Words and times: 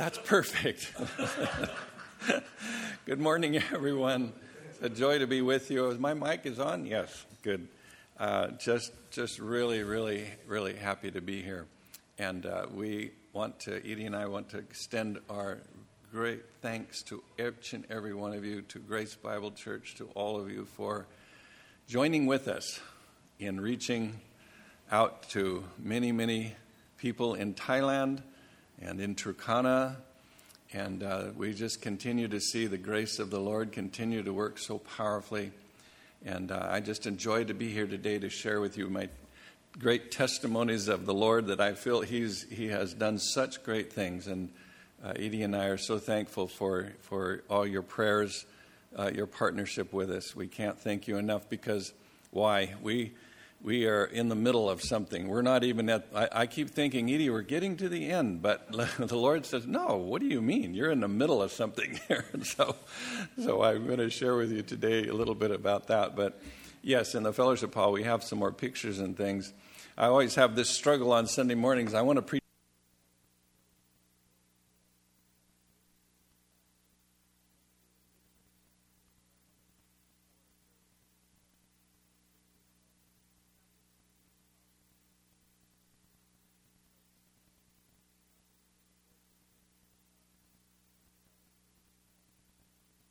That's 0.00 0.16
perfect. 0.16 0.94
good 3.04 3.20
morning, 3.20 3.56
everyone. 3.56 4.32
It's 4.70 4.80
a 4.80 4.88
joy 4.88 5.18
to 5.18 5.26
be 5.26 5.42
with 5.42 5.70
you. 5.70 5.94
My 6.00 6.14
mic 6.14 6.46
is 6.46 6.58
on? 6.58 6.86
Yes, 6.86 7.26
good. 7.42 7.68
Uh, 8.18 8.46
just, 8.52 8.92
just 9.10 9.38
really, 9.38 9.82
really, 9.82 10.24
really 10.46 10.72
happy 10.72 11.10
to 11.10 11.20
be 11.20 11.42
here. 11.42 11.66
And 12.18 12.46
uh, 12.46 12.64
we 12.72 13.10
want 13.34 13.60
to, 13.60 13.76
Edie 13.76 14.06
and 14.06 14.16
I 14.16 14.24
want 14.24 14.48
to 14.52 14.56
extend 14.56 15.18
our 15.28 15.58
great 16.10 16.44
thanks 16.62 17.02
to 17.02 17.22
each 17.38 17.74
and 17.74 17.84
every 17.90 18.14
one 18.14 18.32
of 18.32 18.42
you, 18.42 18.62
to 18.62 18.78
Grace 18.78 19.14
Bible 19.16 19.50
Church, 19.50 19.96
to 19.96 20.06
all 20.14 20.40
of 20.40 20.50
you 20.50 20.64
for 20.64 21.04
joining 21.86 22.24
with 22.24 22.48
us 22.48 22.80
in 23.38 23.60
reaching 23.60 24.18
out 24.90 25.28
to 25.28 25.62
many, 25.78 26.10
many 26.10 26.54
people 26.96 27.34
in 27.34 27.52
Thailand 27.52 28.22
and 28.80 29.00
in 29.00 29.14
Turkana. 29.14 29.96
And 30.72 31.02
uh, 31.02 31.24
we 31.36 31.52
just 31.52 31.82
continue 31.82 32.28
to 32.28 32.40
see 32.40 32.66
the 32.66 32.78
grace 32.78 33.18
of 33.18 33.30
the 33.30 33.40
Lord 33.40 33.72
continue 33.72 34.22
to 34.22 34.32
work 34.32 34.58
so 34.58 34.78
powerfully. 34.78 35.52
And 36.24 36.52
uh, 36.52 36.68
I 36.70 36.80
just 36.80 37.06
enjoy 37.06 37.44
to 37.44 37.54
be 37.54 37.70
here 37.70 37.86
today 37.86 38.18
to 38.18 38.28
share 38.28 38.60
with 38.60 38.78
you 38.78 38.88
my 38.88 39.08
great 39.78 40.10
testimonies 40.10 40.88
of 40.88 41.06
the 41.06 41.14
Lord 41.14 41.46
that 41.46 41.60
I 41.60 41.72
feel 41.72 42.02
he's, 42.02 42.44
He 42.50 42.68
has 42.68 42.94
done 42.94 43.18
such 43.18 43.62
great 43.62 43.92
things. 43.92 44.26
And 44.26 44.50
uh, 45.04 45.14
Edie 45.16 45.42
and 45.42 45.56
I 45.56 45.66
are 45.66 45.78
so 45.78 45.98
thankful 45.98 46.46
for, 46.46 46.92
for 47.00 47.42
all 47.48 47.66
your 47.66 47.82
prayers, 47.82 48.44
uh, 48.96 49.10
your 49.14 49.26
partnership 49.26 49.92
with 49.92 50.10
us. 50.10 50.36
We 50.36 50.46
can't 50.46 50.78
thank 50.78 51.08
you 51.08 51.16
enough 51.16 51.48
because 51.48 51.92
why? 52.30 52.74
We 52.82 53.12
we 53.62 53.86
are 53.86 54.04
in 54.04 54.28
the 54.28 54.34
middle 54.34 54.70
of 54.70 54.82
something. 54.82 55.28
We're 55.28 55.42
not 55.42 55.64
even 55.64 55.88
at, 55.90 56.06
I, 56.14 56.28
I, 56.32 56.46
keep 56.46 56.70
thinking, 56.70 57.10
Edie, 57.10 57.28
we're 57.28 57.42
getting 57.42 57.76
to 57.78 57.88
the 57.88 58.10
end. 58.10 58.40
But 58.40 58.66
the 58.98 59.16
Lord 59.16 59.44
says, 59.44 59.66
no, 59.66 59.96
what 59.96 60.20
do 60.20 60.26
you 60.26 60.40
mean? 60.40 60.74
You're 60.74 60.90
in 60.90 61.00
the 61.00 61.08
middle 61.08 61.42
of 61.42 61.52
something 61.52 62.00
here. 62.08 62.24
So, 62.42 62.74
so 63.42 63.62
I'm 63.62 63.86
going 63.86 63.98
to 63.98 64.10
share 64.10 64.34
with 64.34 64.50
you 64.50 64.62
today 64.62 65.06
a 65.06 65.12
little 65.12 65.34
bit 65.34 65.50
about 65.50 65.88
that. 65.88 66.16
But 66.16 66.40
yes, 66.82 67.14
in 67.14 67.22
the 67.22 67.32
fellowship 67.32 67.74
hall, 67.74 67.92
we 67.92 68.02
have 68.04 68.24
some 68.24 68.38
more 68.38 68.50
pictures 68.50 68.98
and 68.98 69.16
things. 69.16 69.52
I 69.96 70.06
always 70.06 70.34
have 70.36 70.56
this 70.56 70.70
struggle 70.70 71.12
on 71.12 71.26
Sunday 71.26 71.54
mornings. 71.54 71.92
I 71.94 72.02
want 72.02 72.16
to 72.16 72.22
preach 72.22 72.39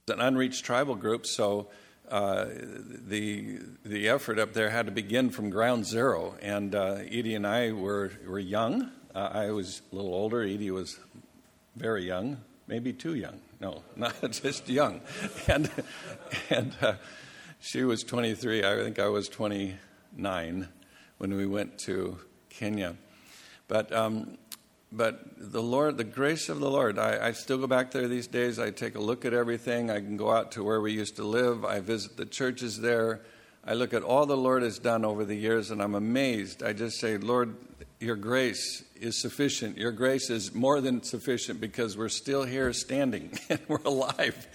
an 0.09 0.19
unreached 0.19 0.65
tribal 0.65 0.95
group, 0.95 1.25
so 1.25 1.67
uh, 2.09 2.45
the 3.07 3.59
the 3.85 4.09
effort 4.09 4.39
up 4.39 4.53
there 4.53 4.69
had 4.69 4.87
to 4.87 4.91
begin 4.91 5.29
from 5.29 5.49
ground 5.49 5.85
zero. 5.85 6.35
And 6.41 6.73
uh, 6.73 6.97
Edie 7.05 7.35
and 7.35 7.45
I 7.45 7.71
were 7.71 8.11
were 8.25 8.39
young. 8.39 8.91
Uh, 9.13 9.29
I 9.31 9.51
was 9.51 9.81
a 9.91 9.95
little 9.95 10.13
older. 10.13 10.43
Edie 10.43 10.71
was 10.71 10.99
very 11.75 12.05
young, 12.05 12.37
maybe 12.67 12.93
too 12.93 13.15
young. 13.15 13.39
No, 13.59 13.83
not 13.95 14.31
just 14.31 14.69
young. 14.69 15.01
And 15.47 15.69
and 16.49 16.73
uh, 16.81 16.93
she 17.59 17.83
was 17.83 18.03
23. 18.03 18.63
I 18.63 18.75
think 18.77 18.99
I 18.99 19.07
was 19.07 19.29
29 19.29 20.67
when 21.17 21.33
we 21.35 21.45
went 21.45 21.77
to 21.79 22.19
Kenya. 22.49 22.95
But 23.67 23.91
um, 23.93 24.37
but 24.91 25.23
the 25.37 25.61
Lord, 25.61 25.97
the 25.97 26.03
grace 26.03 26.49
of 26.49 26.59
the 26.59 26.69
Lord, 26.69 26.97
I, 26.97 27.27
I, 27.27 27.31
still 27.33 27.59
go 27.59 27.67
back 27.67 27.91
there 27.91 28.07
these 28.07 28.25
days. 28.25 28.57
I 28.57 28.71
take 28.71 28.95
a 28.95 28.99
look 28.99 29.23
at 29.23 29.33
everything. 29.33 29.91
I 29.91 29.99
can 29.99 30.17
go 30.17 30.31
out 30.31 30.53
to 30.53 30.63
where 30.63 30.81
we 30.81 30.93
used 30.93 31.17
to 31.17 31.23
live. 31.23 31.63
I 31.63 31.79
visit 31.79 32.17
the 32.17 32.25
churches 32.25 32.79
there. 32.79 33.21
I 33.63 33.73
look 33.73 33.93
at 33.93 34.01
all 34.01 34.25
the 34.25 34.37
Lord 34.37 34.63
has 34.63 34.79
done 34.79 35.05
over 35.05 35.25
the 35.25 35.35
years, 35.35 35.69
and 35.69 35.81
I'm 35.81 35.93
amazed. 35.93 36.63
I 36.63 36.73
just 36.73 36.99
say, 36.99 37.17
Lord, 37.17 37.55
your 37.99 38.15
grace 38.15 38.83
is 38.95 39.21
sufficient. 39.21 39.77
Your 39.77 39.91
grace 39.91 40.31
is 40.31 40.55
more 40.55 40.81
than 40.81 41.03
sufficient 41.03 41.61
because 41.61 41.95
we're 41.95 42.09
still 42.09 42.43
here 42.43 42.73
standing 42.73 43.37
and 43.49 43.59
we're 43.67 43.83
alive. 43.85 44.47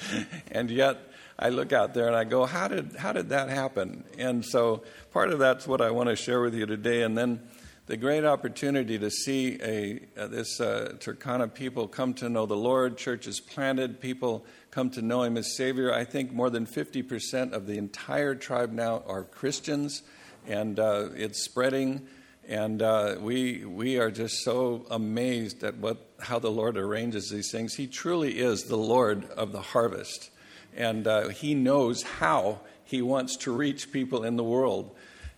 And 0.50 0.68
yet, 0.68 0.98
I 1.38 1.50
look 1.50 1.72
out 1.72 1.94
there 1.94 2.06
and 2.06 2.16
I 2.16 2.24
go, 2.24 2.44
how 2.44 2.68
did, 2.68 2.96
how 2.96 3.12
did 3.12 3.28
that 3.28 3.50
happen? 3.50 4.04
And 4.18 4.44
so, 4.44 4.82
part 5.12 5.30
of 5.30 5.38
that's 5.38 5.66
what 5.66 5.80
I 5.80 5.90
want 5.90 6.08
to 6.08 6.16
share 6.16 6.40
with 6.40 6.54
you 6.54 6.66
today. 6.66 7.02
And 7.02 7.16
then, 7.16 7.40
the 7.86 7.96
great 7.98 8.24
opportunity 8.24 8.98
to 8.98 9.10
see 9.10 9.58
a, 9.62 10.00
uh, 10.18 10.26
this 10.26 10.58
uh, 10.58 10.94
Turkana 10.98 11.52
people 11.52 11.86
come 11.86 12.14
to 12.14 12.30
know 12.30 12.46
the 12.46 12.56
Lord, 12.56 12.96
churches 12.96 13.40
planted, 13.40 14.00
people 14.00 14.46
come 14.70 14.88
to 14.90 15.02
know 15.02 15.22
Him 15.22 15.36
as 15.36 15.54
Savior. 15.54 15.92
I 15.92 16.04
think 16.04 16.32
more 16.32 16.48
than 16.48 16.66
50% 16.66 17.52
of 17.52 17.66
the 17.66 17.76
entire 17.76 18.34
tribe 18.34 18.72
now 18.72 19.02
are 19.06 19.22
Christians, 19.22 20.02
and 20.46 20.80
uh, 20.80 21.10
it's 21.14 21.44
spreading. 21.44 22.06
And 22.48 22.80
uh, 22.80 23.16
we, 23.20 23.64
we 23.64 23.98
are 23.98 24.10
just 24.10 24.42
so 24.44 24.86
amazed 24.90 25.62
at 25.62 25.76
what, 25.76 25.98
how 26.20 26.38
the 26.38 26.50
Lord 26.50 26.78
arranges 26.78 27.30
these 27.30 27.50
things. 27.50 27.74
He 27.74 27.86
truly 27.86 28.38
is 28.38 28.64
the 28.64 28.76
Lord 28.76 29.24
of 29.30 29.52
the 29.52 29.60
harvest, 29.60 30.30
and 30.74 31.06
uh, 31.06 31.28
He 31.28 31.54
knows 31.54 32.02
how 32.02 32.60
He 32.82 33.02
wants 33.02 33.36
to 33.38 33.52
reach 33.52 33.92
people 33.92 34.24
in 34.24 34.36
the 34.36 34.44
world. 34.44 34.94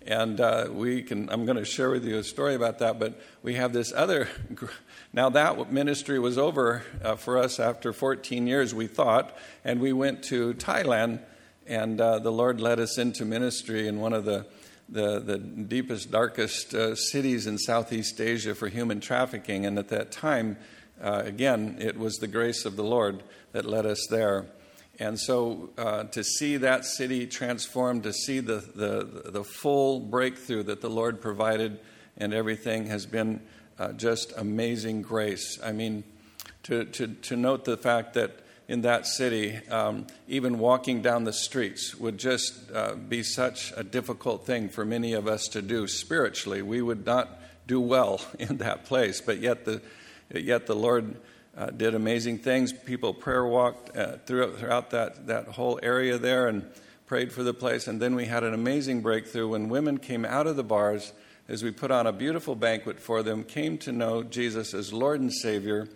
And 0.07 0.41
uh, 0.41 0.69
we 0.71 1.03
can, 1.03 1.29
I'm 1.31 1.47
going 1.47 1.59
to 1.59 1.65
share 1.65 1.91
with 1.91 2.05
you 2.05 2.19
a 2.19 2.23
story 2.23 2.55
about 2.55 2.79
that, 2.79 3.01
but 3.01 3.21
we 3.43 3.55
have 3.55 3.73
this 3.73 3.93
other. 3.93 4.29
Now, 5.13 5.31
that 5.31 5.73
ministry 5.73 6.19
was 6.19 6.37
over 6.37 6.83
uh, 7.03 7.17
for 7.17 7.39
us 7.39 7.59
after 7.59 7.95
14 7.95 8.47
years, 8.47 8.75
we 8.75 8.87
thought, 8.87 9.35
and 9.65 9.81
we 9.81 9.95
went 9.95 10.23
to 10.25 10.53
Thailand, 10.55 11.21
and 11.67 11.99
uh, 11.99 12.19
the 12.19 12.33
Lord 12.33 12.61
led 12.61 12.79
us 12.81 12.99
into 12.99 13.25
ministry 13.25 13.89
in 13.89 13.99
one 13.99 14.13
of 14.13 14.27
the, 14.27 14.45
the, 14.91 15.21
the 15.21 15.39
deepest, 15.39 16.11
darkest 16.11 16.75
uh, 16.75 16.95
cities 16.97 17.47
in 17.47 17.57
Southeast 17.57 18.21
Asia 18.21 18.55
for 18.55 18.69
human 18.69 19.01
trafficking. 19.01 19.65
And 19.65 19.79
at 19.79 19.89
that 19.89 20.13
time, 20.13 20.59
uh, 21.01 21.23
again, 21.25 21.77
it 21.81 21.99
was 21.99 22.17
the 22.17 22.29
grace 22.29 22.67
of 22.67 22.77
the 22.77 22.85
Lord 22.85 23.23
that 23.53 23.65
led 23.65 23.87
us 23.87 24.07
there. 24.11 24.45
And 24.99 25.19
so 25.19 25.71
uh, 25.77 26.05
to 26.05 26.25
see 26.25 26.57
that 26.59 26.85
city 26.85 27.27
transformed, 27.27 28.05
to 28.05 28.13
see 28.13 28.41
the, 28.41 28.65
the, 28.75 29.31
the 29.31 29.45
full 29.45 30.01
breakthrough 30.01 30.63
that 30.65 30.81
the 30.81 30.91
Lord 30.91 31.21
provided 31.21 31.79
and 32.17 32.33
everything 32.33 32.87
has 32.87 33.05
been 33.05 33.41
uh, 33.79 33.93
just 33.93 34.33
amazing 34.37 35.03
grace. 35.03 35.59
I 35.63 35.73
mean, 35.73 36.05
to, 36.65 36.85
to, 36.85 37.09
to 37.09 37.37
note 37.37 37.65
the 37.65 37.77
fact 37.77 38.15
that 38.15 38.41
in 38.69 38.83
that 38.83 39.07
city, 39.07 39.57
um, 39.69 40.07
even 40.27 40.59
walking 40.59 41.03
down 41.03 41.25
the 41.25 41.33
streets 41.33 41.95
would 41.95 42.19
just 42.19 42.71
uh, 42.73 42.95
be 42.95 43.23
such 43.23 43.73
a 43.77 43.85
difficult 43.85 44.45
thing 44.45 44.69
for 44.69 44.85
many 44.85 45.13
of 45.13 45.29
us 45.29 45.47
to 45.49 45.63
do 45.63 45.87
spiritually. 45.87 46.63
We 46.63 46.83
would 46.83 47.07
not 47.07 47.41
do 47.67 47.81
well 47.81 48.21
in 48.39 48.59
that 48.59 48.87
place, 48.87 49.21
but 49.21 49.39
yet 49.39 49.65
the, 49.65 49.83
yet 50.35 50.67
the 50.67 50.75
Lord 50.75 51.17
uh, 51.57 51.71
did 51.71 51.95
amazing 51.95 52.39
things. 52.39 52.73
People 52.73 53.15
prayer 53.15 53.47
walked 53.47 53.97
uh, 53.97 54.19
throughout, 54.27 54.59
throughout 54.59 54.91
that, 54.91 55.27
that 55.27 55.49
whole 55.49 55.81
area 55.83 56.19
there 56.19 56.49
and 56.49 56.69
prayed 57.07 57.33
for 57.33 57.43
the 57.43 57.55
place. 57.55 57.87
And 57.87 58.01
then 58.01 58.15
we 58.15 58.27
had 58.27 58.45
an 58.45 58.53
amazing 58.53 59.01
breakthrough 59.01 59.49
when 59.49 59.69
women 59.69 59.99
came 59.99 60.25
out 60.25 60.47
of 60.47 60.57
the 60.57 60.65
bars 60.65 61.13
as 61.49 61.63
we 61.63 61.71
put 61.71 61.91
on 61.91 62.07
a 62.07 62.13
beautiful 62.13 62.57
banquet 62.57 63.01
for 63.01 63.23
them, 63.23 63.45
came 63.45 63.79
to 63.79 63.93
know 63.93 64.23
Jesus 64.23 64.75
as 64.75 64.93
Lord 64.93 65.21
and 65.21 65.33
Savior. 65.33 65.89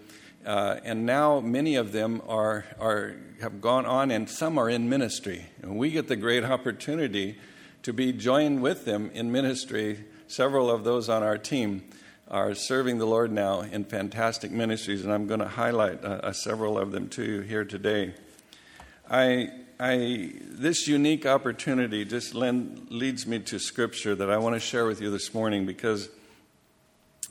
Uh, 0.47 0.77
and 0.85 1.05
now 1.05 1.41
many 1.41 1.75
of 1.75 1.93
them 1.93 2.23
are, 2.29 2.65
are, 2.79 3.17
have 3.41 3.61
gone 3.61 3.85
on, 3.85 4.11
and 4.11 4.31
some 4.31 4.57
are 4.57 4.71
in 4.71 4.89
ministry. 4.89 5.47
And 5.61 5.77
we 5.77 5.91
get 5.91 6.09
the 6.09 6.17
great 6.17 6.45
opportunity 6.45 7.37
to 7.83 7.93
be 7.93 8.13
joined 8.13 8.63
with 8.63 8.85
them 8.85 9.11
in 9.13 9.33
ministry, 9.33 10.05
several 10.29 10.71
of 10.71 10.85
those 10.85 11.09
on 11.09 11.23
our 11.23 11.37
team 11.37 11.83
are 12.31 12.55
serving 12.55 12.99
the 12.99 13.07
Lord 13.07 13.33
now 13.33 13.63
in 13.63 13.85
fantastic 13.85 14.53
ministries, 14.53 15.03
and 15.03 15.13
I'm 15.13 15.27
going 15.27 15.41
to 15.41 15.49
highlight 15.49 16.05
uh, 16.05 16.21
uh, 16.23 16.33
several 16.33 16.79
of 16.79 16.93
them 16.93 17.09
to 17.11 17.25
you 17.25 17.41
here 17.41 17.65
today. 17.65 18.15
I, 19.11 19.49
I, 19.81 20.35
this 20.45 20.87
unique 20.87 21.27
opportunity 21.27 22.05
just 22.05 22.35
lend, 22.35 22.87
leads 22.89 23.27
me 23.27 23.41
to 23.41 23.59
scripture 23.59 24.15
that 24.15 24.31
I 24.31 24.39
want 24.39 24.55
to 24.55 24.61
share 24.61 24.87
with 24.87 25.01
you 25.01 25.11
this 25.11 25.35
morning 25.35 25.67
because 25.67 26.09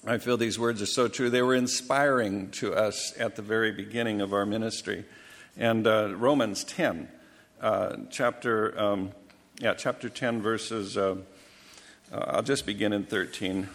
I 0.05 0.17
feel 0.17 0.35
these 0.35 0.59
words 0.59 0.81
are 0.81 0.85
so 0.85 1.07
true. 1.07 1.29
They 1.29 1.43
were 1.43 1.55
inspiring 1.55 2.51
to 2.51 2.73
us 2.73 3.17
at 3.17 3.37
the 3.37 3.41
very 3.41 3.71
beginning 3.71 4.19
of 4.19 4.33
our 4.33 4.45
ministry. 4.45 5.05
And 5.55 5.87
uh, 5.87 6.13
Romans 6.13 6.65
10, 6.65 7.07
uh, 7.61 7.95
chapter, 8.09 8.77
um, 8.77 9.11
yeah, 9.61 9.75
chapter 9.75 10.09
10, 10.09 10.41
verses, 10.41 10.97
uh, 10.97 11.15
uh 12.11 12.17
I'll 12.27 12.43
just 12.43 12.65
begin 12.65 12.91
in 12.91 13.05
13 13.05 13.69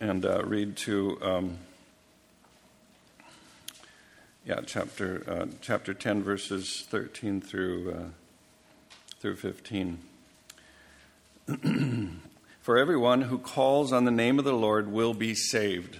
and 0.00 0.24
uh, 0.24 0.42
read 0.44 0.76
to 0.76 1.18
um, 1.22 1.58
yeah 4.44 4.60
chapter 4.64 5.24
uh, 5.26 5.46
chapter 5.60 5.92
10 5.92 6.22
verses 6.22 6.86
13 6.88 7.40
through 7.40 7.92
uh, 7.92 8.04
through 9.20 9.36
15 9.36 9.98
for 12.60 12.78
everyone 12.78 13.22
who 13.22 13.38
calls 13.38 13.92
on 13.92 14.04
the 14.04 14.10
name 14.10 14.38
of 14.38 14.44
the 14.44 14.52
lord 14.52 14.92
will 14.92 15.14
be 15.14 15.34
saved 15.34 15.98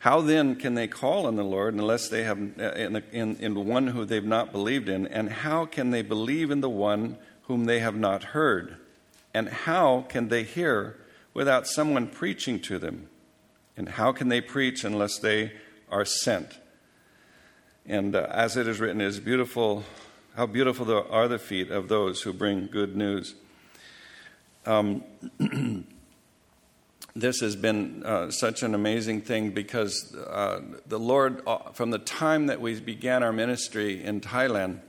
How 0.00 0.20
then 0.20 0.56
can 0.56 0.74
they 0.74 0.86
call 0.86 1.24
on 1.24 1.36
the 1.36 1.42
Lord 1.42 1.72
unless 1.72 2.10
they 2.10 2.24
have 2.24 2.38
uh, 2.60 2.72
in, 2.72 2.92
the, 2.92 3.02
in, 3.10 3.36
in 3.36 3.66
one 3.66 3.86
who 3.86 4.04
they've 4.04 4.22
not 4.22 4.52
believed 4.52 4.86
in? 4.86 5.06
And 5.06 5.30
how 5.30 5.64
can 5.64 5.92
they 5.92 6.02
believe 6.02 6.50
in 6.50 6.60
the 6.60 6.68
one 6.68 7.16
whom 7.44 7.64
they 7.64 7.80
have 7.80 7.96
not 7.96 8.22
heard? 8.22 8.76
And 9.32 9.48
how 9.48 10.04
can 10.10 10.28
they 10.28 10.42
hear 10.42 10.98
without 11.34 11.66
someone 11.66 12.06
preaching 12.06 12.60
to 12.60 12.78
them? 12.78 13.08
And 13.76 13.88
how 13.90 14.12
can 14.12 14.28
they 14.28 14.40
preach 14.40 14.84
unless 14.84 15.18
they 15.18 15.52
are 15.90 16.04
sent? 16.04 16.60
And 17.84 18.16
uh, 18.16 18.28
as 18.30 18.56
it 18.56 18.66
is 18.66 18.80
written, 18.80 19.00
it 19.00 19.06
is 19.06 19.20
beautiful. 19.20 19.84
How 20.36 20.46
beautiful 20.46 21.04
are 21.10 21.28
the 21.28 21.38
feet 21.38 21.70
of 21.70 21.88
those 21.88 22.22
who 22.22 22.32
bring 22.32 22.68
good 22.68 22.96
news. 22.96 23.34
Um, 24.64 25.04
this 27.14 27.40
has 27.40 27.56
been 27.56 28.02
uh, 28.04 28.30
such 28.30 28.62
an 28.62 28.74
amazing 28.74 29.20
thing 29.20 29.50
because 29.50 30.14
uh, 30.14 30.62
the 30.86 30.98
Lord, 30.98 31.42
uh, 31.46 31.72
from 31.72 31.90
the 31.90 31.98
time 31.98 32.46
that 32.46 32.60
we 32.60 32.80
began 32.80 33.22
our 33.22 33.32
ministry 33.32 34.02
in 34.02 34.20
Thailand, 34.20 34.80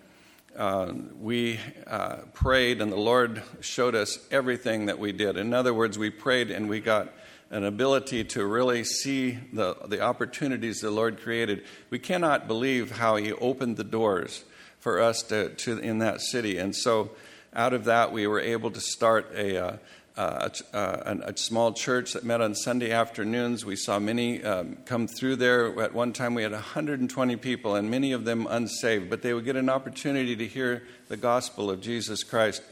uh, 0.57 0.94
we 1.19 1.60
uh, 1.88 2.18
prayed 2.34 2.81
and 2.81 2.92
the 2.92 2.98
Lord 2.98 3.44
showed 3.62 3.96
us 3.96 4.19
everything 4.31 4.86
that 4.86 5.00
we 5.00 5.12
did. 5.12 5.38
In 5.38 5.54
other 5.54 5.74
words, 5.74 5.98
we 5.98 6.10
prayed 6.10 6.52
and 6.52 6.69
we 6.69 6.80
got 6.80 7.12
an 7.50 7.63
ability 7.63 8.24
to 8.24 8.46
really 8.46 8.84
see 8.84 9.38
the, 9.54 9.75
the 9.88 10.02
opportunities 10.02 10.81
the 10.81 10.92
Lord 10.92 11.22
created. 11.22 11.63
We 11.90 12.00
cannot 12.00 12.48
believe 12.48 12.92
how 12.92 13.18
He 13.18 13.31
opened 13.34 13.78
the 13.78 13.84
doors 13.84 14.44
for 14.80 15.00
us 15.00 15.22
to, 15.24 15.50
to 15.50 15.78
in 15.80 16.00
that 16.00 16.22
city. 16.22 16.57
And 16.57 16.75
so, 16.75 17.12
out 17.54 17.74
of 17.74 17.86
that, 17.86 18.12
we 18.12 18.28
were 18.28 18.42
able 18.42 18.72
to 18.72 18.81
start 18.81 19.31
a, 19.34 19.57
uh, 19.57 19.78
uh, 20.18 20.50
a, 20.74 21.18
a, 21.26 21.38
small 21.38 21.74
church 21.74 22.14
that 22.14 22.24
met 22.24 22.40
on 22.40 22.56
Sunday 22.56 22.92
afternoons. 22.92 23.66
We 23.66 23.76
saw 23.76 24.00
many 24.00 24.42
um, 24.44 24.78
come 24.86 25.08
through 25.08 25.36
there. 25.36 25.78
At 25.82 25.94
one 25.94 26.14
time, 26.14 26.36
we 26.36 26.44
had 26.44 26.54
120 26.54 27.36
people, 27.36 27.76
and 27.76 27.92
many 27.92 28.14
of 28.14 28.24
them 28.24 28.48
unsaved, 28.50 29.10
but 29.10 29.22
they 29.22 29.34
would 29.34 29.44
get 29.44 29.58
an 29.58 29.70
opportunity 29.70 30.36
to 30.38 30.48
hear 30.48 30.84
the 31.10 31.18
gospel 31.18 31.70
of 31.70 31.82
Jesus 31.82 32.24
Christ 32.24 32.64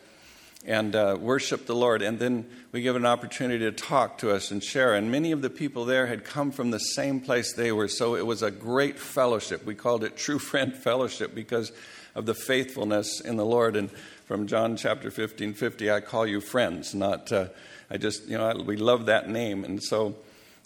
and 0.65 0.95
uh, 0.95 1.17
worship 1.19 1.65
the 1.65 1.75
Lord. 1.75 2.01
And 2.01 2.17
then 2.17 2.49
we 2.71 2.81
give 2.81 2.95
an 2.95 3.05
opportunity 3.05 3.65
to 3.65 3.71
talk 3.71 4.19
to 4.19 4.31
us 4.31 4.49
and 4.49 4.63
share. 4.63 4.93
And 4.93 5.11
many 5.11 5.31
of 5.31 5.41
the 5.41 5.49
people 5.49 5.83
there 5.85 6.07
had 6.07 6.23
come 6.23 6.51
from 6.51 6.71
the 6.71 6.79
same 6.79 7.19
place 7.19 7.53
they 7.53 7.71
were, 7.71 7.89
so 7.89 8.15
it 8.15 8.25
was 8.25 8.41
a 8.41 8.51
great 8.51 8.97
fellowship. 8.97 9.65
We 9.65 9.75
called 9.75 10.03
it 10.03 10.15
True 10.15 10.39
Friend 10.39 10.73
Fellowship 10.83 11.35
because 11.35 11.71
of 12.15 12.25
the 12.25 12.33
faithfulness 12.33 13.19
in 13.19 13.37
the 13.37 13.45
Lord. 13.45 13.75
And 13.75 13.91
from 14.25 14.47
John 14.47 14.77
chapter 14.77 15.11
15 15.11 15.53
50, 15.53 15.91
I 15.91 15.99
call 15.99 16.25
you 16.25 16.41
friends, 16.41 16.93
not, 16.93 17.31
uh, 17.31 17.47
I 17.89 17.97
just, 17.97 18.27
you 18.27 18.37
know, 18.37 18.45
I, 18.45 18.55
we 18.55 18.77
love 18.77 19.07
that 19.07 19.29
name. 19.29 19.63
And 19.63 19.81
so, 19.81 20.15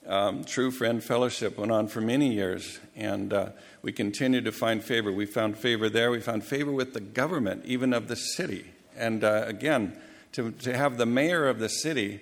um, 0.08 0.46
True 0.46 0.72
Friend 0.72 1.04
Fellowship 1.04 1.58
went 1.58 1.72
on 1.72 1.90
for 1.90 2.00
many 2.00 2.34
years, 2.34 2.80
and 2.96 3.34
uh, 3.34 3.50
we 3.82 3.92
continued 3.92 4.46
to 4.46 4.54
find 4.54 4.82
favor. 4.82 5.12
We 5.12 5.26
found 5.26 5.58
favor 5.58 5.90
there, 5.90 6.12
we 6.12 6.22
found 6.22 6.46
favor 6.46 6.72
with 6.72 6.94
the 6.94 7.02
government, 7.02 7.66
even 7.66 7.94
of 7.94 8.08
the 8.08 8.16
city. 8.16 8.72
And 8.96 9.24
uh, 9.24 9.44
again, 9.46 9.98
to, 10.34 10.52
to 10.52 10.78
have 10.78 10.98
the 10.98 11.06
mayor 11.06 11.48
of 11.48 11.60
the 11.60 11.68
city 11.68 12.22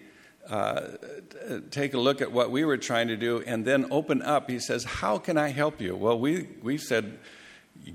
uh, 0.49 0.81
take 1.71 1.93
a 1.93 1.99
look 1.99 2.21
at 2.21 2.31
what 2.31 2.51
we 2.51 2.65
were 2.65 2.77
trying 2.77 3.07
to 3.07 3.17
do 3.17 3.43
and 3.45 3.65
then 3.65 3.87
open 3.91 4.21
up. 4.21 4.49
He 4.49 4.59
says, 4.59 4.83
How 4.83 5.17
can 5.17 5.37
I 5.37 5.49
help 5.49 5.81
you? 5.81 5.95
Well, 5.95 6.19
we, 6.19 6.47
we 6.61 6.77
said, 6.77 7.17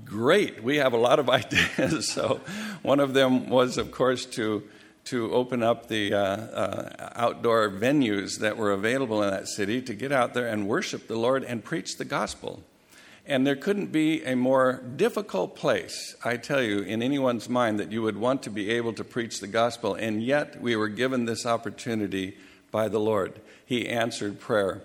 great. 0.05 0.63
We 0.63 0.77
have 0.77 0.93
a 0.93 0.97
lot 0.97 1.19
of 1.19 1.29
ideas. 1.41 2.09
so, 2.09 2.41
one 2.81 2.99
of 2.99 3.13
them 3.13 3.49
was, 3.49 3.77
of 3.77 3.91
course, 3.91 4.25
to 4.27 4.63
to 5.03 5.33
open 5.33 5.63
up 5.63 5.87
the 5.87 6.13
uh, 6.13 6.19
uh, 6.19 7.09
outdoor 7.15 7.69
venues 7.69 8.39
that 8.39 8.55
were 8.55 8.71
available 8.71 9.23
in 9.23 9.31
that 9.31 9.47
city 9.47 9.81
to 9.81 9.93
get 9.95 10.11
out 10.11 10.33
there 10.33 10.47
and 10.47 10.67
worship 10.67 11.07
the 11.07 11.15
Lord 11.15 11.43
and 11.43 11.63
preach 11.63 11.97
the 11.97 12.05
gospel. 12.05 12.61
And 13.25 13.45
there 13.45 13.55
couldn't 13.55 13.91
be 13.91 14.23
a 14.23 14.35
more 14.35 14.83
difficult 14.95 15.55
place, 15.55 16.15
I 16.23 16.37
tell 16.37 16.61
you, 16.61 16.81
in 16.81 17.01
anyone's 17.01 17.49
mind 17.49 17.79
that 17.79 17.91
you 17.91 18.01
would 18.01 18.17
want 18.17 18.43
to 18.43 18.49
be 18.49 18.71
able 18.71 18.93
to 18.93 19.03
preach 19.03 19.39
the 19.39 19.47
gospel. 19.47 19.93
And 19.93 20.23
yet, 20.23 20.61
we 20.61 20.75
were 20.75 20.87
given 20.87 21.25
this 21.25 21.45
opportunity 21.45 22.37
by 22.71 22.87
the 22.87 22.99
Lord. 22.99 23.39
He 23.65 23.87
answered 23.87 24.39
prayer. 24.39 24.81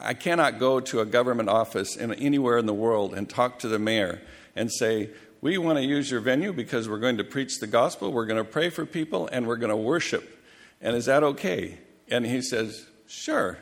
I 0.00 0.14
cannot 0.14 0.58
go 0.58 0.80
to 0.80 1.00
a 1.00 1.06
government 1.06 1.48
office 1.48 1.96
in, 1.96 2.12
anywhere 2.14 2.58
in 2.58 2.66
the 2.66 2.74
world 2.74 3.14
and 3.14 3.28
talk 3.28 3.58
to 3.60 3.68
the 3.68 3.78
mayor 3.78 4.20
and 4.56 4.72
say, 4.72 5.10
We 5.40 5.58
want 5.58 5.78
to 5.78 5.84
use 5.84 6.10
your 6.10 6.20
venue 6.20 6.52
because 6.52 6.88
we're 6.88 6.98
going 6.98 7.18
to 7.18 7.24
preach 7.24 7.60
the 7.60 7.66
gospel, 7.66 8.12
we're 8.12 8.26
going 8.26 8.44
to 8.44 8.50
pray 8.50 8.70
for 8.70 8.86
people, 8.86 9.28
and 9.30 9.46
we're 9.46 9.56
going 9.56 9.70
to 9.70 9.76
worship. 9.76 10.38
And 10.80 10.96
is 10.96 11.06
that 11.06 11.22
okay? 11.22 11.78
And 12.08 12.24
he 12.24 12.42
says, 12.42 12.86
Sure, 13.06 13.58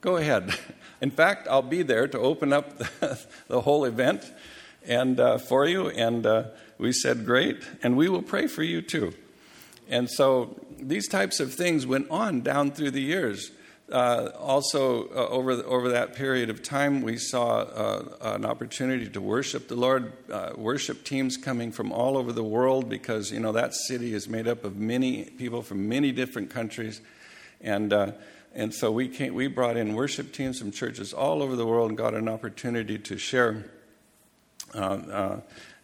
go 0.00 0.16
ahead. 0.16 0.56
In 1.00 1.10
fact, 1.10 1.48
I'll 1.48 1.62
be 1.62 1.82
there 1.82 2.06
to 2.08 2.18
open 2.18 2.52
up 2.52 2.78
the, 2.78 3.26
the 3.48 3.60
whole 3.60 3.84
event 3.84 4.30
and 4.86 5.18
uh, 5.18 5.38
for 5.38 5.66
you. 5.66 5.88
And 5.88 6.24
uh, 6.26 6.44
we 6.78 6.92
said, 6.92 7.26
Great, 7.26 7.62
and 7.82 7.96
we 7.96 8.08
will 8.08 8.22
pray 8.22 8.46
for 8.46 8.62
you 8.62 8.82
too. 8.82 9.14
And 9.88 10.08
so 10.10 10.58
these 10.80 11.08
types 11.08 11.38
of 11.40 11.52
things 11.52 11.86
went 11.86 12.10
on 12.10 12.40
down 12.40 12.72
through 12.72 12.92
the 12.92 13.02
years. 13.02 13.50
Uh, 13.92 14.30
also, 14.38 15.06
uh, 15.08 15.28
over, 15.28 15.54
the, 15.54 15.64
over 15.66 15.90
that 15.90 16.14
period 16.14 16.48
of 16.48 16.62
time, 16.62 17.02
we 17.02 17.18
saw 17.18 17.58
uh, 17.58 18.16
an 18.22 18.46
opportunity 18.46 19.06
to 19.06 19.20
worship 19.20 19.68
the 19.68 19.76
Lord, 19.76 20.14
uh, 20.32 20.52
worship 20.56 21.04
teams 21.04 21.36
coming 21.36 21.70
from 21.70 21.92
all 21.92 22.16
over 22.16 22.32
the 22.32 22.42
world 22.42 22.88
because, 22.88 23.30
you 23.30 23.38
know, 23.38 23.52
that 23.52 23.74
city 23.74 24.14
is 24.14 24.30
made 24.30 24.48
up 24.48 24.64
of 24.64 24.78
many 24.78 25.24
people 25.24 25.60
from 25.60 25.90
many 25.90 26.10
different 26.10 26.48
countries. 26.48 27.02
And, 27.60 27.92
uh, 27.92 28.12
and 28.54 28.72
so 28.72 28.90
we, 28.90 29.08
came, 29.08 29.34
we 29.34 29.46
brought 29.46 29.76
in 29.76 29.94
worship 29.94 30.32
teams 30.32 30.58
from 30.58 30.70
churches 30.70 31.12
all 31.12 31.42
over 31.42 31.54
the 31.54 31.66
world 31.66 31.90
and 31.90 31.98
got 31.98 32.14
an 32.14 32.30
opportunity 32.30 32.98
to 32.98 33.18
share 33.18 33.66
uh, 34.72 35.40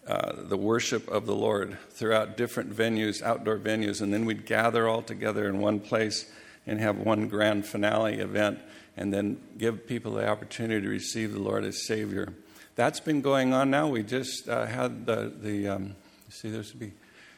the 0.06 0.56
worship 0.56 1.06
of 1.08 1.26
the 1.26 1.34
Lord 1.34 1.76
throughout 1.90 2.38
different 2.38 2.74
venues, 2.74 3.20
outdoor 3.22 3.58
venues. 3.58 4.00
And 4.00 4.14
then 4.14 4.24
we'd 4.24 4.46
gather 4.46 4.88
all 4.88 5.02
together 5.02 5.46
in 5.46 5.58
one 5.58 5.78
place 5.78 6.24
and 6.68 6.78
have 6.80 6.98
one 6.98 7.28
grand 7.28 7.66
finale 7.66 8.18
event 8.18 8.60
and 8.96 9.12
then 9.12 9.40
give 9.56 9.86
people 9.86 10.12
the 10.12 10.28
opportunity 10.28 10.80
to 10.82 10.88
receive 10.88 11.32
the 11.32 11.40
Lord 11.40 11.64
as 11.64 11.86
Savior. 11.86 12.32
That's 12.74 13.00
been 13.00 13.22
going 13.22 13.54
on 13.54 13.70
now. 13.70 13.88
We 13.88 14.02
just 14.02 14.48
uh, 14.48 14.66
had 14.66 15.06
the, 15.06 15.32
the 15.40 15.68
um, 15.68 15.96
see, 16.28 16.50
this 16.50 16.72
would 16.72 16.80
be 16.80 16.92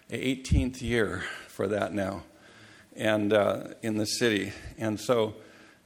the 0.08 0.16
18th 0.16 0.82
year 0.82 1.22
for 1.48 1.68
that 1.68 1.94
now, 1.94 2.24
and 2.96 3.32
uh, 3.32 3.68
in 3.82 3.96
the 3.96 4.06
city. 4.06 4.52
And 4.76 4.98
so 4.98 5.36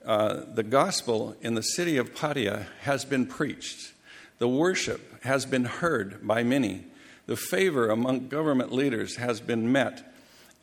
uh, 0.05 0.43
the 0.55 0.63
gospel 0.63 1.37
in 1.41 1.55
the 1.55 1.63
city 1.63 1.99
of 1.99 2.15
Pattaya 2.15 2.67
has 2.81 3.05
been 3.05 3.27
preached. 3.27 3.93
The 4.39 4.49
worship 4.49 5.23
has 5.23 5.45
been 5.45 5.65
heard 5.65 6.27
by 6.27 6.43
many. 6.43 6.87
The 7.27 7.37
favor 7.37 7.91
among 7.91 8.29
government 8.29 8.73
leaders 8.73 9.17
has 9.17 9.41
been 9.41 9.71
met 9.71 10.14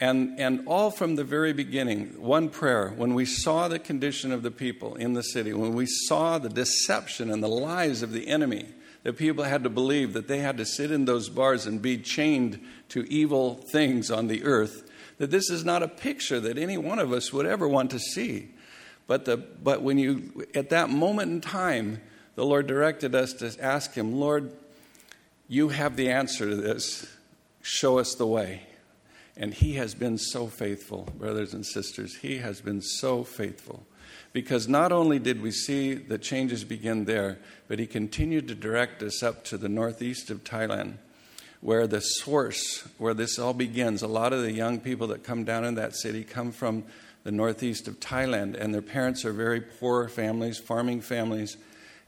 and, 0.01 0.39
and 0.39 0.63
all 0.65 0.89
from 0.89 1.15
the 1.15 1.23
very 1.23 1.53
beginning, 1.53 2.19
one 2.19 2.49
prayer, 2.49 2.89
when 2.97 3.13
we 3.13 3.23
saw 3.23 3.67
the 3.67 3.77
condition 3.77 4.31
of 4.31 4.41
the 4.41 4.49
people 4.49 4.95
in 4.95 5.13
the 5.13 5.21
city, 5.21 5.53
when 5.53 5.75
we 5.75 5.85
saw 5.85 6.39
the 6.39 6.49
deception 6.49 7.29
and 7.29 7.43
the 7.43 7.47
lies 7.47 8.01
of 8.01 8.11
the 8.11 8.27
enemy, 8.27 8.65
that 9.03 9.13
people 9.13 9.43
had 9.43 9.63
to 9.63 9.69
believe 9.69 10.13
that 10.13 10.27
they 10.27 10.39
had 10.39 10.57
to 10.57 10.65
sit 10.65 10.89
in 10.89 11.05
those 11.05 11.29
bars 11.29 11.67
and 11.67 11.83
be 11.83 11.99
chained 11.99 12.59
to 12.89 13.03
evil 13.13 13.55
things 13.71 14.09
on 14.09 14.25
the 14.25 14.43
earth, 14.43 14.89
that 15.19 15.29
this 15.29 15.51
is 15.51 15.63
not 15.63 15.83
a 15.83 15.87
picture 15.87 16.39
that 16.39 16.57
any 16.57 16.79
one 16.79 16.97
of 16.97 17.13
us 17.13 17.31
would 17.31 17.45
ever 17.45 17.67
want 17.67 17.91
to 17.91 17.99
see. 17.99 18.49
But, 19.05 19.25
the, 19.25 19.37
but 19.37 19.83
when 19.83 19.99
you, 19.99 20.47
at 20.55 20.69
that 20.69 20.89
moment 20.89 21.31
in 21.31 21.41
time, 21.41 22.01
the 22.33 22.45
Lord 22.45 22.65
directed 22.65 23.13
us 23.13 23.33
to 23.33 23.55
ask 23.63 23.93
Him, 23.93 24.19
Lord, 24.19 24.51
you 25.47 25.69
have 25.69 25.95
the 25.95 26.09
answer 26.09 26.49
to 26.49 26.55
this. 26.55 27.05
Show 27.61 27.99
us 27.99 28.15
the 28.15 28.25
way. 28.25 28.63
And 29.41 29.55
he 29.55 29.73
has 29.73 29.95
been 29.95 30.19
so 30.19 30.45
faithful, 30.45 31.09
brothers 31.17 31.55
and 31.55 31.65
sisters. 31.65 32.15
He 32.17 32.37
has 32.37 32.61
been 32.61 32.79
so 32.79 33.23
faithful. 33.23 33.87
Because 34.33 34.67
not 34.67 34.91
only 34.91 35.17
did 35.17 35.41
we 35.41 35.49
see 35.49 35.95
the 35.95 36.19
changes 36.19 36.63
begin 36.63 37.05
there, 37.05 37.39
but 37.67 37.79
he 37.79 37.87
continued 37.87 38.47
to 38.49 38.55
direct 38.55 39.01
us 39.01 39.23
up 39.23 39.43
to 39.45 39.57
the 39.57 39.67
northeast 39.67 40.29
of 40.29 40.43
Thailand, 40.43 40.93
where 41.59 41.87
the 41.87 42.01
source, 42.01 42.87
where 42.99 43.15
this 43.15 43.39
all 43.39 43.53
begins. 43.53 44.03
A 44.03 44.07
lot 44.07 44.31
of 44.31 44.43
the 44.43 44.53
young 44.53 44.79
people 44.79 45.07
that 45.07 45.23
come 45.23 45.43
down 45.43 45.65
in 45.65 45.73
that 45.73 45.95
city 45.95 46.23
come 46.23 46.51
from 46.51 46.83
the 47.23 47.31
northeast 47.31 47.87
of 47.87 47.99
Thailand, 47.99 48.55
and 48.55 48.71
their 48.71 48.81
parents 48.83 49.25
are 49.25 49.33
very 49.33 49.59
poor 49.59 50.07
families, 50.07 50.59
farming 50.59 51.01
families 51.01 51.57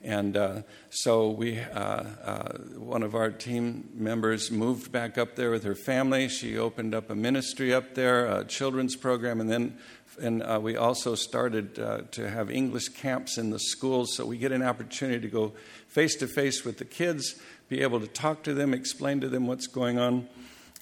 and 0.03 0.35
uh, 0.35 0.61
so 0.89 1.29
we, 1.29 1.59
uh, 1.59 1.77
uh, 1.79 2.57
one 2.77 3.03
of 3.03 3.15
our 3.15 3.31
team 3.31 3.89
members 3.93 4.51
moved 4.51 4.91
back 4.91 5.17
up 5.17 5.35
there 5.35 5.49
with 5.49 5.63
her 5.63 5.75
family. 5.75 6.27
She 6.27 6.57
opened 6.57 6.93
up 6.93 7.09
a 7.09 7.15
ministry 7.15 7.73
up 7.73 7.95
there, 7.95 8.25
a 8.25 8.43
children's 8.43 8.95
program, 8.97 9.39
and 9.39 9.49
then 9.49 9.77
and 10.21 10.43
uh, 10.43 10.59
we 10.61 10.77
also 10.77 11.15
started 11.15 11.79
uh, 11.79 12.01
to 12.11 12.29
have 12.29 12.51
English 12.51 12.89
camps 12.89 13.37
in 13.37 13.49
the 13.49 13.59
schools. 13.59 14.15
So 14.15 14.25
we 14.25 14.37
get 14.37 14.51
an 14.51 14.61
opportunity 14.61 15.21
to 15.21 15.27
go 15.27 15.53
face 15.87 16.15
to 16.17 16.27
face 16.27 16.63
with 16.63 16.77
the 16.77 16.85
kids, 16.85 17.41
be 17.69 17.81
able 17.81 17.99
to 17.99 18.07
talk 18.07 18.43
to 18.43 18.53
them, 18.53 18.73
explain 18.73 19.21
to 19.21 19.29
them 19.29 19.47
what's 19.47 19.67
going 19.67 19.97
on, 19.97 20.27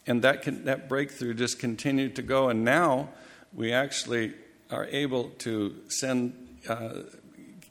and 0.05 0.21
that 0.23 0.41
can, 0.41 0.65
that 0.65 0.89
breakthrough 0.89 1.33
just 1.33 1.59
continued 1.59 2.15
to 2.17 2.21
go. 2.21 2.49
And 2.49 2.65
now 2.65 3.09
we 3.53 3.71
actually 3.71 4.33
are 4.69 4.85
able 4.85 5.29
to 5.39 5.75
send 5.87 6.59
uh, 6.67 7.03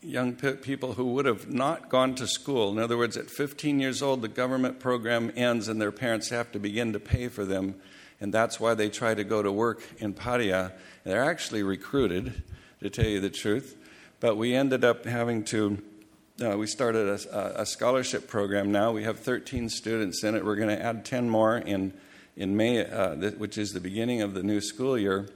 young 0.03 0.33
people 0.35 0.95
who 0.95 1.13
would 1.13 1.27
have 1.27 1.51
not 1.51 1.89
gone 1.89 2.15
to 2.15 2.27
school. 2.27 2.71
In 2.71 2.79
other 2.79 2.97
words, 2.97 3.17
at 3.17 3.31
15 3.31 3.81
years 3.81 4.03
old, 4.03 4.23
the 4.23 4.29
government 4.29 4.81
program 4.81 5.31
ends 5.37 5.69
and 5.69 5.81
their 5.81 5.93
parents 5.93 6.31
have 6.31 6.51
to 6.53 6.59
begin 6.59 6.93
to 6.95 7.01
pay 7.01 7.29
for 7.29 7.45
them. 7.45 7.75
And 8.21 8.33
that's 8.33 8.59
why 8.59 8.75
they 8.75 8.89
try 8.89 9.15
to 9.15 9.25
go 9.25 9.43
to 9.43 9.53
work 9.53 9.83
in 9.99 10.15
Pattaya. 10.15 10.73
They're 11.05 11.25
actually 11.25 11.63
recruited, 11.63 12.43
to 12.81 12.91
tell 12.91 13.07
you 13.07 13.21
the 13.21 13.31
truth. 13.31 13.77
But 14.21 14.37
we 14.37 14.55
ended 14.55 14.85
up 14.85 15.05
having 15.05 15.45
to, 15.45 15.83
uh, 16.43 16.57
we 16.57 16.67
started 16.67 17.09
a, 17.09 17.63
a, 17.63 17.67
scholarship 17.67 18.29
program 18.29 18.73
now. 18.73 18.93
We 18.93 19.05
have 19.05 19.21
13 19.21 19.69
students 19.69 20.23
in 20.25 20.35
it. 20.35 20.45
We're 20.45 20.57
going 20.57 20.69
to 20.69 20.83
add 20.83 21.05
10 21.05 21.29
more 21.29 21.57
in, 21.57 21.95
in 22.37 22.57
May, 22.57 22.85
uh, 22.85 23.17
which 23.33 23.57
is 23.57 23.73
the 23.73 23.81
beginning 23.81 24.21
of 24.23 24.35
the 24.35 24.43
new 24.43 24.61
school 24.61 24.99
year 24.99 25.29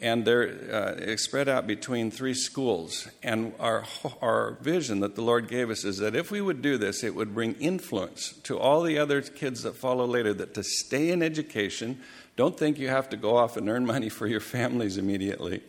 and 0.00 0.24
they're 0.24 1.12
uh, 1.12 1.16
spread 1.16 1.48
out 1.48 1.66
between 1.66 2.10
three 2.10 2.34
schools. 2.34 3.08
And 3.22 3.52
our, 3.60 3.84
our 4.22 4.52
vision 4.62 5.00
that 5.00 5.14
the 5.14 5.22
Lord 5.22 5.48
gave 5.48 5.70
us 5.70 5.84
is 5.84 5.98
that 5.98 6.16
if 6.16 6.30
we 6.30 6.40
would 6.40 6.62
do 6.62 6.78
this, 6.78 7.04
it 7.04 7.14
would 7.14 7.34
bring 7.34 7.54
influence 7.54 8.32
to 8.44 8.58
all 8.58 8.82
the 8.82 8.98
other 8.98 9.20
kids 9.20 9.62
that 9.64 9.76
follow 9.76 10.06
later, 10.06 10.32
that 10.34 10.54
to 10.54 10.62
stay 10.62 11.10
in 11.10 11.22
education, 11.22 12.00
don't 12.36 12.56
think 12.56 12.78
you 12.78 12.88
have 12.88 13.10
to 13.10 13.16
go 13.16 13.36
off 13.36 13.56
and 13.56 13.68
earn 13.68 13.84
money 13.84 14.08
for 14.08 14.26
your 14.26 14.40
families 14.40 14.96
immediately. 14.96 15.62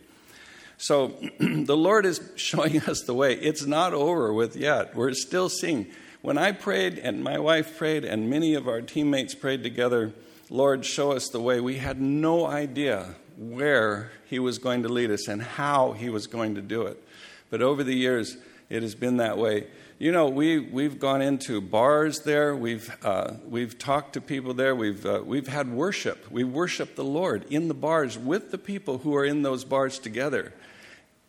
So 0.78 1.08
the 1.38 1.76
Lord 1.76 2.06
is 2.06 2.20
showing 2.36 2.80
us 2.80 3.02
the 3.02 3.14
way. 3.14 3.34
It's 3.34 3.66
not 3.66 3.92
over 3.92 4.32
with 4.32 4.56
yet. 4.56 4.96
We're 4.96 5.12
still 5.12 5.50
seeing. 5.50 5.88
When 6.22 6.38
I 6.38 6.52
prayed, 6.52 6.98
and 6.98 7.22
my 7.22 7.38
wife 7.38 7.76
prayed, 7.76 8.04
and 8.04 8.30
many 8.30 8.54
of 8.54 8.68
our 8.68 8.80
teammates 8.80 9.34
prayed 9.34 9.62
together, 9.62 10.12
Lord, 10.48 10.86
show 10.86 11.12
us 11.12 11.28
the 11.28 11.40
way. 11.40 11.60
We 11.60 11.76
had 11.76 12.00
no 12.00 12.46
idea 12.46 13.16
where 13.36 14.12
he 14.28 14.38
was 14.38 14.58
going 14.58 14.82
to 14.82 14.88
lead 14.88 15.10
us 15.10 15.28
and 15.28 15.42
how 15.42 15.92
he 15.92 16.10
was 16.10 16.26
going 16.26 16.54
to 16.54 16.62
do 16.62 16.82
it. 16.82 17.02
But 17.50 17.62
over 17.62 17.84
the 17.84 17.94
years, 17.94 18.36
it 18.70 18.82
has 18.82 18.94
been 18.94 19.18
that 19.18 19.38
way. 19.38 19.66
You 19.98 20.10
know, 20.10 20.28
we, 20.28 20.58
we've 20.58 20.98
gone 20.98 21.22
into 21.22 21.60
bars 21.60 22.20
there, 22.20 22.56
we've, 22.56 22.90
uh, 23.04 23.34
we've 23.46 23.78
talked 23.78 24.14
to 24.14 24.20
people 24.20 24.54
there, 24.54 24.74
we've, 24.74 25.06
uh, 25.06 25.22
we've 25.24 25.46
had 25.46 25.70
worship. 25.70 26.30
We 26.30 26.42
worship 26.42 26.96
the 26.96 27.04
Lord 27.04 27.44
in 27.50 27.68
the 27.68 27.74
bars 27.74 28.18
with 28.18 28.50
the 28.50 28.58
people 28.58 28.98
who 28.98 29.14
are 29.14 29.24
in 29.24 29.42
those 29.42 29.64
bars 29.64 29.98
together. 29.98 30.52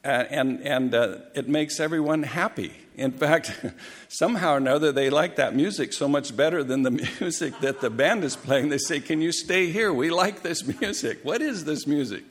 Uh, 0.06 0.26
and 0.30 0.60
and 0.62 0.94
uh, 0.94 1.18
it 1.34 1.48
makes 1.48 1.80
everyone 1.80 2.24
happy. 2.24 2.74
In 2.96 3.12
fact, 3.12 3.52
somehow 4.08 4.54
or 4.54 4.58
another, 4.58 4.92
they 4.92 5.10
like 5.10 5.36
that 5.38 5.56
music 5.56 5.94
so 5.94 6.08
much 6.08 6.36
better 6.36 6.64
than 6.64 6.84
the 6.84 6.92
music 7.20 7.60
that 7.62 7.82
the 7.82 7.90
band 7.90 8.24
is 8.24 8.36
playing. 8.36 8.70
They 8.70 8.78
say, 8.78 9.00
Can 9.00 9.22
you 9.22 9.32
stay 9.32 9.72
here? 9.72 9.94
We 9.94 10.10
like 10.10 10.42
this 10.42 10.66
music. 10.82 11.20
What 11.24 11.42
is 11.42 11.66
this 11.66 11.88
music? 11.88 12.24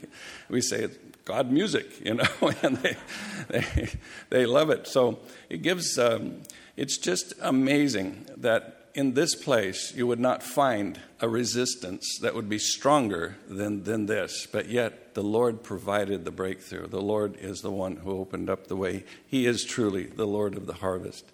We 0.48 0.60
say, 0.60 0.84
It's 0.84 0.98
God 1.24 1.50
music, 1.50 2.04
you 2.04 2.14
know, 2.14 2.52
and 2.62 2.76
they, 2.78 2.96
they, 3.48 3.88
they 4.30 4.46
love 4.46 4.70
it. 4.70 4.86
So 4.86 5.20
it 5.48 5.62
gives, 5.62 5.98
um, 5.98 6.42
it's 6.76 6.98
just 6.98 7.32
amazing 7.40 8.26
that 8.38 8.81
in 8.94 9.14
this 9.14 9.34
place 9.34 9.94
you 9.94 10.06
would 10.06 10.20
not 10.20 10.42
find 10.42 11.00
a 11.20 11.28
resistance 11.28 12.18
that 12.20 12.34
would 12.34 12.48
be 12.48 12.58
stronger 12.58 13.36
than, 13.48 13.84
than 13.84 14.06
this. 14.06 14.46
But 14.50 14.68
yet 14.68 15.14
the 15.14 15.22
Lord 15.22 15.62
provided 15.62 16.24
the 16.24 16.30
breakthrough. 16.30 16.86
The 16.86 17.00
Lord 17.00 17.36
is 17.36 17.60
the 17.60 17.70
one 17.70 17.96
who 17.96 18.18
opened 18.18 18.50
up 18.50 18.66
the 18.66 18.76
way. 18.76 19.04
He 19.26 19.46
is 19.46 19.64
truly 19.64 20.04
the 20.04 20.26
Lord 20.26 20.56
of 20.56 20.66
the 20.66 20.74
harvest. 20.74 21.24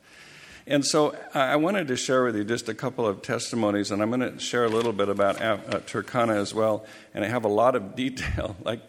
And 0.66 0.84
so 0.84 1.16
I 1.32 1.56
wanted 1.56 1.88
to 1.88 1.96
share 1.96 2.24
with 2.24 2.36
you 2.36 2.44
just 2.44 2.68
a 2.68 2.74
couple 2.74 3.06
of 3.06 3.22
testimonies, 3.22 3.90
and 3.90 4.02
I'm 4.02 4.10
going 4.10 4.34
to 4.34 4.38
share 4.38 4.66
a 4.66 4.68
little 4.68 4.92
bit 4.92 5.08
about 5.08 5.40
uh, 5.40 5.56
Turkana 5.86 6.36
as 6.36 6.52
well. 6.52 6.84
And 7.14 7.24
I 7.24 7.28
have 7.28 7.46
a 7.46 7.48
lot 7.48 7.74
of 7.74 7.96
detail, 7.96 8.54
like 8.62 8.82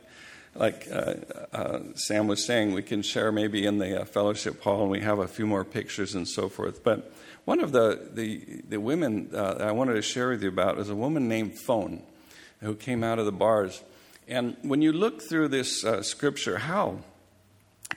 like 0.55 0.87
uh, 0.91 1.13
uh, 1.53 1.79
Sam 1.95 2.27
was 2.27 2.45
saying, 2.45 2.73
we 2.73 2.81
can 2.81 3.01
share 3.01 3.31
maybe 3.31 3.65
in 3.65 3.77
the 3.77 4.01
uh, 4.01 4.05
fellowship 4.05 4.61
hall, 4.61 4.81
and 4.81 4.91
we 4.91 4.99
have 4.99 5.19
a 5.19 5.27
few 5.27 5.45
more 5.45 5.63
pictures 5.63 6.15
and 6.15 6.27
so 6.27 6.49
forth. 6.49 6.83
But 6.83 7.13
one 7.49 7.61
of 7.61 7.71
the, 7.71 8.11
the, 8.13 8.61
the 8.69 8.79
women 8.79 9.31
uh, 9.33 9.55
I 9.59 9.71
wanted 9.71 9.95
to 9.95 10.03
share 10.03 10.29
with 10.29 10.43
you 10.43 10.49
about 10.49 10.77
is 10.77 10.91
a 10.91 10.95
woman 10.95 11.27
named 11.27 11.57
Phone 11.57 12.03
who 12.59 12.75
came 12.75 13.03
out 13.03 13.17
of 13.17 13.25
the 13.25 13.31
bars. 13.31 13.81
And 14.27 14.55
when 14.61 14.83
you 14.83 14.91
look 14.91 15.23
through 15.23 15.47
this 15.47 15.83
uh, 15.83 16.03
scripture, 16.03 16.59
how 16.59 16.99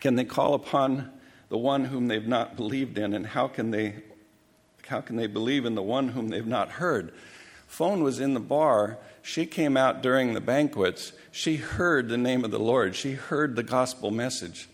can 0.00 0.14
they 0.14 0.24
call 0.24 0.54
upon 0.54 1.10
the 1.50 1.58
one 1.58 1.84
whom 1.84 2.08
they've 2.08 2.26
not 2.26 2.56
believed 2.56 2.96
in, 2.96 3.12
and 3.12 3.26
how 3.26 3.46
can 3.46 3.72
they, 3.72 3.96
how 4.86 5.02
can 5.02 5.16
they 5.16 5.26
believe 5.26 5.66
in 5.66 5.74
the 5.74 5.82
one 5.82 6.08
whom 6.08 6.28
they've 6.28 6.46
not 6.46 6.70
heard? 6.70 7.12
Phone 7.66 8.02
was 8.02 8.20
in 8.20 8.32
the 8.32 8.40
bar. 8.40 8.96
She 9.20 9.44
came 9.44 9.76
out 9.76 10.02
during 10.02 10.32
the 10.32 10.40
banquets. 10.40 11.12
She 11.30 11.56
heard 11.56 12.08
the 12.08 12.16
name 12.16 12.42
of 12.42 12.52
the 12.52 12.58
Lord. 12.58 12.96
She 12.96 13.12
heard 13.12 13.54
the 13.54 13.62
gospel 13.62 14.10
message. 14.10 14.66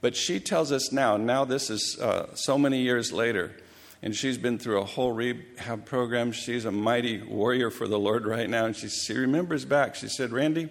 But 0.00 0.16
she 0.16 0.40
tells 0.40 0.72
us 0.72 0.90
now, 0.90 1.18
now 1.18 1.44
this 1.44 1.68
is 1.68 1.98
uh, 2.00 2.34
so 2.34 2.56
many 2.56 2.80
years 2.80 3.12
later, 3.12 3.56
and 4.02 4.16
she's 4.16 4.36
been 4.36 4.58
through 4.58 4.80
a 4.80 4.84
whole 4.84 5.12
rehab 5.12 5.86
program. 5.86 6.32
She's 6.32 6.64
a 6.64 6.72
mighty 6.72 7.22
warrior 7.22 7.70
for 7.70 7.86
the 7.86 7.98
Lord 7.98 8.26
right 8.26 8.50
now. 8.50 8.66
And 8.66 8.74
she, 8.74 8.88
she 8.88 9.14
remembers 9.14 9.64
back. 9.64 9.94
She 9.94 10.08
said, 10.08 10.32
Randy, 10.32 10.70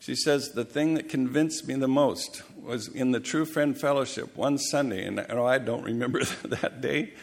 she 0.00 0.14
says, 0.14 0.52
the 0.52 0.66
thing 0.66 0.94
that 0.94 1.08
convinced 1.08 1.66
me 1.66 1.74
the 1.76 1.88
most 1.88 2.42
was 2.60 2.88
in 2.88 3.12
the 3.12 3.20
True 3.20 3.46
Friend 3.46 3.78
Fellowship 3.78 4.36
one 4.36 4.58
Sunday. 4.58 5.06
And 5.06 5.16
know, 5.16 5.24
oh, 5.30 5.46
I 5.46 5.56
don't 5.56 5.82
remember 5.82 6.22
that 6.44 6.82
day, 6.82 7.14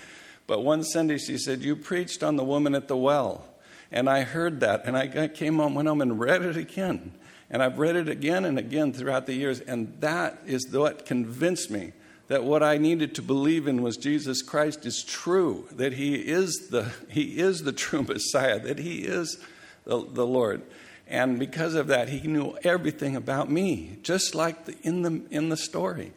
but 0.48 0.64
one 0.64 0.84
Sunday 0.84 1.20
she 1.20 1.38
said, 1.38 1.62
You 1.62 1.76
preached 1.76 2.24
on 2.24 2.38
the 2.38 2.44
woman 2.44 2.74
at 2.74 2.88
the 2.88 2.98
well. 2.98 3.46
And 3.92 4.10
I 4.10 4.24
heard 4.24 4.62
that. 4.62 4.86
And 4.86 4.98
I 4.98 5.28
came 5.28 5.58
home, 5.58 5.76
went 5.76 5.88
home 5.88 6.02
and 6.02 6.20
read 6.20 6.42
it 6.42 6.58
again. 6.58 7.14
And 7.52 7.62
I've 7.62 7.78
read 7.78 7.96
it 7.96 8.10
again 8.10 8.46
and 8.46 8.58
again 8.58 8.94
throughout 8.94 9.28
the 9.28 9.36
years. 9.36 9.60
And 9.60 9.96
that 10.02 10.42
is 10.48 10.68
what 10.72 11.06
convinced 11.06 11.70
me 11.70 11.94
that 12.28 12.44
what 12.44 12.64
I 12.64 12.78
needed 12.78 13.16
to 13.16 13.22
believe 13.22 13.68
in 13.68 13.82
was 13.82 13.98
Jesus 13.98 14.42
Christ 14.42 14.86
is 14.86 15.04
true, 15.04 15.68
that 15.72 15.94
He 15.94 16.16
is 16.16 16.70
the, 16.70 16.92
he 17.10 17.40
is 17.40 17.64
the 17.64 17.72
true 17.72 18.04
Messiah, 18.08 18.60
that 18.60 18.80
He 18.80 19.00
is 19.00 19.38
the, 19.86 20.06
the 20.06 20.26
Lord. 20.26 20.64
And 21.08 21.38
because 21.38 21.76
of 21.76 21.88
that, 21.88 22.10
He 22.10 22.28
knew 22.28 22.58
everything 22.64 23.16
about 23.16 23.52
me, 23.52 24.00
just 24.02 24.34
like 24.34 24.66
the, 24.66 24.76
in, 24.82 25.04
the, 25.04 25.22
in 25.30 25.50
the 25.50 25.58
story. 25.58 26.14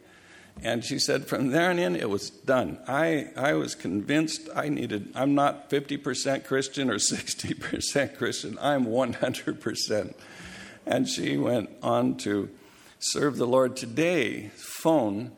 And 0.61 0.83
she 0.83 0.99
said, 0.99 1.25
from 1.25 1.51
there 1.51 1.69
on 1.69 1.79
in, 1.79 1.95
it 1.95 2.09
was 2.09 2.29
done. 2.29 2.79
I, 2.85 3.29
I 3.37 3.53
was 3.53 3.75
convinced 3.75 4.49
I 4.53 4.67
needed, 4.67 5.09
I'm 5.15 5.33
not 5.33 5.69
50% 5.69 6.43
Christian 6.43 6.89
or 6.89 6.95
60% 6.97 8.17
Christian, 8.17 8.57
I'm 8.59 8.85
100%. 8.85 10.13
And 10.85 11.07
she 11.07 11.37
went 11.37 11.69
on 11.81 12.17
to 12.17 12.49
serve 12.97 13.37
the 13.37 13.47
Lord. 13.47 13.77
Today, 13.77 14.49
phone 14.55 15.31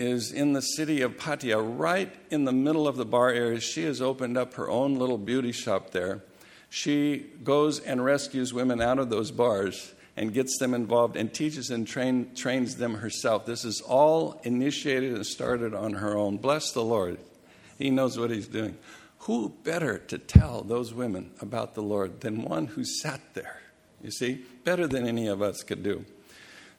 is 0.00 0.32
in 0.32 0.54
the 0.54 0.62
city 0.62 1.02
of 1.02 1.18
Pattaya, 1.18 1.60
right 1.78 2.10
in 2.30 2.46
the 2.46 2.52
middle 2.52 2.88
of 2.88 2.96
the 2.96 3.04
bar 3.04 3.28
area. 3.28 3.60
She 3.60 3.84
has 3.84 4.00
opened 4.00 4.38
up 4.38 4.54
her 4.54 4.70
own 4.70 4.94
little 4.94 5.18
beauty 5.18 5.52
shop 5.52 5.90
there. 5.90 6.24
She 6.70 7.26
goes 7.44 7.80
and 7.80 8.02
rescues 8.02 8.54
women 8.54 8.80
out 8.80 8.98
of 8.98 9.10
those 9.10 9.30
bars 9.30 9.92
and 10.16 10.32
gets 10.32 10.58
them 10.58 10.72
involved 10.72 11.16
and 11.16 11.32
teaches 11.32 11.70
and 11.70 11.86
train, 11.86 12.34
trains 12.34 12.76
them 12.76 12.94
herself. 12.94 13.44
This 13.44 13.64
is 13.64 13.80
all 13.82 14.40
initiated 14.42 15.14
and 15.14 15.26
started 15.26 15.74
on 15.74 15.92
her 15.94 16.16
own. 16.16 16.38
Bless 16.38 16.72
the 16.72 16.82
Lord. 16.82 17.18
He 17.76 17.90
knows 17.90 18.18
what 18.18 18.30
he's 18.30 18.48
doing. 18.48 18.78
Who 19.20 19.50
better 19.64 19.98
to 19.98 20.16
tell 20.16 20.62
those 20.62 20.94
women 20.94 21.32
about 21.40 21.74
the 21.74 21.82
Lord 21.82 22.22
than 22.22 22.42
one 22.42 22.68
who 22.68 22.84
sat 22.84 23.20
there? 23.34 23.60
You 24.02 24.10
see, 24.10 24.44
better 24.64 24.86
than 24.86 25.06
any 25.06 25.26
of 25.26 25.42
us 25.42 25.62
could 25.62 25.82
do. 25.82 26.06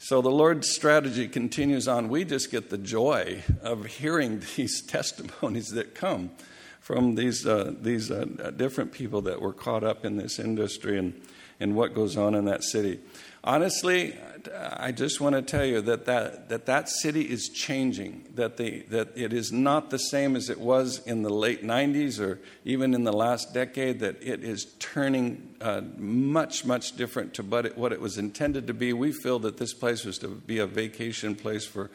So 0.03 0.19
the 0.19 0.31
Lord's 0.31 0.67
strategy 0.67 1.27
continues 1.27 1.87
on. 1.87 2.09
We 2.09 2.25
just 2.25 2.49
get 2.49 2.71
the 2.71 2.79
joy 2.79 3.43
of 3.61 3.85
hearing 3.85 4.41
these 4.55 4.81
testimonies 4.81 5.69
that 5.69 5.93
come 5.93 6.31
from 6.79 7.13
these, 7.13 7.45
uh, 7.45 7.75
these 7.79 8.09
uh, 8.09 8.25
different 8.57 8.93
people 8.93 9.21
that 9.21 9.39
were 9.39 9.53
caught 9.53 9.83
up 9.83 10.03
in 10.03 10.17
this 10.17 10.39
industry 10.39 10.97
and, 10.97 11.21
and 11.61 11.75
what 11.75 11.93
goes 11.93 12.17
on 12.17 12.35
in 12.35 12.45
that 12.45 12.63
city. 12.63 12.99
Honestly, 13.43 14.15
I 14.55 14.91
just 14.91 15.19
want 15.19 15.35
to 15.35 15.41
tell 15.41 15.65
you 15.65 15.81
that 15.81 16.05
that, 16.05 16.49
that, 16.49 16.65
that 16.67 16.89
city 16.89 17.21
is 17.21 17.49
changing, 17.49 18.27
that, 18.35 18.57
the, 18.57 18.81
that 18.89 19.09
it 19.15 19.33
is 19.33 19.51
not 19.51 19.89
the 19.89 19.97
same 19.97 20.35
as 20.35 20.49
it 20.49 20.59
was 20.59 20.99
in 21.05 21.23
the 21.23 21.29
late 21.29 21.63
90s 21.63 22.19
or 22.19 22.39
even 22.65 22.93
in 22.93 23.03
the 23.03 23.13
last 23.13 23.53
decade, 23.53 23.99
that 23.99 24.21
it 24.21 24.43
is 24.43 24.73
turning 24.79 25.55
uh, 25.61 25.81
much, 25.97 26.65
much 26.65 26.95
different 26.95 27.33
to 27.35 27.43
what 27.43 27.65
it, 27.65 27.77
what 27.77 27.91
it 27.91 28.01
was 28.01 28.17
intended 28.17 28.67
to 28.67 28.73
be. 28.73 28.93
We 28.93 29.11
feel 29.11 29.39
that 29.39 29.57
this 29.57 29.73
place 29.73 30.05
was 30.05 30.17
to 30.19 30.27
be 30.27 30.59
a 30.59 30.67
vacation 30.67 31.35
place 31.35 31.65
for, 31.65 31.89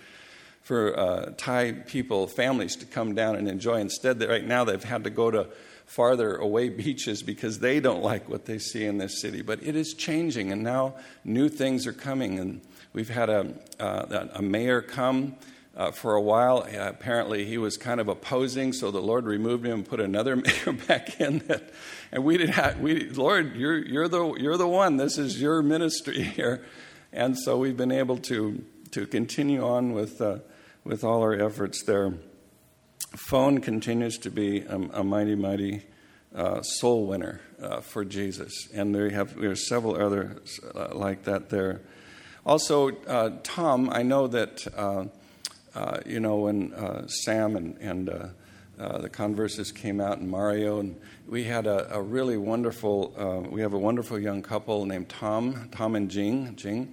for 0.62 0.98
uh, 0.98 1.32
Thai 1.36 1.72
people, 1.72 2.26
families 2.26 2.76
to 2.76 2.86
come 2.86 3.14
down 3.14 3.36
and 3.36 3.48
enjoy. 3.48 3.80
Instead, 3.80 4.20
right 4.22 4.46
now 4.46 4.64
they've 4.64 4.82
had 4.82 5.04
to 5.04 5.10
go 5.10 5.30
to 5.30 5.48
farther 5.86 6.36
away 6.36 6.68
beaches 6.84 7.22
because 7.22 7.60
they 7.60 7.80
don't 7.80 8.02
like 8.02 8.28
what 8.28 8.44
they 8.44 8.58
see 8.58 8.84
in 8.84 8.98
this 8.98 9.20
city. 9.20 9.40
But 9.40 9.62
it 9.62 9.74
is 9.76 9.94
changing, 9.94 10.52
and 10.52 10.62
now 10.62 10.96
new 11.24 11.48
things 11.48 11.86
are 11.86 11.92
coming. 11.92 12.38
And 12.38 12.60
we've 12.92 13.08
had 13.08 13.30
a, 13.30 13.54
uh, 13.80 14.26
a 14.34 14.42
mayor 14.42 14.82
come. 14.82 15.36
Uh, 15.74 15.90
for 15.90 16.14
a 16.14 16.22
while, 16.22 16.62
uh, 16.62 16.88
apparently 16.88 17.44
he 17.44 17.58
was 17.58 17.76
kind 17.76 18.00
of 18.00 18.08
opposing, 18.08 18.72
so 18.72 18.90
the 18.90 19.02
Lord 19.02 19.26
removed 19.26 19.66
him 19.66 19.72
and 19.72 19.86
put 19.86 20.00
another 20.00 20.34
mayor 20.36 20.72
back 20.88 21.20
in. 21.20 21.40
That, 21.40 21.70
and 22.10 22.24
we 22.24 22.38
did 22.38 22.48
have, 22.48 22.80
we, 22.80 23.10
Lord, 23.10 23.54
you're, 23.56 23.76
you're, 23.76 24.08
the, 24.08 24.36
you're 24.38 24.56
the 24.56 24.66
one. 24.66 24.96
This 24.96 25.18
is 25.18 25.38
your 25.38 25.60
ministry 25.60 26.22
here. 26.36 26.64
And 27.12 27.38
so 27.38 27.58
we've 27.58 27.76
been 27.76 27.92
able 27.92 28.16
to, 28.18 28.64
to 28.92 29.06
continue 29.06 29.62
on 29.62 29.92
with, 29.92 30.18
uh, 30.22 30.38
with 30.82 31.04
all 31.04 31.20
our 31.20 31.34
efforts 31.34 31.82
there. 31.84 32.14
Phone 33.14 33.60
continues 33.60 34.18
to 34.18 34.30
be 34.30 34.62
a, 34.62 34.76
a 34.76 35.04
mighty, 35.04 35.34
mighty 35.34 35.82
uh, 36.34 36.60
soul 36.62 37.06
winner 37.06 37.40
uh, 37.62 37.80
for 37.80 38.04
Jesus, 38.04 38.68
and 38.74 38.94
there 38.94 39.08
have 39.10 39.38
there 39.40 39.50
are 39.50 39.56
several 39.56 39.96
others 39.96 40.60
uh, 40.74 40.94
like 40.94 41.24
that 41.24 41.48
there. 41.48 41.80
Also, 42.44 42.90
uh, 43.06 43.30
Tom, 43.42 43.88
I 43.90 44.02
know 44.02 44.26
that 44.26 44.66
uh, 44.76 45.06
uh, 45.74 46.00
you 46.04 46.20
know 46.20 46.36
when 46.36 46.74
Sam 47.08 47.56
and 47.56 47.78
and 47.78 48.08
the 48.76 49.08
Converses 49.08 49.72
came 49.72 50.00
out 50.00 50.18
and 50.18 50.28
Mario, 50.28 50.80
and 50.80 51.00
we 51.26 51.44
had 51.44 51.66
a, 51.66 51.96
a 51.96 52.02
really 52.02 52.36
wonderful. 52.36 53.48
we 53.50 53.62
have 53.62 53.72
a 53.72 53.78
wonderful 53.78 54.18
young 54.18 54.42
couple 54.42 54.84
named 54.84 55.08
Tom, 55.08 55.68
Tom 55.72 55.96
and 55.96 56.10
Jing. 56.10 56.54
Jing. 56.56 56.92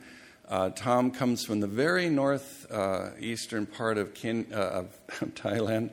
Tom 0.75 1.11
comes 1.11 1.45
from 1.45 1.59
the 1.59 1.67
very 1.67 2.09
northeastern 2.09 3.65
part 3.65 3.97
of, 3.97 4.13
Kin, 4.13 4.47
of 4.51 4.87
Thailand, 5.35 5.91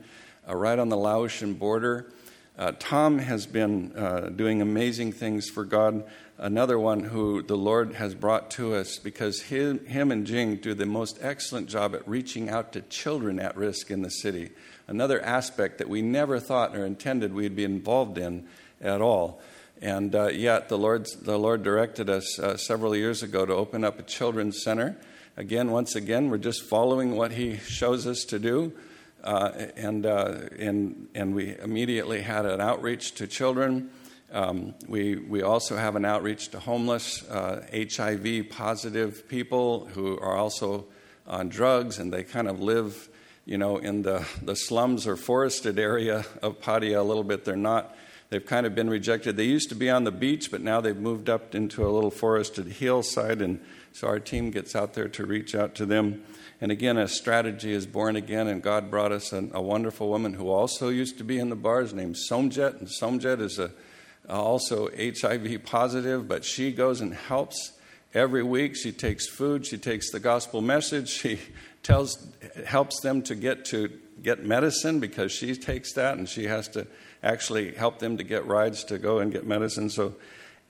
right 0.48 0.78
on 0.78 0.88
the 0.88 0.96
Laotian 0.96 1.54
border. 1.54 2.12
Uh, 2.60 2.72
Tom 2.78 3.18
has 3.18 3.46
been 3.46 3.90
uh, 3.96 4.28
doing 4.28 4.60
amazing 4.60 5.12
things 5.12 5.48
for 5.48 5.64
God. 5.64 6.04
Another 6.36 6.78
one 6.78 7.00
who 7.00 7.42
the 7.42 7.56
Lord 7.56 7.94
has 7.94 8.14
brought 8.14 8.50
to 8.52 8.74
us 8.74 8.98
because 8.98 9.40
him, 9.40 9.84
him 9.86 10.12
and 10.12 10.26
Jing 10.26 10.56
do 10.56 10.74
the 10.74 10.84
most 10.84 11.18
excellent 11.22 11.70
job 11.70 11.94
at 11.94 12.06
reaching 12.06 12.50
out 12.50 12.72
to 12.74 12.82
children 12.82 13.40
at 13.40 13.56
risk 13.56 13.90
in 13.90 14.02
the 14.02 14.10
city. 14.10 14.50
Another 14.86 15.22
aspect 15.22 15.78
that 15.78 15.88
we 15.88 16.02
never 16.02 16.38
thought 16.38 16.76
or 16.76 16.84
intended 16.84 17.32
we'd 17.32 17.56
be 17.56 17.64
involved 17.64 18.18
in 18.18 18.46
at 18.80 19.00
all. 19.00 19.40
And 19.80 20.14
uh, 20.14 20.28
yet, 20.28 20.68
the, 20.68 20.76
Lord's, 20.76 21.16
the 21.16 21.38
Lord 21.38 21.62
directed 21.62 22.10
us 22.10 22.38
uh, 22.38 22.56
several 22.56 22.94
years 22.94 23.22
ago 23.22 23.46
to 23.46 23.54
open 23.54 23.82
up 23.82 23.98
a 23.98 24.02
children's 24.02 24.62
center. 24.62 24.96
Again, 25.36 25.70
once 25.70 25.94
again, 25.94 26.28
we're 26.28 26.38
just 26.38 26.62
following 26.62 27.16
what 27.16 27.32
He 27.32 27.56
shows 27.56 28.06
us 28.06 28.24
to 28.24 28.38
do. 28.38 28.72
Uh, 29.24 29.50
and, 29.76 30.06
uh, 30.06 30.38
and, 30.58 31.08
and 31.14 31.34
we 31.34 31.56
immediately 31.58 32.20
had 32.20 32.46
an 32.46 32.60
outreach 32.60 33.14
to 33.16 33.26
children. 33.26 33.90
Um, 34.32 34.74
we, 34.86 35.16
we 35.16 35.42
also 35.42 35.76
have 35.76 35.96
an 35.96 36.04
outreach 36.04 36.48
to 36.50 36.60
homeless, 36.60 37.28
uh, 37.28 37.66
HIV 37.72 38.50
positive 38.50 39.28
people 39.28 39.86
who 39.86 40.18
are 40.18 40.36
also 40.36 40.86
on 41.26 41.48
drugs 41.48 41.98
and 41.98 42.12
they 42.12 42.22
kind 42.22 42.48
of 42.48 42.60
live, 42.60 43.08
you 43.44 43.58
know, 43.58 43.78
in 43.78 44.02
the, 44.02 44.26
the 44.42 44.54
slums 44.54 45.06
or 45.06 45.16
forested 45.16 45.78
area 45.78 46.24
of 46.42 46.60
Pattaya 46.60 46.98
a 46.98 47.02
little 47.02 47.24
bit. 47.24 47.44
They're 47.44 47.56
not, 47.56 47.94
they've 48.30 48.44
kind 48.44 48.64
of 48.64 48.74
been 48.74 48.88
rejected. 48.88 49.36
They 49.36 49.44
used 49.44 49.68
to 49.68 49.74
be 49.74 49.90
on 49.90 50.04
the 50.04 50.12
beach, 50.12 50.50
but 50.50 50.62
now 50.62 50.80
they've 50.80 50.96
moved 50.96 51.28
up 51.28 51.54
into 51.54 51.86
a 51.86 51.90
little 51.90 52.10
forested 52.10 52.66
hillside, 52.66 53.42
and 53.42 53.60
so 53.92 54.08
our 54.08 54.20
team 54.20 54.50
gets 54.50 54.74
out 54.74 54.94
there 54.94 55.08
to 55.08 55.26
reach 55.26 55.54
out 55.54 55.74
to 55.76 55.86
them. 55.86 56.22
And 56.60 56.70
again, 56.70 56.96
a 56.96 57.08
strategy 57.08 57.72
is 57.72 57.86
born 57.86 58.16
again, 58.16 58.46
and 58.46 58.62
God 58.62 58.90
brought 58.90 59.12
us 59.12 59.32
a, 59.32 59.48
a 59.52 59.62
wonderful 59.62 60.08
woman 60.08 60.34
who 60.34 60.48
also 60.48 60.88
used 60.88 61.18
to 61.18 61.24
be 61.24 61.38
in 61.38 61.48
the 61.48 61.56
bars 61.56 61.92
named 61.92 62.16
Somjet. 62.16 62.78
And 62.78 62.88
Somjet 62.88 63.40
is 63.40 63.58
a, 63.58 63.70
also 64.28 64.88
HIV 64.96 65.64
positive, 65.64 66.28
but 66.28 66.44
she 66.44 66.72
goes 66.72 67.00
and 67.00 67.14
helps 67.14 67.72
every 68.14 68.42
week. 68.42 68.76
She 68.76 68.92
takes 68.92 69.28
food, 69.28 69.66
she 69.66 69.78
takes 69.78 70.10
the 70.10 70.20
gospel 70.20 70.60
message, 70.60 71.08
she 71.08 71.40
tells, 71.82 72.26
helps 72.66 73.00
them 73.00 73.22
to 73.22 73.34
get 73.34 73.64
to 73.66 73.90
get 74.22 74.44
medicine 74.44 75.00
because 75.00 75.32
she 75.32 75.54
takes 75.54 75.94
that 75.94 76.18
and 76.18 76.28
she 76.28 76.44
has 76.44 76.68
to 76.68 76.86
actually 77.22 77.72
help 77.72 77.98
them 77.98 78.16
to 78.18 78.24
get 78.24 78.46
rides 78.46 78.84
to 78.84 78.98
go 78.98 79.18
and 79.18 79.32
get 79.32 79.46
medicine. 79.46 79.88
So 79.88 80.14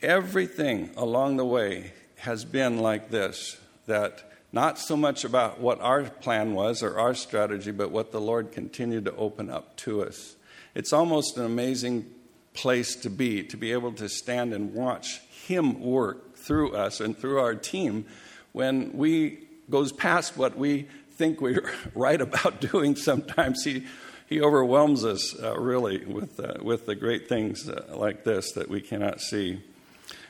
everything 0.02 0.90
along 0.96 1.36
the 1.36 1.44
way 1.44 1.92
has 2.16 2.44
been 2.44 2.78
like 2.78 3.10
this 3.10 3.58
that 3.86 4.30
not 4.52 4.78
so 4.78 4.96
much 4.96 5.24
about 5.24 5.60
what 5.60 5.80
our 5.80 6.04
plan 6.04 6.54
was 6.54 6.82
or 6.82 6.98
our 6.98 7.14
strategy, 7.14 7.70
but 7.70 7.90
what 7.90 8.12
the 8.12 8.20
Lord 8.20 8.52
continued 8.52 9.04
to 9.04 9.14
open 9.16 9.48
up 9.48 9.76
to 9.78 10.02
us. 10.04 10.36
It's 10.74 10.92
almost 10.92 11.36
an 11.36 11.44
amazing 11.44 12.06
place 12.52 12.96
to 12.96 13.10
be, 13.10 13.44
to 13.44 13.56
be 13.56 13.72
able 13.72 13.92
to 13.92 14.08
stand 14.08 14.52
and 14.52 14.74
watch 14.74 15.20
Him 15.46 15.80
work 15.80 16.29
through 16.40 16.74
us 16.74 17.00
and 17.00 17.16
through 17.16 17.38
our 17.38 17.54
team 17.54 18.04
when 18.52 18.92
we 18.96 19.38
goes 19.70 19.92
past 19.92 20.36
what 20.36 20.58
we 20.58 20.86
think 21.12 21.40
we're 21.40 21.72
right 21.94 22.20
about 22.20 22.60
doing 22.60 22.96
sometimes. 22.96 23.64
He, 23.64 23.86
he 24.26 24.40
overwhelms 24.40 25.04
us 25.04 25.34
uh, 25.40 25.58
really 25.58 26.04
with, 26.04 26.38
uh, 26.40 26.54
with 26.62 26.86
the 26.86 26.94
great 26.94 27.28
things 27.28 27.68
uh, 27.68 27.84
like 27.94 28.24
this 28.24 28.52
that 28.52 28.68
we 28.68 28.80
cannot 28.80 29.20
see. 29.20 29.62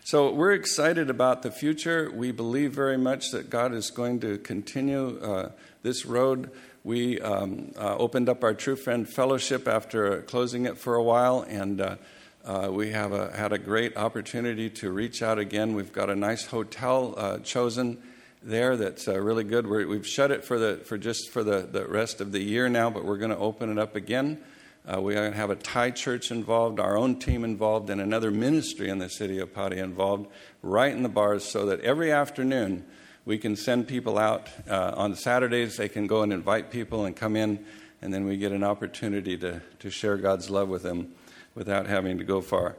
So 0.05 0.33
we're 0.33 0.53
excited 0.53 1.11
about 1.11 1.43
the 1.43 1.51
future. 1.51 2.11
We 2.13 2.33
believe 2.33 2.73
very 2.73 2.97
much 2.97 3.31
that 3.31 3.51
God 3.51 3.75
is 3.75 3.91
going 3.91 4.21
to 4.21 4.39
continue 4.39 5.21
uh, 5.21 5.51
this 5.83 6.07
road. 6.07 6.51
We 6.83 7.21
um, 7.21 7.73
uh, 7.77 7.97
opened 7.97 8.29
up 8.29 8.43
our 8.43 8.55
True 8.55 8.77
Friend 8.77 9.09
Fellowship 9.09 9.69
after 9.69 10.23
closing 10.23 10.65
it 10.65 10.79
for 10.79 10.95
a 10.95 11.03
while, 11.03 11.43
and 11.43 11.99
uh, 12.45 12.69
we 12.71 12.91
have 12.91 13.13
a, 13.13 13.37
had 13.37 13.53
a 13.53 13.59
great 13.59 13.97
opportunity 13.97 14.71
to 14.71 14.91
reach 14.91 15.23
out 15.23 15.39
again. 15.39 15.75
We've 15.75 15.93
got 15.93 16.09
a 16.09 16.17
nice 16.17 16.47
hotel 16.47 17.15
uh, 17.17 17.39
chosen 17.39 18.03
there 18.43 18.77
that's 18.77 19.07
uh, 19.07 19.21
really 19.21 19.45
good. 19.45 19.67
we 19.67 19.95
have 19.95 20.07
shut 20.07 20.31
it 20.31 20.45
for 20.45 20.59
the 20.59 20.77
for 20.85 20.97
just 20.97 21.31
for 21.31 21.45
the, 21.45 21.61
the 21.61 21.87
rest 21.87 22.23
of 22.23 22.33
the 22.33 22.41
year 22.41 22.69
now, 22.69 22.89
but 22.89 23.05
we're 23.05 23.19
going 23.19 23.31
to 23.31 23.37
open 23.37 23.71
it 23.71 23.79
up 23.79 23.95
again. 23.95 24.43
Uh, 24.91 24.99
we 24.99 25.15
are 25.15 25.25
gonna 25.25 25.37
have 25.37 25.51
a 25.51 25.57
Thai 25.57 25.91
church 25.91 26.31
involved, 26.31 26.81
our 26.81 26.97
own 26.97 27.19
team 27.19 27.45
involved, 27.45 27.91
and 27.91 28.01
another 28.01 28.31
ministry 28.31 28.89
in 28.89 28.99
the 28.99 29.11
city 29.11 29.39
of 29.39 29.53
Pattaya 29.53 29.85
involved, 29.85 30.27
right 30.63 30.91
in 30.91 31.03
the 31.03 31.11
bars, 31.11 31.45
so 31.45 31.67
that 31.67 31.81
every 31.81 32.11
afternoon 32.11 32.87
we 33.27 33.37
can 33.37 33.57
send 33.57 33.87
people 33.87 34.17
out. 34.17 34.49
Uh, 34.67 34.93
on 34.97 35.15
Saturdays, 35.15 35.77
they 35.77 35.91
can 35.91 36.07
go 36.07 36.23
and 36.23 36.33
invite 36.33 36.71
people 36.71 37.05
and 37.05 37.15
come 37.15 37.37
in, 37.37 37.63
and 38.01 38.13
then 38.13 38.25
we 38.25 38.39
get 38.39 38.53
an 38.53 38.65
opportunity 38.65 39.37
to, 39.37 39.61
to 39.81 39.91
share 39.91 40.17
God's 40.17 40.49
love 40.49 40.71
with 40.71 40.83
them 40.83 41.13
without 41.55 41.87
having 41.87 42.19
to 42.19 42.25
go 42.25 42.41
far. 42.41 42.77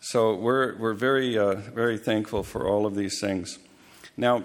So 0.00 0.34
we're, 0.34 0.76
we're 0.76 0.94
very, 0.94 1.36
uh, 1.36 1.56
very 1.56 1.98
thankful 1.98 2.42
for 2.42 2.66
all 2.66 2.86
of 2.86 2.94
these 2.94 3.20
things. 3.20 3.58
Now, 4.16 4.44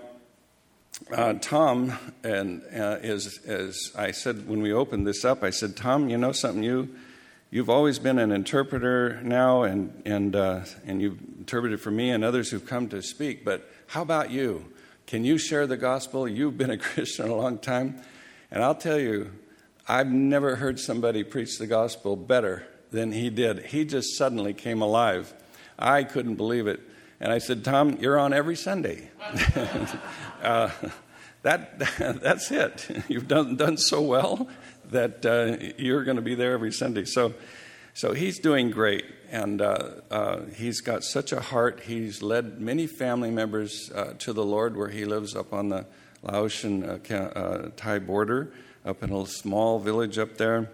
uh, 1.11 1.33
Tom, 1.41 1.97
and 2.23 2.63
uh, 2.73 2.97
as, 3.01 3.39
as 3.45 3.91
I 3.95 4.11
said 4.11 4.47
when 4.47 4.61
we 4.61 4.73
opened 4.73 5.05
this 5.05 5.23
up, 5.23 5.43
I 5.43 5.51
said, 5.51 5.75
Tom, 5.75 6.09
you 6.09 6.17
know 6.17 6.31
something? 6.31 6.63
You, 6.63 6.89
you've 7.51 7.69
always 7.69 7.99
been 7.99 8.19
an 8.19 8.31
interpreter 8.31 9.21
now, 9.23 9.63
and, 9.63 10.01
and, 10.05 10.35
uh, 10.35 10.61
and 10.85 11.01
you've 11.01 11.19
interpreted 11.37 11.79
for 11.81 11.91
me 11.91 12.09
and 12.09 12.23
others 12.23 12.49
who've 12.49 12.65
come 12.65 12.89
to 12.89 13.01
speak, 13.01 13.45
but 13.45 13.69
how 13.87 14.01
about 14.01 14.31
you? 14.31 14.65
Can 15.05 15.23
you 15.23 15.37
share 15.37 15.67
the 15.67 15.77
gospel? 15.77 16.27
You've 16.27 16.57
been 16.57 16.71
a 16.71 16.77
Christian 16.79 17.29
a 17.29 17.35
long 17.35 17.57
time. 17.59 18.01
And 18.49 18.63
I'll 18.63 18.75
tell 18.75 18.99
you, 18.99 19.31
I've 19.87 20.11
never 20.11 20.55
heard 20.55 20.79
somebody 20.79 21.23
preach 21.23 21.57
the 21.57 21.67
gospel 21.67 22.15
better 22.15 22.65
than 22.93 23.11
he 23.11 23.29
did. 23.29 23.65
He 23.65 23.83
just 23.83 24.15
suddenly 24.15 24.53
came 24.53 24.81
alive. 24.81 25.33
I 25.77 26.03
couldn't 26.03 26.35
believe 26.35 26.67
it. 26.67 26.79
And 27.19 27.31
I 27.33 27.39
said, 27.39 27.65
Tom, 27.65 27.97
you're 27.99 28.19
on 28.19 28.33
every 28.33 28.55
Sunday. 28.55 29.09
uh, 30.43 30.69
that, 31.41 31.79
that's 32.21 32.51
it. 32.51 33.03
You've 33.09 33.27
done, 33.27 33.55
done 33.55 33.77
so 33.77 34.01
well 34.01 34.47
that 34.91 35.25
uh, 35.25 35.57
you're 35.77 36.03
going 36.03 36.17
to 36.17 36.21
be 36.21 36.35
there 36.35 36.53
every 36.53 36.71
Sunday. 36.71 37.05
So, 37.05 37.33
so 37.95 38.13
he's 38.13 38.39
doing 38.39 38.69
great, 38.69 39.05
and 39.31 39.61
uh, 39.61 39.89
uh, 40.11 40.41
he's 40.55 40.81
got 40.81 41.03
such 41.03 41.31
a 41.31 41.39
heart. 41.39 41.81
He's 41.85 42.21
led 42.21 42.61
many 42.61 42.85
family 42.85 43.31
members 43.31 43.91
uh, 43.93 44.13
to 44.19 44.33
the 44.33 44.43
Lord 44.43 44.77
where 44.77 44.89
he 44.89 45.05
lives 45.05 45.35
up 45.35 45.51
on 45.51 45.69
the 45.69 45.85
Laotian 46.21 46.83
uh, 46.83 47.69
Thai 47.75 47.99
border, 47.99 48.53
up 48.85 49.01
in 49.01 49.11
a 49.11 49.25
small 49.25 49.79
village 49.79 50.19
up 50.19 50.37
there. 50.37 50.69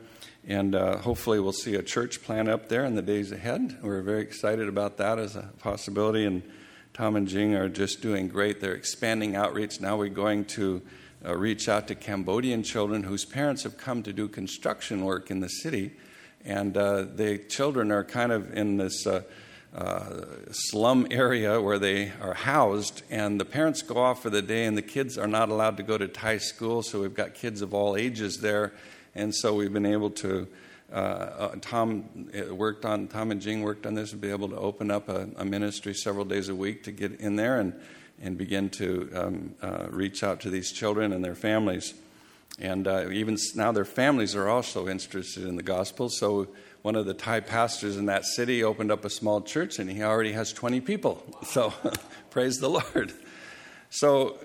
And 0.49 0.73
hopefully, 0.73 1.39
we'll 1.39 1.53
see 1.53 1.75
a 1.75 1.83
church 1.83 2.23
plant 2.23 2.49
up 2.49 2.69
there 2.69 2.83
in 2.83 2.95
the 2.95 3.03
days 3.03 3.31
ahead. 3.31 3.77
We're 3.83 4.01
very 4.01 4.23
excited 4.23 4.67
about 4.67 4.97
that 4.97 5.19
as 5.19 5.35
a 5.35 5.51
possibility. 5.59 6.25
And 6.25 6.41
Tom 6.91 7.15
and 7.15 7.27
Jing 7.27 7.53
are 7.53 7.69
just 7.69 8.01
doing 8.01 8.27
great. 8.27 8.59
They're 8.59 8.73
expanding 8.73 9.35
outreach. 9.35 9.79
Now 9.79 9.95
we're 9.95 10.09
going 10.09 10.45
to 10.45 10.81
uh, 11.23 11.37
reach 11.37 11.69
out 11.69 11.87
to 11.89 11.95
Cambodian 11.95 12.63
children 12.63 13.03
whose 13.03 13.25
parents 13.25 13.61
have 13.61 13.77
come 13.77 14.01
to 14.01 14.11
do 14.11 14.27
construction 14.27 15.05
work 15.05 15.29
in 15.29 15.39
the 15.39 15.49
city. 15.49 15.91
And 16.43 16.75
uh, 16.75 17.03
the 17.03 17.37
children 17.37 17.91
are 17.91 18.03
kind 18.03 18.31
of 18.31 18.51
in 18.51 18.77
this 18.77 19.05
uh, 19.05 19.21
uh, 19.75 20.25
slum 20.51 21.05
area 21.11 21.61
where 21.61 21.77
they 21.77 22.11
are 22.21 22.33
housed, 22.33 23.03
and 23.11 23.39
the 23.39 23.45
parents 23.45 23.83
go 23.83 23.97
off 23.97 24.23
for 24.23 24.31
the 24.31 24.41
day, 24.41 24.65
and 24.65 24.75
the 24.75 24.81
kids 24.81 25.15
are 25.15 25.27
not 25.27 25.49
allowed 25.49 25.77
to 25.77 25.83
go 25.83 25.95
to 25.95 26.07
Thai 26.07 26.39
school. 26.39 26.81
So 26.81 27.01
we've 27.01 27.13
got 27.13 27.35
kids 27.35 27.61
of 27.61 27.71
all 27.73 27.95
ages 27.95 28.39
there. 28.39 28.73
And 29.19 29.35
so 29.35 29.53
we've 29.53 29.73
been 29.73 29.85
able 29.85 30.11
to 30.11 30.47
uh, 30.91 30.95
uh, 30.95 31.55
Tom 31.61 32.29
uh, 32.33 32.55
worked 32.55 32.85
on 32.85 33.07
Tom 33.07 33.31
and 33.31 33.41
Jing 33.41 33.61
worked 33.61 33.85
on 33.85 33.93
this 33.93 34.11
and 34.13 34.21
be 34.21 34.31
able 34.31 34.49
to 34.49 34.55
open 34.55 34.89
up 34.89 35.09
a, 35.09 35.27
a, 35.35 35.45
ministry 35.45 35.93
several 35.93 36.25
days 36.25 36.49
a 36.49 36.55
week 36.55 36.83
to 36.85 36.91
get 36.91 37.19
in 37.19 37.35
there 37.35 37.59
and 37.59 37.79
and 38.21 38.37
begin 38.37 38.69
to 38.69 39.09
um, 39.13 39.55
uh, 39.61 39.87
reach 39.89 40.23
out 40.23 40.39
to 40.41 40.49
these 40.49 40.71
children 40.71 41.13
and 41.13 41.23
their 41.23 41.35
families. 41.35 41.93
And 42.57 42.87
uh, 42.87 43.09
even 43.11 43.37
now, 43.55 43.71
their 43.71 43.85
families 43.85 44.35
are 44.35 44.49
also 44.49 44.87
interested 44.87 45.45
in 45.45 45.57
the 45.57 45.63
gospel. 45.63 46.09
So 46.09 46.47
one 46.81 46.95
of 46.95 47.05
the 47.05 47.13
Thai 47.13 47.41
pastors 47.41 47.97
in 47.97 48.07
that 48.07 48.25
city 48.25 48.63
opened 48.63 48.91
up 48.91 49.05
a 49.05 49.09
small 49.09 49.41
church, 49.41 49.79
and 49.79 49.89
he 49.89 50.01
already 50.01 50.31
has 50.31 50.51
20 50.51 50.81
people. 50.81 51.23
So 51.43 51.73
praise 52.31 52.57
the 52.57 52.69
Lord. 52.69 53.13
So 53.89 54.39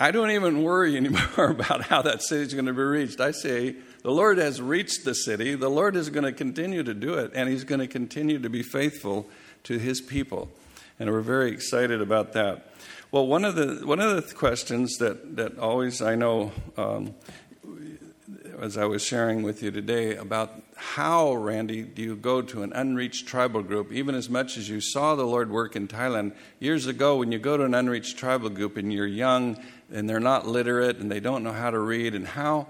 I 0.00 0.12
don't 0.12 0.30
even 0.30 0.62
worry 0.62 0.96
anymore 1.02 1.50
about 1.50 1.82
how 1.82 2.02
that 2.02 2.22
city 2.22 2.42
is 2.42 2.54
going 2.54 2.66
to 2.66 2.72
be 2.72 2.82
reached. 2.82 3.20
I 3.20 3.32
say, 3.32 3.76
the 4.02 4.10
Lord 4.10 4.38
has 4.38 4.60
reached 4.60 5.04
the 5.04 5.14
city. 5.14 5.54
The 5.54 5.68
Lord 5.68 5.96
is 5.96 6.10
going 6.10 6.24
to 6.24 6.32
continue 6.32 6.82
to 6.82 6.94
do 6.94 7.14
it, 7.14 7.32
and 7.34 7.48
He's 7.48 7.64
going 7.64 7.80
to 7.80 7.86
continue 7.86 8.38
to 8.38 8.48
be 8.48 8.62
faithful 8.62 9.28
to 9.64 9.78
His 9.78 10.00
people. 10.00 10.50
And 10.98 11.10
we're 11.10 11.20
very 11.20 11.50
excited 11.50 12.00
about 12.00 12.32
that. 12.32 12.72
Well, 13.10 13.26
one 13.26 13.44
of 13.44 13.54
the 13.54 13.86
one 13.86 14.00
of 14.00 14.14
the 14.14 14.34
questions 14.34 14.98
that 14.98 15.36
that 15.36 15.58
always 15.58 16.02
I 16.02 16.14
know, 16.14 16.52
um, 16.76 17.14
as 18.60 18.76
I 18.76 18.84
was 18.84 19.02
sharing 19.02 19.42
with 19.42 19.62
you 19.62 19.70
today 19.70 20.16
about 20.16 20.62
how, 20.76 21.34
Randy, 21.34 21.82
do 21.82 22.02
you 22.02 22.16
go 22.16 22.42
to 22.42 22.62
an 22.62 22.72
unreached 22.72 23.26
tribal 23.26 23.62
group, 23.62 23.92
even 23.92 24.14
as 24.14 24.28
much 24.28 24.56
as 24.56 24.68
you 24.68 24.80
saw 24.80 25.14
the 25.14 25.24
Lord 25.24 25.50
work 25.50 25.74
in 25.74 25.88
Thailand 25.88 26.34
years 26.60 26.86
ago? 26.86 27.16
When 27.16 27.32
you 27.32 27.38
go 27.38 27.56
to 27.56 27.64
an 27.64 27.74
unreached 27.74 28.18
tribal 28.18 28.50
group 28.50 28.76
and 28.76 28.92
you're 28.92 29.06
young 29.06 29.58
and 29.92 30.08
they're 30.08 30.20
not 30.20 30.46
literate 30.46 30.98
and 30.98 31.10
they 31.10 31.20
don't 31.20 31.42
know 31.42 31.52
how 31.52 31.70
to 31.70 31.78
read, 31.78 32.14
and 32.14 32.26
how 32.26 32.66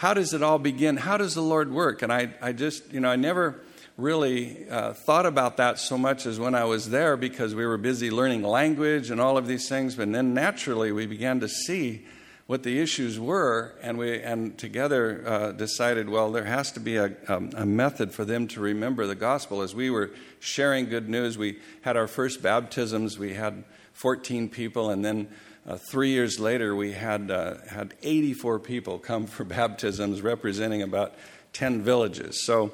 how 0.00 0.14
does 0.14 0.32
it 0.32 0.42
all 0.42 0.58
begin? 0.58 0.96
How 0.96 1.18
does 1.18 1.34
the 1.34 1.42
Lord 1.42 1.70
work? 1.70 2.00
And 2.00 2.10
I, 2.10 2.32
I 2.40 2.52
just, 2.52 2.90
you 2.90 3.00
know, 3.00 3.10
I 3.10 3.16
never 3.16 3.60
really 3.98 4.66
uh, 4.70 4.94
thought 4.94 5.26
about 5.26 5.58
that 5.58 5.78
so 5.78 5.98
much 5.98 6.24
as 6.24 6.40
when 6.40 6.54
I 6.54 6.64
was 6.64 6.88
there 6.88 7.18
because 7.18 7.54
we 7.54 7.66
were 7.66 7.76
busy 7.76 8.10
learning 8.10 8.42
language 8.42 9.10
and 9.10 9.20
all 9.20 9.36
of 9.36 9.46
these 9.46 9.68
things. 9.68 9.96
But 9.96 10.10
then 10.10 10.32
naturally 10.32 10.90
we 10.90 11.04
began 11.04 11.40
to 11.40 11.50
see 11.50 12.06
what 12.46 12.62
the 12.62 12.80
issues 12.80 13.20
were, 13.20 13.74
and 13.82 13.98
we 13.98 14.22
and 14.22 14.56
together 14.56 15.22
uh, 15.26 15.52
decided, 15.52 16.08
well, 16.08 16.32
there 16.32 16.44
has 16.44 16.72
to 16.72 16.80
be 16.80 16.96
a, 16.96 17.14
um, 17.28 17.50
a 17.54 17.66
method 17.66 18.10
for 18.10 18.24
them 18.24 18.48
to 18.48 18.60
remember 18.60 19.06
the 19.06 19.14
gospel. 19.14 19.60
As 19.60 19.74
we 19.74 19.90
were 19.90 20.12
sharing 20.38 20.88
good 20.88 21.10
news, 21.10 21.36
we 21.36 21.58
had 21.82 21.98
our 21.98 22.08
first 22.08 22.40
baptisms. 22.40 23.18
We 23.18 23.34
had 23.34 23.64
14 23.92 24.48
people, 24.48 24.88
and 24.88 25.04
then 25.04 25.28
uh, 25.66 25.76
three 25.76 26.10
years 26.10 26.40
later, 26.40 26.74
we 26.74 26.92
had, 26.92 27.30
uh, 27.30 27.56
had 27.68 27.94
84 28.02 28.58
people 28.60 28.98
come 28.98 29.26
for 29.26 29.44
baptisms, 29.58 30.22
representing 30.22 30.82
about 30.82 31.14
10 31.52 31.82
villages. 31.82 32.44
So, 32.44 32.72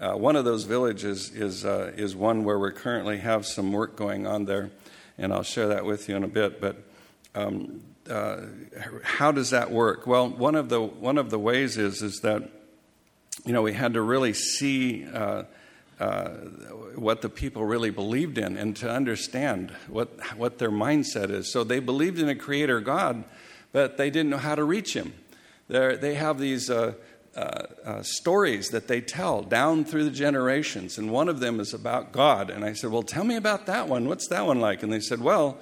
uh, 0.00 0.14
one 0.14 0.34
of 0.34 0.44
those 0.44 0.64
villages 0.64 1.30
is, 1.30 1.64
uh, 1.64 1.92
is 1.94 2.16
one 2.16 2.44
where 2.44 2.58
we 2.58 2.70
currently 2.70 3.18
have 3.18 3.44
some 3.44 3.72
work 3.72 3.96
going 3.96 4.26
on 4.26 4.46
there, 4.46 4.70
and 5.18 5.32
I'll 5.32 5.42
share 5.42 5.68
that 5.68 5.84
with 5.84 6.08
you 6.08 6.16
in 6.16 6.24
a 6.24 6.28
bit. 6.28 6.60
But 6.60 6.76
um, 7.34 7.82
uh, 8.08 8.38
how 9.02 9.30
does 9.30 9.50
that 9.50 9.70
work? 9.70 10.06
Well, 10.06 10.28
one 10.30 10.54
of 10.54 10.70
the, 10.70 10.80
one 10.80 11.18
of 11.18 11.28
the 11.28 11.38
ways 11.38 11.76
is, 11.76 12.00
is 12.00 12.20
that 12.20 12.48
you 13.44 13.52
know, 13.52 13.62
we 13.62 13.72
had 13.72 13.94
to 13.94 14.02
really 14.02 14.32
see 14.32 15.06
uh, 16.00 16.30
what 16.96 17.20
the 17.20 17.28
people 17.28 17.64
really 17.64 17.90
believed 17.90 18.38
in 18.38 18.56
and 18.56 18.74
to 18.74 18.90
understand 18.90 19.70
what, 19.86 20.08
what 20.34 20.58
their 20.58 20.70
mindset 20.70 21.28
is. 21.28 21.52
So 21.52 21.62
they 21.62 21.78
believed 21.78 22.18
in 22.18 22.28
a 22.28 22.34
creator 22.34 22.80
God, 22.80 23.22
but 23.70 23.98
they 23.98 24.08
didn't 24.08 24.30
know 24.30 24.38
how 24.38 24.54
to 24.54 24.64
reach 24.64 24.94
him. 24.94 25.12
They're, 25.68 25.98
they 25.98 26.14
have 26.14 26.38
these 26.38 26.70
uh, 26.70 26.94
uh, 27.36 27.66
uh, 27.84 28.02
stories 28.02 28.70
that 28.70 28.88
they 28.88 29.02
tell 29.02 29.42
down 29.42 29.84
through 29.84 30.04
the 30.04 30.10
generations, 30.10 30.96
and 30.96 31.12
one 31.12 31.28
of 31.28 31.38
them 31.38 31.60
is 31.60 31.74
about 31.74 32.12
God. 32.12 32.48
And 32.50 32.64
I 32.64 32.72
said, 32.72 32.90
Well, 32.90 33.02
tell 33.02 33.22
me 33.22 33.36
about 33.36 33.66
that 33.66 33.86
one. 33.86 34.08
What's 34.08 34.26
that 34.28 34.46
one 34.46 34.58
like? 34.58 34.82
And 34.82 34.92
they 34.92 35.00
said, 35.00 35.20
Well, 35.20 35.58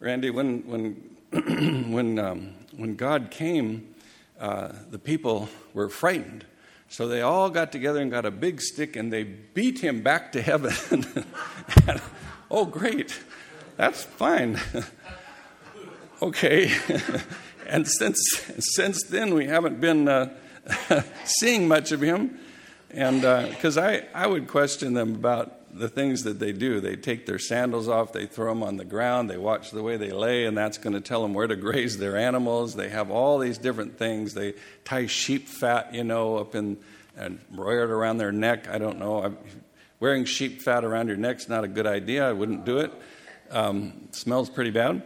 Randy, 0.00 0.30
when, 0.30 0.66
when, 0.66 1.90
when, 1.92 2.18
um, 2.18 2.54
when 2.74 2.96
God 2.96 3.30
came, 3.30 3.94
uh, 4.40 4.72
the 4.90 4.98
people 4.98 5.48
were 5.74 5.88
frightened 5.88 6.44
so 6.88 7.08
they 7.08 7.20
all 7.20 7.50
got 7.50 7.72
together 7.72 8.00
and 8.00 8.10
got 8.10 8.24
a 8.24 8.30
big 8.30 8.60
stick 8.60 8.96
and 8.96 9.12
they 9.12 9.24
beat 9.24 9.80
him 9.80 10.02
back 10.02 10.32
to 10.32 10.42
heaven. 10.42 10.72
and, 10.90 12.00
oh, 12.50 12.64
great. 12.64 13.18
That's 13.76 14.04
fine. 14.04 14.60
okay. 16.22 16.72
and 17.66 17.86
since, 17.88 18.20
since 18.58 19.02
then, 19.04 19.34
we 19.34 19.46
haven't 19.46 19.80
been 19.80 20.08
uh, 20.08 20.34
seeing 21.24 21.68
much 21.68 21.92
of 21.92 22.00
him. 22.00 22.38
And 22.90 23.20
because 23.50 23.76
uh, 23.76 24.02
I, 24.14 24.24
I 24.24 24.26
would 24.26 24.46
question 24.46 24.94
them 24.94 25.14
about 25.16 25.52
the 25.78 25.88
things 25.88 26.24
that 26.24 26.38
they 26.38 26.52
do. 26.52 26.80
They 26.80 26.96
take 26.96 27.26
their 27.26 27.38
sandals 27.38 27.88
off, 27.88 28.12
they 28.12 28.26
throw 28.26 28.52
them 28.52 28.62
on 28.62 28.76
the 28.76 28.84
ground, 28.84 29.30
they 29.30 29.38
watch 29.38 29.70
the 29.70 29.82
way 29.82 29.96
they 29.96 30.10
lay, 30.10 30.44
and 30.44 30.56
that's 30.56 30.78
going 30.78 30.94
to 30.94 31.00
tell 31.00 31.22
them 31.22 31.34
where 31.34 31.46
to 31.46 31.56
graze 31.56 31.98
their 31.98 32.16
animals. 32.16 32.74
They 32.74 32.88
have 32.88 33.10
all 33.10 33.38
these 33.38 33.58
different 33.58 33.98
things. 33.98 34.34
They 34.34 34.54
tie 34.84 35.06
sheep 35.06 35.48
fat, 35.48 35.94
you 35.94 36.04
know, 36.04 36.36
up 36.36 36.54
in 36.54 36.78
and 37.16 37.40
wear 37.54 37.84
it 37.84 37.90
around 37.90 38.18
their 38.18 38.32
neck. 38.32 38.68
I 38.68 38.78
don't 38.78 38.98
know. 38.98 39.22
I'm, 39.22 39.38
wearing 40.00 40.24
sheep 40.24 40.60
fat 40.60 40.84
around 40.84 41.08
your 41.08 41.16
neck's 41.16 41.48
not 41.48 41.64
a 41.64 41.68
good 41.68 41.86
idea. 41.86 42.28
I 42.28 42.32
wouldn't 42.32 42.64
do 42.64 42.78
it. 42.78 42.92
Um, 43.50 44.08
smells 44.10 44.50
pretty 44.50 44.70
bad. 44.70 45.02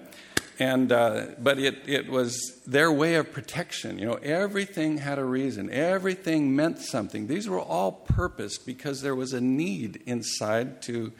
And, 0.61 0.93
uh, 0.93 1.29
but 1.39 1.59
it, 1.59 1.89
it 1.89 2.11
was 2.11 2.61
their 2.67 2.93
way 2.93 3.15
of 3.15 3.33
protection. 3.33 3.99
You 3.99 4.05
know, 4.05 4.15
everything 4.17 4.99
had 4.99 5.19
a 5.19 5.25
reason, 5.25 5.71
everything 5.71 6.55
meant 6.55 6.81
something. 6.81 7.27
These 7.27 7.49
were 7.49 7.59
all 7.59 7.93
purposed 7.93 8.67
because 8.67 9.01
there 9.01 9.15
was 9.15 9.33
a 9.33 9.41
need 9.41 10.03
inside 10.05 10.83
to 10.83 11.13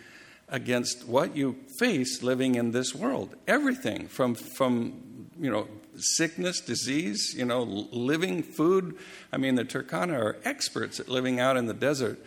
against 0.51 1.07
what 1.09 1.35
you 1.35 1.57
face 1.79 2.23
living 2.23 2.57
in 2.57 2.73
this 2.73 2.95
world. 2.95 3.35
Everything 3.49 4.09
from, 4.09 4.35
from 4.35 5.31
you 5.41 5.51
know, 5.51 5.69
sickness, 5.97 6.61
disease, 6.61 7.35
you 7.35 7.47
know, 7.47 7.63
living 7.63 8.43
food. 8.43 8.99
I 9.33 9.39
mean, 9.39 9.55
the 9.55 9.65
Turkana 9.65 10.19
are 10.19 10.37
experts 10.45 11.01
at 11.01 11.09
living 11.09 11.41
out 11.41 11.57
in 11.57 11.65
the 11.65 11.73
desert 11.73 12.19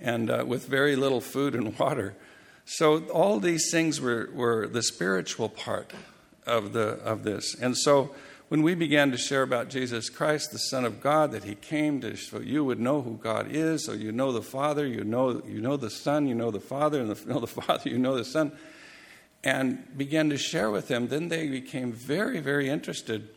and 0.00 0.30
uh, 0.30 0.44
with 0.44 0.66
very 0.66 0.96
little 0.96 1.20
food 1.20 1.54
and 1.54 1.78
water. 1.78 2.16
So 2.64 3.04
all 3.10 3.38
these 3.38 3.70
things 3.70 4.00
were, 4.00 4.30
were 4.34 4.66
the 4.66 4.82
spiritual 4.82 5.48
part 5.48 5.92
of, 6.46 6.72
the, 6.72 7.00
of 7.04 7.22
this. 7.22 7.54
And 7.54 7.76
so 7.76 8.14
when 8.48 8.62
we 8.62 8.74
began 8.74 9.10
to 9.10 9.18
share 9.18 9.42
about 9.42 9.68
Jesus 9.68 10.08
Christ, 10.08 10.52
the 10.52 10.58
Son 10.58 10.84
of 10.84 11.00
God, 11.00 11.32
that 11.32 11.44
He 11.44 11.56
came 11.56 12.00
to 12.02 12.16
so 12.16 12.38
you 12.38 12.64
would 12.64 12.78
know 12.78 13.02
who 13.02 13.16
God 13.16 13.48
is, 13.50 13.84
so 13.84 13.92
you 13.92 14.12
know 14.12 14.32
the 14.32 14.42
Father, 14.42 14.86
you 14.86 15.02
know, 15.02 15.42
you 15.46 15.60
know 15.60 15.76
the 15.76 15.90
Son, 15.90 16.26
you 16.28 16.34
know 16.34 16.50
the 16.52 16.60
Father, 16.60 17.00
and 17.00 17.10
the, 17.10 17.28
know 17.32 17.40
the 17.40 17.46
Father, 17.46 17.90
you 17.90 17.98
know 17.98 18.16
the 18.16 18.24
Son, 18.24 18.52
and 19.42 19.96
began 19.96 20.30
to 20.30 20.38
share 20.38 20.70
with 20.70 20.88
them, 20.88 21.08
then 21.08 21.28
they 21.28 21.48
became 21.48 21.92
very, 21.92 22.40
very 22.40 22.68
interested. 22.68 23.28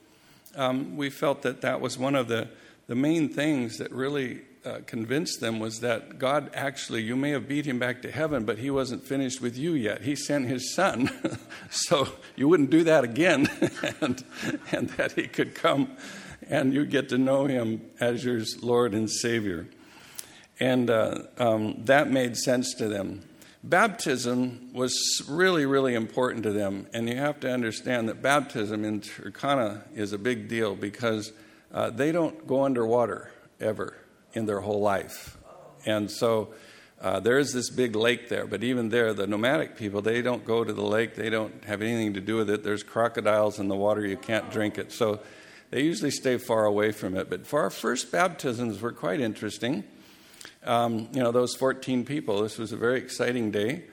Um, 0.55 0.95
we 0.95 1.09
felt 1.09 1.41
that 1.41 1.61
that 1.61 1.81
was 1.81 1.97
one 1.97 2.15
of 2.15 2.27
the, 2.27 2.49
the 2.87 2.95
main 2.95 3.29
things 3.29 3.77
that 3.77 3.91
really 3.91 4.41
uh, 4.65 4.79
convinced 4.85 5.39
them 5.39 5.59
was 5.59 5.79
that 5.79 6.19
God 6.19 6.51
actually, 6.53 7.01
you 7.01 7.15
may 7.15 7.31
have 7.31 7.47
beat 7.47 7.65
him 7.65 7.79
back 7.79 8.01
to 8.01 8.11
heaven, 8.11 8.43
but 8.45 8.57
he 8.57 8.69
wasn't 8.69 9.03
finished 9.03 9.41
with 9.41 9.57
you 9.57 9.73
yet. 9.73 10.01
He 10.01 10.15
sent 10.15 10.47
his 10.47 10.73
son, 10.73 11.09
so 11.69 12.09
you 12.35 12.47
wouldn't 12.47 12.69
do 12.69 12.83
that 12.83 13.03
again, 13.03 13.47
and, 14.01 14.23
and 14.71 14.89
that 14.91 15.13
he 15.13 15.27
could 15.27 15.55
come 15.55 15.95
and 16.49 16.73
you 16.73 16.85
get 16.85 17.09
to 17.09 17.17
know 17.17 17.45
him 17.45 17.81
as 17.99 18.25
your 18.25 18.41
Lord 18.61 18.93
and 18.93 19.09
Savior. 19.09 19.67
And 20.59 20.89
uh, 20.89 21.19
um, 21.37 21.83
that 21.85 22.11
made 22.11 22.35
sense 22.35 22.73
to 22.75 22.87
them. 22.87 23.21
Baptism 23.63 24.71
was 24.73 25.21
really, 25.29 25.65
really 25.65 25.93
important 25.93 26.43
to 26.43 26.51
them, 26.51 26.87
and 26.93 27.09
you 27.09 27.17
have 27.17 27.41
to 27.41 27.51
understand 27.51 28.07
that 28.07 28.21
baptism 28.21 28.85
in 28.85 29.01
Turkana 29.01 29.83
is 29.93 30.13
a 30.13 30.17
big 30.17 30.47
deal 30.47 30.75
because 30.75 31.33
uh, 31.73 31.89
they 31.89 32.11
don't 32.11 32.47
go 32.47 32.63
underwater 32.63 33.31
ever 33.59 33.95
in 34.33 34.45
their 34.45 34.61
whole 34.61 34.81
life. 34.81 35.37
And 35.85 36.09
so 36.09 36.53
uh, 37.01 37.19
there 37.19 37.37
is 37.37 37.53
this 37.53 37.69
big 37.69 37.95
lake 37.95 38.29
there, 38.29 38.45
but 38.45 38.63
even 38.63 38.89
there, 38.89 39.13
the 39.13 39.25
nomadic 39.25 39.77
people, 39.77 40.01
they 40.01 40.21
don't 40.21 40.45
go 40.45 40.63
to 40.63 40.73
the 40.73 40.83
lake, 40.83 41.15
they 41.15 41.29
don't 41.29 41.63
have 41.63 41.81
anything 41.81 42.13
to 42.13 42.21
do 42.21 42.35
with 42.35 42.49
it. 42.49 42.63
There's 42.63 42.83
crocodiles 42.83 43.59
in 43.59 43.67
the 43.67 43.75
water, 43.75 44.05
you 44.05 44.17
can't 44.17 44.51
drink 44.51 44.77
it. 44.77 44.91
So 44.91 45.21
they 45.71 45.81
usually 45.81 46.11
stay 46.11 46.37
far 46.37 46.65
away 46.65 46.91
from 46.91 47.15
it. 47.15 47.29
But 47.29 47.47
for 47.47 47.61
our 47.61 47.69
first 47.69 48.11
baptisms 48.11 48.81
were 48.81 48.91
quite 48.91 49.21
interesting. 49.21 49.83
Um, 50.65 51.07
you 51.13 51.23
know, 51.23 51.31
those 51.31 51.55
14 51.55 52.03
people, 52.05 52.41
this 52.41 52.57
was 52.57 52.73
a 52.73 52.77
very 52.77 52.97
exciting 52.97 53.51
day. 53.51 53.85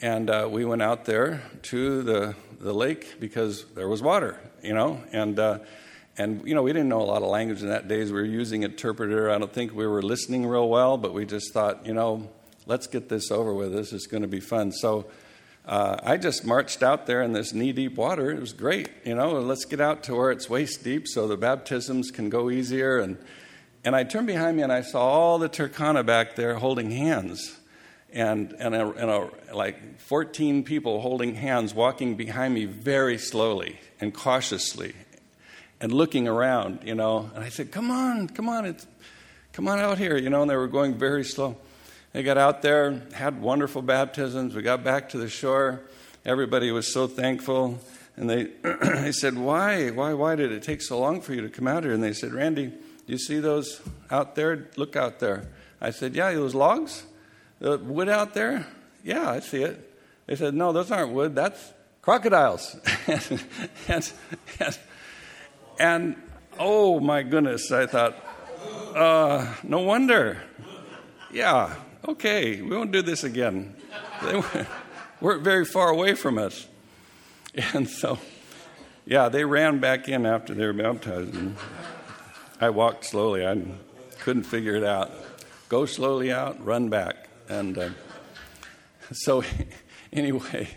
And 0.00 0.28
uh, 0.28 0.48
we 0.50 0.64
went 0.64 0.82
out 0.82 1.04
there 1.04 1.42
to 1.62 2.02
the, 2.02 2.34
the 2.60 2.72
lake 2.72 3.18
because 3.18 3.64
there 3.74 3.88
was 3.88 4.02
water, 4.02 4.38
you 4.62 4.74
know, 4.74 5.02
and 5.12 5.38
uh, 5.38 5.58
and 6.18 6.46
you 6.46 6.54
know 6.54 6.62
we 6.62 6.72
didn't 6.72 6.88
know 6.88 7.00
a 7.00 7.04
lot 7.04 7.22
of 7.22 7.28
language 7.28 7.62
in 7.62 7.68
that 7.68 7.88
days. 7.88 8.10
We 8.10 8.20
were 8.20 8.24
using 8.24 8.62
interpreter. 8.62 9.30
I 9.30 9.38
don't 9.38 9.52
think 9.52 9.74
we 9.74 9.86
were 9.86 10.02
listening 10.02 10.46
real 10.46 10.68
well 10.68 10.96
but 10.96 11.12
we 11.12 11.24
just 11.24 11.52
thought 11.52 11.86
you 11.86 11.94
know 11.94 12.28
let's 12.66 12.86
get 12.86 13.08
this 13.08 13.30
over 13.30 13.54
with. 13.54 13.72
This 13.72 13.92
is 13.92 14.06
going 14.06 14.22
to 14.22 14.28
be 14.28 14.40
fun. 14.40 14.72
So 14.72 15.06
uh, 15.66 15.96
i 16.04 16.16
just 16.16 16.44
marched 16.44 16.82
out 16.82 17.06
there 17.06 17.22
in 17.22 17.32
this 17.32 17.52
knee 17.52 17.72
deep 17.72 17.96
water. 17.96 18.30
It 18.30 18.40
was 18.40 18.52
great 18.52 18.90
you 19.04 19.14
know 19.14 19.32
let's 19.32 19.64
get 19.64 19.80
out 19.80 20.02
to 20.04 20.14
where 20.14 20.30
it's 20.30 20.48
waist 20.48 20.82
deep 20.84 21.06
so 21.08 21.26
the 21.26 21.36
baptisms 21.36 22.10
can 22.10 22.30
go 22.30 22.50
easier. 22.50 22.98
And 22.98 23.18
and 23.84 23.94
i 23.94 24.04
turned 24.04 24.26
behind 24.26 24.56
me 24.56 24.62
and 24.62 24.72
i 24.72 24.82
saw 24.82 25.00
all 25.00 25.38
the 25.38 25.48
turkana 25.48 26.04
back 26.04 26.36
there 26.36 26.56
holding 26.56 26.90
hands. 26.90 27.58
And, 28.12 28.54
and, 28.58 28.74
a, 28.74 28.88
and 28.92 29.10
a, 29.10 29.54
like 29.54 30.00
14 30.00 30.62
people 30.62 31.02
holding 31.02 31.34
hands 31.34 31.74
walking 31.74 32.14
behind 32.14 32.54
me 32.54 32.64
very 32.64 33.18
slowly 33.18 33.78
and 34.00 34.14
cautiously 34.14 34.94
and 35.80 35.92
looking 35.92 36.26
around, 36.28 36.80
you 36.84 36.94
know. 36.94 37.30
And 37.34 37.44
I 37.44 37.48
said, 37.48 37.70
Come 37.72 37.90
on, 37.90 38.28
come 38.28 38.48
on, 38.48 38.66
it's, 38.66 38.86
come 39.52 39.68
on 39.68 39.78
out 39.78 39.98
here, 39.98 40.16
you 40.16 40.30
know. 40.30 40.42
And 40.42 40.50
they 40.50 40.56
were 40.56 40.68
going 40.68 40.94
very 40.94 41.24
slow. 41.24 41.56
They 42.12 42.22
got 42.22 42.38
out 42.38 42.62
there, 42.62 43.02
had 43.12 43.42
wonderful 43.42 43.82
baptisms. 43.82 44.54
We 44.54 44.62
got 44.62 44.82
back 44.82 45.10
to 45.10 45.18
the 45.18 45.28
shore. 45.28 45.82
Everybody 46.24 46.70
was 46.70 46.92
so 46.92 47.06
thankful. 47.06 47.78
And 48.16 48.30
they, 48.30 48.44
they 48.62 49.12
said, 49.12 49.36
why? 49.36 49.90
why? 49.90 50.14
Why 50.14 50.34
did 50.34 50.50
it 50.50 50.62
take 50.62 50.80
so 50.80 50.98
long 50.98 51.20
for 51.20 51.34
you 51.34 51.42
to 51.42 51.50
come 51.50 51.68
out 51.68 51.84
here? 51.84 51.92
And 51.92 52.02
they 52.02 52.14
said, 52.14 52.32
Randy, 52.32 52.68
do 52.68 53.12
you 53.12 53.18
see 53.18 53.38
those 53.38 53.82
out 54.10 54.34
there? 54.34 54.68
Look 54.76 54.96
out 54.96 55.18
there. 55.18 55.48
I 55.80 55.90
said, 55.90 56.14
yeah, 56.14 56.32
those 56.32 56.54
logs? 56.54 57.04
The 57.60 57.78
wood 57.78 58.08
out 58.08 58.34
there? 58.34 58.66
Yeah, 59.04 59.30
I 59.30 59.40
see 59.40 59.62
it. 59.62 59.92
They 60.26 60.36
said, 60.36 60.54
no, 60.54 60.72
those 60.72 60.90
aren't 60.90 61.12
wood. 61.12 61.34
That's 61.34 61.72
crocodiles. 62.02 62.76
and, 63.06 63.44
and, 63.88 64.12
and, 64.58 64.78
and, 65.78 66.16
oh 66.58 67.00
my 67.00 67.22
goodness, 67.22 67.70
I 67.70 67.86
thought, 67.86 68.16
uh, 68.94 69.54
no 69.62 69.80
wonder. 69.80 70.42
Yeah, 71.32 71.74
okay, 72.08 72.62
we 72.62 72.76
won't 72.76 72.92
do 72.92 73.02
this 73.02 73.24
again. 73.24 73.74
They 74.22 74.42
weren't 75.20 75.42
very 75.42 75.64
far 75.64 75.88
away 75.90 76.14
from 76.14 76.38
us. 76.38 76.66
And 77.72 77.88
so, 77.88 78.18
yeah, 79.06 79.30
they 79.30 79.42
ran 79.46 79.80
back 79.80 80.10
in 80.10 80.26
after 80.26 80.52
they 80.52 80.66
were 80.66 80.74
baptized. 80.74 81.34
I 82.60 82.68
walked 82.68 83.06
slowly. 83.06 83.46
I 83.46 83.62
couldn't 84.18 84.42
figure 84.42 84.76
it 84.76 84.84
out. 84.84 85.10
Go 85.70 85.86
slowly 85.86 86.30
out, 86.30 86.62
run 86.62 86.90
back. 86.90 87.28
And 87.48 87.78
uh, 87.78 87.88
so, 89.12 89.42
anyway, 90.12 90.68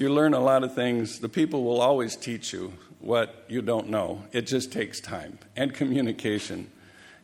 you 0.00 0.12
learn 0.12 0.34
a 0.34 0.40
lot 0.40 0.64
of 0.64 0.74
things. 0.74 1.20
The 1.20 1.28
people 1.28 1.62
will 1.62 1.80
always 1.80 2.16
teach 2.16 2.52
you 2.52 2.72
what 3.00 3.44
you 3.48 3.62
don't 3.62 3.88
know. 3.88 4.24
It 4.32 4.46
just 4.46 4.72
takes 4.72 5.00
time 5.00 5.38
and 5.56 5.74
communication. 5.74 6.70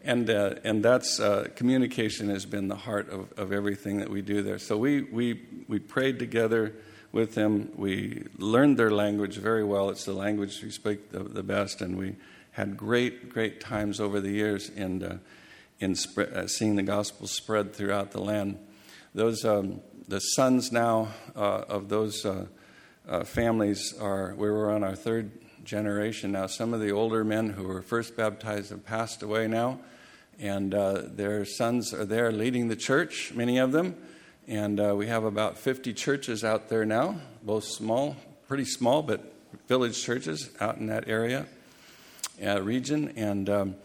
And, 0.04 0.30
uh, 0.30 0.54
and 0.62 0.84
that's 0.84 1.18
uh, 1.18 1.48
communication 1.56 2.28
has 2.28 2.46
been 2.46 2.68
the 2.68 2.76
heart 2.76 3.08
of, 3.10 3.32
of 3.36 3.52
everything 3.52 3.98
that 3.98 4.08
we 4.10 4.22
do 4.22 4.42
there. 4.42 4.58
So 4.58 4.76
we, 4.76 5.02
we, 5.02 5.42
we 5.68 5.78
prayed 5.78 6.18
together 6.18 6.74
with 7.12 7.34
them. 7.34 7.72
We 7.76 8.24
learned 8.38 8.78
their 8.78 8.90
language 8.90 9.36
very 9.36 9.64
well. 9.64 9.90
It's 9.90 10.04
the 10.04 10.12
language 10.12 10.62
we 10.62 10.70
speak 10.70 11.10
the, 11.10 11.20
the 11.20 11.42
best, 11.42 11.80
and 11.80 11.96
we 11.96 12.16
had 12.52 12.76
great, 12.76 13.30
great 13.30 13.60
times 13.60 14.00
over 14.00 14.20
the 14.20 14.30
years 14.30 14.68
in, 14.68 15.02
uh, 15.02 15.18
in 15.80 15.96
uh, 16.16 16.46
seeing 16.46 16.76
the 16.76 16.82
gospel 16.82 17.26
spread 17.26 17.74
throughout 17.74 18.12
the 18.12 18.20
land. 18.20 18.58
Those, 19.14 19.44
um, 19.44 19.80
the 20.06 20.20
sons 20.20 20.70
now 20.70 21.08
uh, 21.34 21.64
of 21.68 21.88
those 21.88 22.24
uh, 23.08 23.24
families 23.24 23.94
are, 24.00 24.34
we 24.34 24.50
were 24.50 24.70
on 24.70 24.82
our 24.82 24.96
third 24.96 25.30
generation 25.64 26.32
now. 26.32 26.46
Some 26.46 26.74
of 26.74 26.80
the 26.80 26.90
older 26.90 27.24
men 27.24 27.50
who 27.50 27.64
were 27.64 27.82
first 27.82 28.16
baptized 28.16 28.70
have 28.70 28.84
passed 28.84 29.22
away 29.22 29.46
now, 29.46 29.80
and 30.38 30.74
uh, 30.74 31.02
their 31.04 31.44
sons 31.44 31.94
are 31.94 32.04
there 32.04 32.32
leading 32.32 32.68
the 32.68 32.76
church, 32.76 33.32
many 33.34 33.58
of 33.58 33.72
them. 33.72 33.96
And 34.48 34.78
uh, 34.78 34.94
we 34.94 35.08
have 35.08 35.24
about 35.24 35.58
50 35.58 35.92
churches 35.92 36.44
out 36.44 36.68
there 36.68 36.84
now, 36.84 37.20
both 37.42 37.64
small, 37.64 38.16
pretty 38.46 38.64
small, 38.64 39.02
but 39.02 39.32
village 39.66 40.00
churches 40.00 40.50
out 40.60 40.76
in 40.76 40.86
that 40.86 41.08
area, 41.08 41.46
uh, 42.44 42.62
region. 42.62 43.12
And 43.16 43.50
um, 43.50 43.76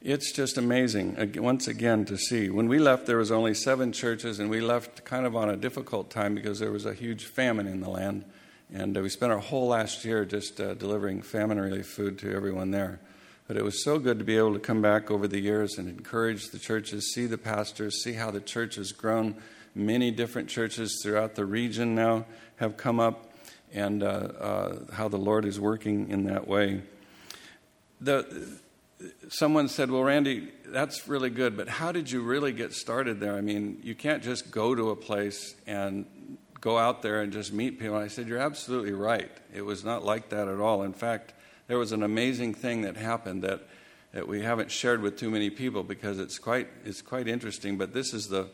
it's 0.00 0.32
just 0.32 0.56
amazing, 0.56 1.32
once 1.36 1.68
again, 1.68 2.04
to 2.06 2.16
see. 2.16 2.48
When 2.48 2.68
we 2.68 2.78
left, 2.78 3.06
there 3.06 3.18
was 3.18 3.30
only 3.30 3.52
seven 3.52 3.92
churches, 3.92 4.38
and 4.38 4.48
we 4.48 4.60
left 4.60 5.04
kind 5.04 5.26
of 5.26 5.36
on 5.36 5.50
a 5.50 5.56
difficult 5.56 6.10
time 6.10 6.34
because 6.34 6.58
there 6.58 6.72
was 6.72 6.86
a 6.86 6.94
huge 6.94 7.24
famine 7.24 7.66
in 7.66 7.80
the 7.80 7.90
land. 7.90 8.24
And 8.72 8.96
uh, 8.96 9.00
we 9.00 9.08
spent 9.08 9.32
our 9.32 9.38
whole 9.38 9.68
last 9.68 10.04
year 10.04 10.24
just 10.24 10.60
uh, 10.60 10.74
delivering 10.74 11.22
famine 11.22 11.60
relief 11.60 11.86
food 11.86 12.18
to 12.18 12.34
everyone 12.34 12.70
there. 12.70 13.00
But 13.46 13.56
it 13.56 13.64
was 13.64 13.82
so 13.82 13.98
good 13.98 14.18
to 14.18 14.24
be 14.24 14.36
able 14.36 14.52
to 14.52 14.60
come 14.60 14.82
back 14.82 15.10
over 15.10 15.26
the 15.26 15.40
years 15.40 15.78
and 15.78 15.88
encourage 15.88 16.48
the 16.48 16.58
churches, 16.58 17.14
see 17.14 17.26
the 17.26 17.38
pastors, 17.38 18.02
see 18.02 18.12
how 18.12 18.30
the 18.30 18.40
church 18.40 18.74
has 18.74 18.92
grown 18.92 19.36
Many 19.78 20.10
different 20.10 20.48
churches 20.48 21.00
throughout 21.02 21.36
the 21.36 21.44
region 21.44 21.94
now 21.94 22.26
have 22.56 22.76
come 22.76 22.98
up, 22.98 23.32
and 23.72 24.02
uh, 24.02 24.06
uh, 24.06 24.78
how 24.92 25.06
the 25.06 25.18
Lord 25.18 25.44
is 25.44 25.60
working 25.60 26.10
in 26.10 26.24
that 26.24 26.48
way. 26.48 26.82
The, 28.00 28.58
someone 29.28 29.68
said, 29.68 29.88
Well, 29.90 30.02
Randy, 30.02 30.48
that's 30.66 31.06
really 31.06 31.30
good, 31.30 31.56
but 31.56 31.68
how 31.68 31.92
did 31.92 32.10
you 32.10 32.22
really 32.22 32.50
get 32.50 32.72
started 32.72 33.20
there? 33.20 33.36
I 33.36 33.40
mean, 33.40 33.78
you 33.84 33.94
can't 33.94 34.20
just 34.20 34.50
go 34.50 34.74
to 34.74 34.90
a 34.90 34.96
place 34.96 35.54
and 35.64 36.06
go 36.60 36.78
out 36.78 37.02
there 37.02 37.20
and 37.20 37.32
just 37.32 37.52
meet 37.52 37.78
people. 37.78 37.96
And 37.96 38.04
I 38.04 38.08
said, 38.08 38.28
You're 38.28 38.38
absolutely 38.38 38.92
right. 38.92 39.30
It 39.54 39.62
was 39.62 39.84
not 39.84 40.04
like 40.04 40.30
that 40.30 40.48
at 40.48 40.60
all. 40.60 40.82
In 40.82 40.92
fact, 40.92 41.32
there 41.66 41.78
was 41.78 41.92
an 41.92 42.02
amazing 42.02 42.54
thing 42.54 42.82
that 42.82 42.96
happened 42.96 43.42
that, 43.42 43.60
that 44.12 44.26
we 44.26 44.42
haven't 44.42 44.70
shared 44.70 45.02
with 45.02 45.18
too 45.18 45.30
many 45.30 45.50
people 45.50 45.82
because 45.82 46.18
it's 46.18 46.38
quite, 46.38 46.68
it's 46.84 47.02
quite 47.02 47.28
interesting. 47.28 47.76
But 47.76 47.92
this 47.92 48.14
is 48.14 48.28
the, 48.28 48.48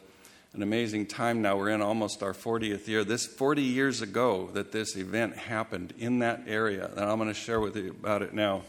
an 0.53 0.63
amazing 0.63 1.07
time 1.07 1.43
now. 1.43 1.57
We're 1.57 1.71
in 1.71 1.83
almost 1.83 2.23
our 2.23 2.33
40th 2.33 2.87
year. 2.89 3.05
This 3.05 3.27
40 3.27 3.63
years 3.63 4.03
ago 4.03 4.51
that 4.55 4.73
this 4.73 4.97
event 4.97 5.37
happened 5.37 5.95
in 5.99 6.21
that 6.21 6.43
area, 6.47 6.91
and 6.97 7.01
I'm 7.01 7.19
going 7.19 7.29
to 7.29 7.35
share 7.35 7.61
with 7.61 7.77
you 7.77 7.91
about 7.91 8.23
it 8.23 8.35
now. 8.35 8.63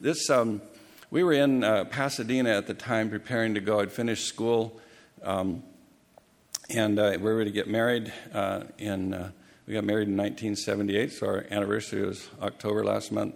This, 0.00 0.30
um, 0.30 0.62
we 1.10 1.22
were 1.22 1.32
in 1.32 1.62
uh, 1.62 1.84
Pasadena 1.84 2.50
at 2.50 2.66
the 2.66 2.74
time, 2.74 3.10
preparing 3.10 3.54
to 3.54 3.60
go. 3.60 3.80
I'd 3.80 3.92
finished 3.92 4.26
school, 4.26 4.80
um, 5.22 5.62
and 6.74 6.98
uh, 6.98 7.12
we 7.18 7.32
were 7.32 7.44
to 7.44 7.50
get 7.50 7.68
married. 7.68 8.12
Uh, 8.32 8.64
in 8.78 9.14
uh, 9.14 9.30
we 9.66 9.74
got 9.74 9.84
married 9.84 10.08
in 10.08 10.16
1978, 10.16 11.12
so 11.12 11.26
our 11.26 11.46
anniversary 11.50 12.04
was 12.04 12.28
October 12.40 12.84
last 12.84 13.12
month. 13.12 13.34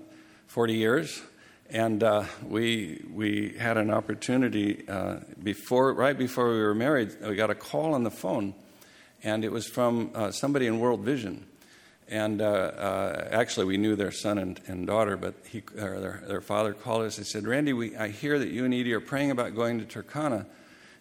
40 0.49 0.75
years. 0.75 1.23
And 1.69 2.03
uh, 2.03 2.25
we, 2.47 3.05
we 3.13 3.57
had 3.59 3.77
an 3.77 3.91
opportunity 3.91 4.89
uh, 4.89 5.17
before, 5.43 5.93
right 5.93 6.17
before 6.17 6.49
we 6.51 6.61
were 6.61 6.75
married, 6.75 7.17
we 7.21 7.35
got 7.35 7.51
a 7.51 7.55
call 7.55 7.95
on 7.95 8.05
the 8.05 8.11
phone, 8.11 8.55
and 9.23 9.45
it 9.45 9.51
was 9.51 9.67
from 9.67 10.11
uh, 10.15 10.31
somebody 10.31 10.67
in 10.67 10.79
World 10.79 11.01
Vision. 11.01 11.45
And 12.09 12.41
uh, 12.41 12.45
uh, 12.45 13.29
actually, 13.33 13.67
we 13.67 13.79
knew 13.79 13.97
their 13.97 14.13
son 14.13 14.39
and, 14.39 14.61
and 14.69 14.87
daughter, 14.87 15.17
but 15.17 15.35
he, 15.49 15.63
their, 15.75 16.23
their 16.27 16.41
father 16.41 16.73
called 16.73 17.03
us 17.03 17.19
and 17.19 17.27
said, 17.27 17.47
Randy, 17.47 17.73
we, 17.73 17.97
I 17.97 18.09
hear 18.09 18.39
that 18.39 18.49
you 18.49 18.65
and 18.65 18.73
Edie 18.73 18.93
are 18.93 19.01
praying 19.01 19.33
about 19.33 19.57
going 19.57 19.85
to 19.85 20.03
Turkana. 20.03 20.47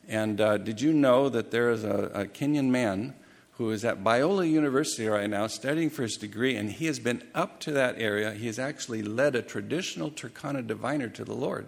And 0.08 0.40
uh, 0.40 0.58
did 0.58 0.82
you 0.82 0.94
know 0.94 1.30
that 1.30 1.52
there 1.52 1.70
is 1.72 1.84
a, 1.84 2.12
a 2.14 2.26
Kenyan 2.26 2.70
man 2.70 3.16
who 3.54 3.72
is 3.72 3.86
at 3.86 4.04
Biola 4.04 4.50
University 4.50 5.08
right 5.08 5.30
now 5.30 5.48
studying 5.48 5.90
for 5.90 6.04
his 6.04 6.18
degree, 6.18 6.56
and 6.56 6.70
he 6.70 6.88
has 6.88 7.00
been 7.00 7.24
up 7.34 7.60
to 7.62 7.72
that 7.72 7.96
area. 7.98 8.34
He 8.34 8.48
has 8.48 8.60
actually 8.60 9.02
led 9.02 9.36
a 9.36 9.42
traditional 9.42 10.12
Turkana 10.12 10.66
diviner 10.66 11.08
to 11.10 11.24
the 11.24 11.34
Lord. 11.34 11.68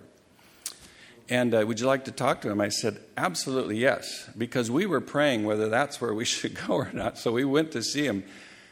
And 1.29 1.53
uh, 1.53 1.63
would 1.65 1.79
you 1.79 1.87
like 1.87 2.05
to 2.05 2.11
talk 2.11 2.41
to 2.41 2.49
him? 2.49 2.61
I 2.61 2.69
said, 2.69 2.99
absolutely 3.15 3.77
yes, 3.77 4.29
because 4.37 4.69
we 4.69 4.85
were 4.85 5.01
praying 5.01 5.45
whether 5.45 5.69
that's 5.69 5.99
where 5.99 6.13
we 6.13 6.25
should 6.25 6.55
go 6.55 6.73
or 6.73 6.91
not. 6.93 7.17
So 7.17 7.31
we 7.31 7.45
went 7.45 7.71
to 7.71 7.81
see 7.81 8.05
him. 8.05 8.23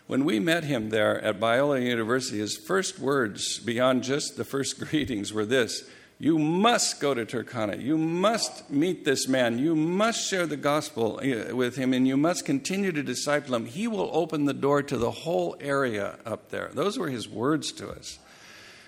When 0.08 0.24
we 0.24 0.40
met 0.40 0.66
him 0.66 0.90
there 0.90 1.20
at 1.22 1.40
Biola 1.40 1.84
University, 1.84 2.38
his 2.40 2.58
first 2.58 3.00
words, 3.00 3.60
beyond 3.60 4.04
just 4.04 4.38
the 4.38 4.46
first 4.46 4.80
greetings, 4.90 5.34
were 5.34 5.46
this 5.46 5.90
you 6.18 6.40
must 6.40 7.02
go 7.02 7.14
to 7.14 7.26
Turkana. 7.26 7.82
You 7.82 7.98
must 7.98 8.70
meet 8.70 9.04
this 9.04 9.28
man. 9.28 9.60
You 9.60 9.76
must 9.76 10.30
share 10.30 10.48
the 10.48 10.56
gospel 10.56 11.20
uh, 11.22 11.54
with 11.54 11.76
him, 11.76 11.94
and 11.94 12.08
you 12.08 12.16
must 12.16 12.46
continue 12.46 12.94
to 12.94 13.04
disciple 13.04 13.54
him. 13.54 13.66
He 13.66 13.88
will 13.88 14.10
open 14.14 14.46
the 14.46 14.54
door 14.54 14.82
to 14.84 14.98
the 14.98 15.12
whole 15.12 15.58
area 15.60 16.18
up 16.26 16.52
there. 16.52 16.72
Those 16.74 16.98
were 16.98 17.10
his 17.10 17.28
words 17.28 17.74
to 17.74 17.90
us. 17.90 18.18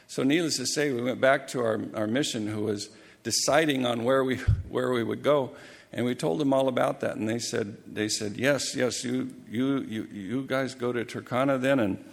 So, 0.08 0.24
needless 0.24 0.56
to 0.56 0.66
say, 0.66 0.94
we 0.94 1.02
went 1.02 1.20
back 1.20 1.50
to 1.50 1.60
our, 1.60 1.82
our 1.94 2.08
mission, 2.08 2.48
who 2.48 2.63
was 2.63 2.90
deciding 3.24 3.86
on 3.86 4.06
where 4.06 4.24
we, 4.24 4.38
where 4.70 4.92
we 4.92 5.04
would 5.04 5.22
go. 5.22 5.52
And 5.92 6.06
we 6.06 6.16
told 6.16 6.40
them 6.40 6.54
all 6.54 6.70
about 6.70 7.02
that, 7.02 7.18
and 7.18 7.28
they 7.28 7.40
said, 7.40 7.78
they 7.86 8.08
said 8.08 8.38
yes, 8.38 8.76
yes, 8.76 9.04
you, 9.04 9.34
you, 9.50 9.80
you, 9.82 10.04
you 10.12 10.44
guys 10.44 10.76
go 10.76 10.94
to 10.94 11.04
Turkana 11.04 11.60
then. 11.60 11.80
And, 11.80 12.06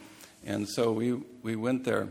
and 0.45 0.69
so 0.69 0.93
we, 0.93 1.21
we 1.43 1.55
went 1.55 1.85
there. 1.85 2.09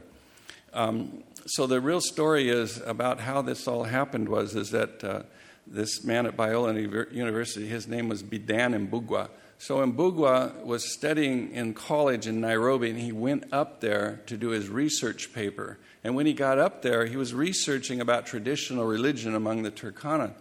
Um, 0.74 1.24
so 1.45 1.67
the 1.67 1.82
real 1.82 1.99
story 1.99 2.49
is 2.49 2.82
about 2.86 3.19
how 3.19 3.41
this 3.41 3.67
all 3.67 3.84
happened 3.84 4.29
was 4.29 4.56
is 4.56 4.71
that 4.71 5.03
uh, 5.03 5.23
this 5.67 6.03
man 6.03 6.25
at 6.25 6.38
Biola 6.38 7.12
University, 7.12 7.67
his 7.67 7.88
name 7.88 8.08
was 8.08 8.23
Bidan 8.23 8.88
Mbugua. 8.88 9.29
So 9.58 9.77
Mbugua 9.86 10.65
was 10.65 10.93
studying 10.93 11.51
in 11.51 11.73
college 11.73 12.27
in 12.27 12.41
Nairobi, 12.41 12.89
and 12.89 12.99
he 12.99 13.12
went 13.12 13.45
up 13.53 13.82
there 13.82 14.21
to 14.25 14.38
do 14.38 14.49
his 14.49 14.67
research 14.67 15.34
paper. 15.34 15.77
And 16.03 16.15
when 16.15 16.25
he 16.25 16.34
got 16.34 16.60
up 16.60 16.82
there, 16.82 17.06
he 17.06 17.15
was 17.15 17.34
researching 17.34 18.01
about 18.01 18.25
traditional 18.25 18.86
religion 18.86 19.36
among 19.36 19.63
the 19.63 19.71
Turkana. 19.71 20.34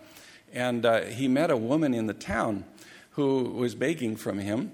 And 0.52 0.84
uh, 0.84 1.02
he 1.02 1.28
met 1.28 1.50
a 1.50 1.56
woman 1.56 1.94
in 1.94 2.06
the 2.06 2.14
town 2.14 2.64
who 3.10 3.44
was 3.44 3.74
begging 3.74 4.16
from 4.16 4.38
him 4.38 4.72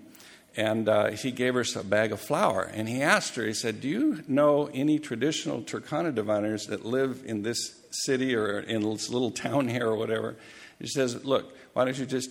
and 0.56 0.88
uh, 0.88 1.11
he 1.11 1.30
gave 1.30 1.54
her 1.54 1.64
a 1.76 1.84
bag 1.84 2.12
of 2.12 2.20
flour. 2.20 2.62
And 2.62 2.88
he 2.88 3.02
asked 3.02 3.37
her, 3.37 3.44
he 3.44 3.54
said, 3.54 3.80
Do 3.80 3.88
you 3.88 4.22
know 4.26 4.68
any 4.72 4.98
traditional 4.98 5.62
Turkana 5.62 6.14
diviners 6.14 6.66
that 6.66 6.84
live 6.84 7.22
in 7.24 7.42
this 7.42 7.74
city 7.90 8.34
or 8.34 8.58
in 8.61 8.82
this 8.82 9.08
little 9.08 9.30
town 9.30 9.68
here 9.68 9.87
or 9.87 9.96
whatever? 9.96 10.37
She 10.80 10.88
says, 10.88 11.24
Look, 11.24 11.54
why 11.74 11.84
don't 11.84 11.98
you 11.98 12.06
just 12.06 12.30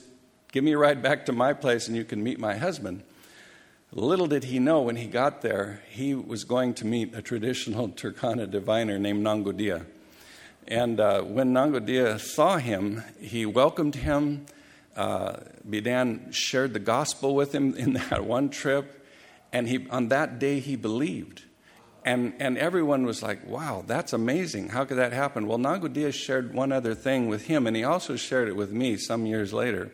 give 0.52 0.64
me 0.64 0.74
a 0.74 0.78
ride 0.78 1.02
back 1.02 1.26
to 1.28 1.32
my 1.32 1.54
place 1.54 1.88
and 1.88 1.96
you 1.96 2.04
can 2.04 2.24
meet 2.24 2.40
my 2.40 2.58
husband? 2.58 3.04
Little 3.94 4.28
did 4.28 4.44
he 4.44 4.60
know 4.60 4.82
when 4.82 4.98
he 4.98 5.08
got 5.08 5.42
there, 5.42 5.82
he 5.90 6.14
was 6.14 6.44
going 6.44 6.74
to 6.76 6.86
meet 6.86 7.16
a 7.16 7.22
traditional 7.22 7.88
Turkana 7.90 8.50
diviner 8.50 9.00
named 9.00 9.26
Nangodia. 9.26 9.86
And 10.68 11.00
uh, 11.00 11.22
when 11.22 11.54
Nangodia 11.54 12.20
saw 12.20 12.58
him, 12.58 13.04
he 13.22 13.46
welcomed 13.46 13.96
him 13.96 14.46
uh, 14.98 15.38
Bidan 15.68 16.34
shared 16.34 16.74
the 16.74 16.80
gospel 16.80 17.36
with 17.36 17.54
him 17.54 17.76
in 17.76 17.94
that 18.10 18.26
one 18.26 18.50
trip, 18.50 19.06
and 19.54 19.68
he, 19.68 19.88
on 19.90 20.10
that 20.10 20.40
day 20.40 20.60
he 20.60 20.76
believed. 20.76 21.44
and, 22.04 22.34
and 22.40 22.58
everyone 22.58 23.06
was 23.06 23.22
like, 23.22 23.46
wow, 23.48 23.84
that's 23.86 24.14
amazing. 24.14 24.70
How 24.70 24.86
could 24.86 24.98
that 24.98 25.14
happen? 25.14 25.46
Well, 25.46 25.58
Nangodia 25.58 26.14
shared 26.14 26.54
one 26.54 26.72
other 26.72 26.96
thing 26.96 27.28
with 27.28 27.48
him, 27.48 27.68
and 27.68 27.76
he 27.76 27.84
also 27.84 28.16
shared 28.16 28.48
it 28.48 28.56
with 28.56 28.72
me 28.72 28.98
some 28.98 29.26
years 29.26 29.54
later. 29.54 29.92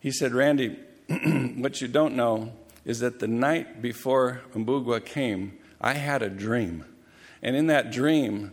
He 0.00 0.10
said, 0.10 0.32
Randy, 0.32 0.76
what 1.56 1.80
you 1.80 1.88
don't 1.88 2.16
know 2.16 2.52
is 2.84 3.00
that 3.00 3.20
the 3.20 3.28
night 3.28 3.80
before 3.82 4.40
Mbugua 4.54 5.04
came, 5.04 5.58
I 5.80 5.94
had 5.94 6.22
a 6.22 6.28
dream. 6.28 6.84
And 7.42 7.54
in 7.54 7.68
that 7.68 7.92
dream, 7.92 8.52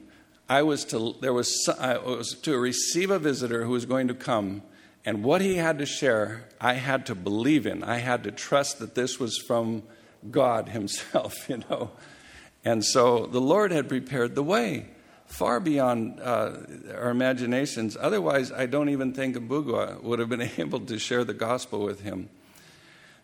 I 0.50 0.62
was 0.62 0.86
to, 0.86 1.16
there 1.22 1.34
was, 1.34 1.70
I 1.80 1.98
was 1.98 2.36
to 2.44 2.58
receive 2.58 3.12
a 3.12 3.20
visitor 3.20 3.66
who 3.66 3.72
was 3.72 3.86
going 3.86 4.08
to 4.10 4.14
come, 4.14 4.62
and 5.08 5.24
what 5.24 5.40
he 5.40 5.56
had 5.56 5.78
to 5.78 5.86
share, 5.86 6.44
I 6.60 6.74
had 6.74 7.06
to 7.06 7.16
believe 7.16 7.66
in. 7.66 7.82
I 7.82 8.00
had 8.00 8.26
to 8.26 8.32
trust 8.32 8.80
that 8.80 8.94
this 8.94 9.22
was 9.22 9.38
from 9.38 9.84
God 10.30 10.68
Himself, 10.68 11.48
you 11.50 11.64
know. 11.70 11.92
And 12.66 12.84
so 12.84 13.26
the 13.26 13.40
Lord 13.40 13.72
had 13.72 13.88
prepared 13.88 14.36
the 14.36 14.44
way 14.44 14.88
far 15.26 15.62
beyond 15.62 16.20
uh, 16.20 16.58
our 16.94 17.10
imaginations. 17.12 17.96
Otherwise, 17.98 18.52
I 18.52 18.66
don't 18.66 18.90
even 18.90 19.14
think 19.14 19.38
Mbugua 19.38 20.04
would 20.04 20.20
have 20.20 20.28
been 20.28 20.42
able 20.58 20.82
to 20.82 21.00
share 21.00 21.24
the 21.24 21.34
gospel 21.34 21.86
with 21.86 22.02
him. 22.02 22.28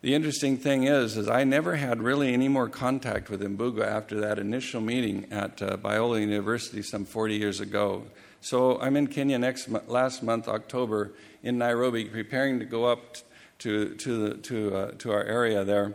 The 0.00 0.14
interesting 0.14 0.56
thing 0.56 0.84
is, 0.84 1.18
is 1.18 1.28
I 1.28 1.44
never 1.44 1.76
had 1.76 2.00
really 2.00 2.32
any 2.32 2.48
more 2.48 2.70
contact 2.70 3.28
with 3.28 3.42
Mbugua 3.42 3.86
after 3.86 4.22
that 4.22 4.38
initial 4.38 4.80
meeting 4.80 5.26
at 5.30 5.60
uh, 5.60 5.76
Biola 5.76 6.22
University 6.22 6.80
some 6.80 7.04
40 7.04 7.34
years 7.34 7.60
ago. 7.60 8.04
So 8.44 8.78
I'm 8.78 8.94
in 8.96 9.06
Kenya 9.06 9.38
next 9.38 9.70
last 9.88 10.22
month, 10.22 10.48
October, 10.48 11.14
in 11.42 11.56
Nairobi, 11.56 12.04
preparing 12.04 12.58
to 12.58 12.66
go 12.66 12.84
up 12.84 13.16
to 13.60 13.94
to 13.94 14.34
to 14.34 14.76
uh, 14.76 14.90
to 14.98 15.12
our 15.12 15.24
area 15.24 15.64
there, 15.64 15.94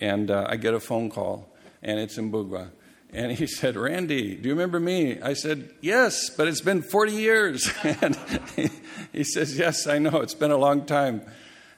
and 0.00 0.30
uh, 0.30 0.46
I 0.48 0.58
get 0.58 0.74
a 0.74 0.78
phone 0.78 1.10
call, 1.10 1.52
and 1.82 1.98
it's 1.98 2.16
Mbugua. 2.16 2.70
And 3.12 3.32
he 3.32 3.46
said, 3.58 3.74
Randy, 3.74 4.36
do 4.36 4.48
you 4.48 4.54
remember 4.54 4.78
me? 4.78 5.20
I 5.20 5.32
said, 5.32 5.70
Yes, 5.80 6.30
but 6.30 6.46
it's 6.46 6.60
been 6.60 6.82
40 6.82 7.14
years. 7.14 7.68
and 7.82 8.16
he, 8.54 8.68
he 9.12 9.24
says, 9.24 9.58
Yes, 9.58 9.88
I 9.88 9.98
know. 9.98 10.20
It's 10.20 10.34
been 10.34 10.52
a 10.52 10.56
long 10.56 10.86
time. 10.86 11.22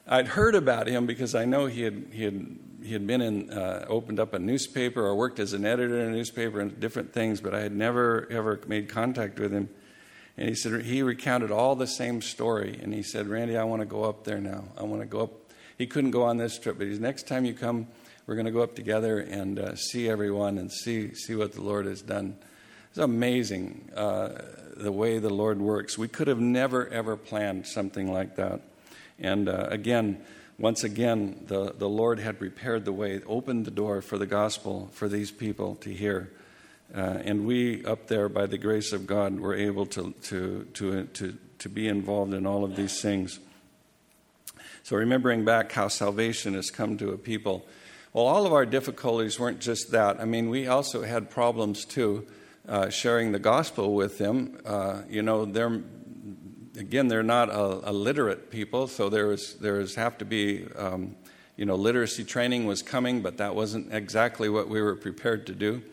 I'd 0.05 0.27
heard 0.27 0.53
about 0.53 0.85
him 0.85 1.07
because 1.07 1.33
I 1.33 1.45
know 1.45 1.65
he 1.65 1.81
had, 1.81 2.05
he 2.11 2.23
had, 2.25 2.59
he 2.83 2.93
had 2.93 3.07
been 3.07 3.21
in, 3.21 3.49
uh, 3.49 3.85
opened 3.89 4.19
up 4.19 4.35
a 4.35 4.39
newspaper 4.39 5.03
or 5.03 5.15
worked 5.15 5.39
as 5.39 5.53
an 5.53 5.65
editor 5.65 5.99
in 5.99 6.09
a 6.09 6.15
newspaper 6.15 6.59
and 6.59 6.79
different 6.79 7.11
things, 7.11 7.41
but 7.41 7.55
I 7.55 7.61
had 7.61 7.75
never, 7.75 8.27
ever 8.29 8.61
made 8.67 8.87
contact 8.87 9.39
with 9.39 9.51
him. 9.51 9.69
And 10.37 10.47
he 10.47 10.55
said, 10.55 10.83
he 10.83 11.03
recounted 11.03 11.51
all 11.51 11.75
the 11.75 11.87
same 11.87 12.21
story. 12.21 12.79
And 12.81 12.93
he 12.93 13.03
said, 13.03 13.27
Randy, 13.27 13.57
I 13.57 13.63
want 13.63 13.81
to 13.81 13.85
go 13.85 14.03
up 14.03 14.23
there 14.23 14.39
now. 14.39 14.63
I 14.77 14.83
want 14.83 15.01
to 15.01 15.07
go 15.07 15.21
up. 15.21 15.31
He 15.77 15.87
couldn't 15.87 16.11
go 16.11 16.23
on 16.23 16.37
this 16.37 16.57
trip, 16.57 16.77
but 16.77 16.87
he's 16.87 16.99
next 16.99 17.27
time 17.27 17.45
you 17.45 17.53
come, 17.53 17.87
we're 18.27 18.35
going 18.35 18.45
to 18.45 18.51
go 18.51 18.61
up 18.61 18.75
together 18.75 19.19
and 19.19 19.59
uh, 19.59 19.75
see 19.75 20.09
everyone 20.09 20.57
and 20.57 20.71
see, 20.71 21.13
see 21.15 21.35
what 21.35 21.53
the 21.53 21.61
Lord 21.61 21.85
has 21.85 22.01
done. 22.01 22.37
It's 22.89 22.97
amazing 22.97 23.89
uh, 23.95 24.29
the 24.77 24.91
way 24.91 25.17
the 25.19 25.33
Lord 25.33 25.59
works. 25.59 25.97
We 25.97 26.07
could 26.07 26.27
have 26.27 26.39
never, 26.39 26.87
ever 26.89 27.15
planned 27.17 27.65
something 27.65 28.11
like 28.11 28.35
that. 28.35 28.61
And 29.17 29.47
uh, 29.47 29.67
again, 29.69 30.23
once 30.57 30.83
again, 30.83 31.43
the, 31.47 31.73
the 31.73 31.89
Lord 31.89 32.19
had 32.19 32.37
prepared 32.37 32.85
the 32.85 32.93
way, 32.93 33.21
opened 33.25 33.65
the 33.65 33.71
door 33.71 34.01
for 34.01 34.17
the 34.17 34.27
gospel 34.27 34.89
for 34.93 35.07
these 35.07 35.31
people 35.31 35.75
to 35.75 35.91
hear. 35.91 36.31
Uh, 36.93 37.19
and 37.23 37.45
we, 37.45 37.85
up 37.85 38.07
there, 38.07 38.27
by 38.27 38.45
the 38.45 38.57
grace 38.57 38.91
of 38.91 39.07
God, 39.07 39.39
were 39.39 39.55
able 39.55 39.85
to, 39.87 40.13
to, 40.23 40.67
to, 40.73 41.05
to, 41.05 41.37
to 41.59 41.69
be 41.69 41.87
involved 41.87 42.33
in 42.33 42.45
all 42.45 42.63
of 42.63 42.75
these 42.75 43.01
things. 43.01 43.39
So, 44.83 44.97
remembering 44.97 45.45
back 45.45 45.71
how 45.71 45.87
salvation 45.87 46.53
has 46.55 46.69
come 46.69 46.97
to 46.97 47.11
a 47.11 47.17
people 47.17 47.65
well, 48.13 48.25
all 48.25 48.45
of 48.45 48.51
our 48.51 48.65
difficulties 48.65 49.39
weren't 49.39 49.61
just 49.61 49.91
that. 49.91 50.19
I 50.19 50.25
mean, 50.25 50.49
we 50.49 50.67
also 50.67 51.01
had 51.03 51.29
problems 51.29 51.85
too, 51.85 52.27
uh, 52.67 52.89
sharing 52.89 53.31
the 53.31 53.39
gospel 53.39 53.93
with 53.93 54.17
them. 54.17 54.59
Uh, 54.65 55.03
you 55.09 55.21
know, 55.21 55.45
they're 55.45 55.81
again, 56.77 57.07
they're 57.07 57.23
not 57.23 57.49
a, 57.49 57.89
a, 57.89 57.93
literate 57.93 58.51
people, 58.51 58.87
so 58.87 59.07
there 59.07 59.27
was 59.27 59.55
there 59.55 59.75
was 59.75 59.95
have 59.95 60.17
to 60.17 60.25
be. 60.25 60.67
Um, 60.75 61.15
you 61.57 61.65
know, 61.65 61.75
literacy 61.75 62.23
training 62.23 62.65
was 62.65 62.81
coming, 62.81 63.21
but 63.21 63.37
that 63.37 63.53
wasn't 63.53 63.93
exactly 63.93 64.49
what 64.49 64.67
we 64.67 64.81
were 64.81 64.95
prepared 64.95 65.45
to 65.45 65.53
do. 65.53 65.83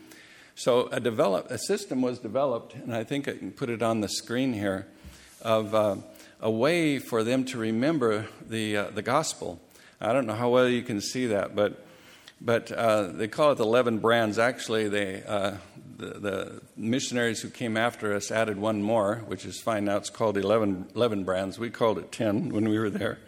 So 0.58 0.88
a 0.90 0.98
develop 0.98 1.52
a 1.52 1.58
system 1.58 2.02
was 2.02 2.18
developed, 2.18 2.74
and 2.74 2.92
I 2.92 3.04
think 3.04 3.28
I 3.28 3.36
can 3.36 3.52
put 3.52 3.70
it 3.70 3.80
on 3.80 4.00
the 4.00 4.08
screen 4.08 4.52
here, 4.52 4.88
of 5.40 5.72
uh, 5.72 5.96
a 6.40 6.50
way 6.50 6.98
for 6.98 7.22
them 7.22 7.44
to 7.44 7.58
remember 7.58 8.26
the 8.44 8.76
uh, 8.76 8.90
the 8.90 9.02
gospel. 9.02 9.60
I 10.00 10.12
don't 10.12 10.26
know 10.26 10.34
how 10.34 10.48
well 10.48 10.68
you 10.68 10.82
can 10.82 11.00
see 11.00 11.26
that, 11.26 11.54
but 11.54 11.86
but 12.40 12.72
uh, 12.72 13.04
they 13.04 13.28
call 13.28 13.52
it 13.52 13.54
the 13.54 13.66
leaven 13.66 13.98
brands. 13.98 14.36
Actually, 14.36 14.88
they, 14.88 15.22
uh, 15.22 15.58
the, 15.96 16.06
the, 16.06 16.60
missionaries 16.76 17.40
who 17.40 17.50
came 17.50 17.76
after 17.76 18.12
us 18.14 18.32
added 18.32 18.58
one 18.58 18.82
more, 18.82 19.22
which 19.26 19.44
is 19.46 19.60
fine 19.60 19.84
now. 19.84 19.96
It's 19.96 20.10
called 20.10 20.36
11, 20.36 20.90
11 20.96 21.22
brands. 21.22 21.58
We 21.58 21.70
called 21.70 21.98
it 21.98 22.10
10 22.10 22.52
when 22.52 22.68
we 22.68 22.78
were 22.78 22.90
there. 22.90 23.18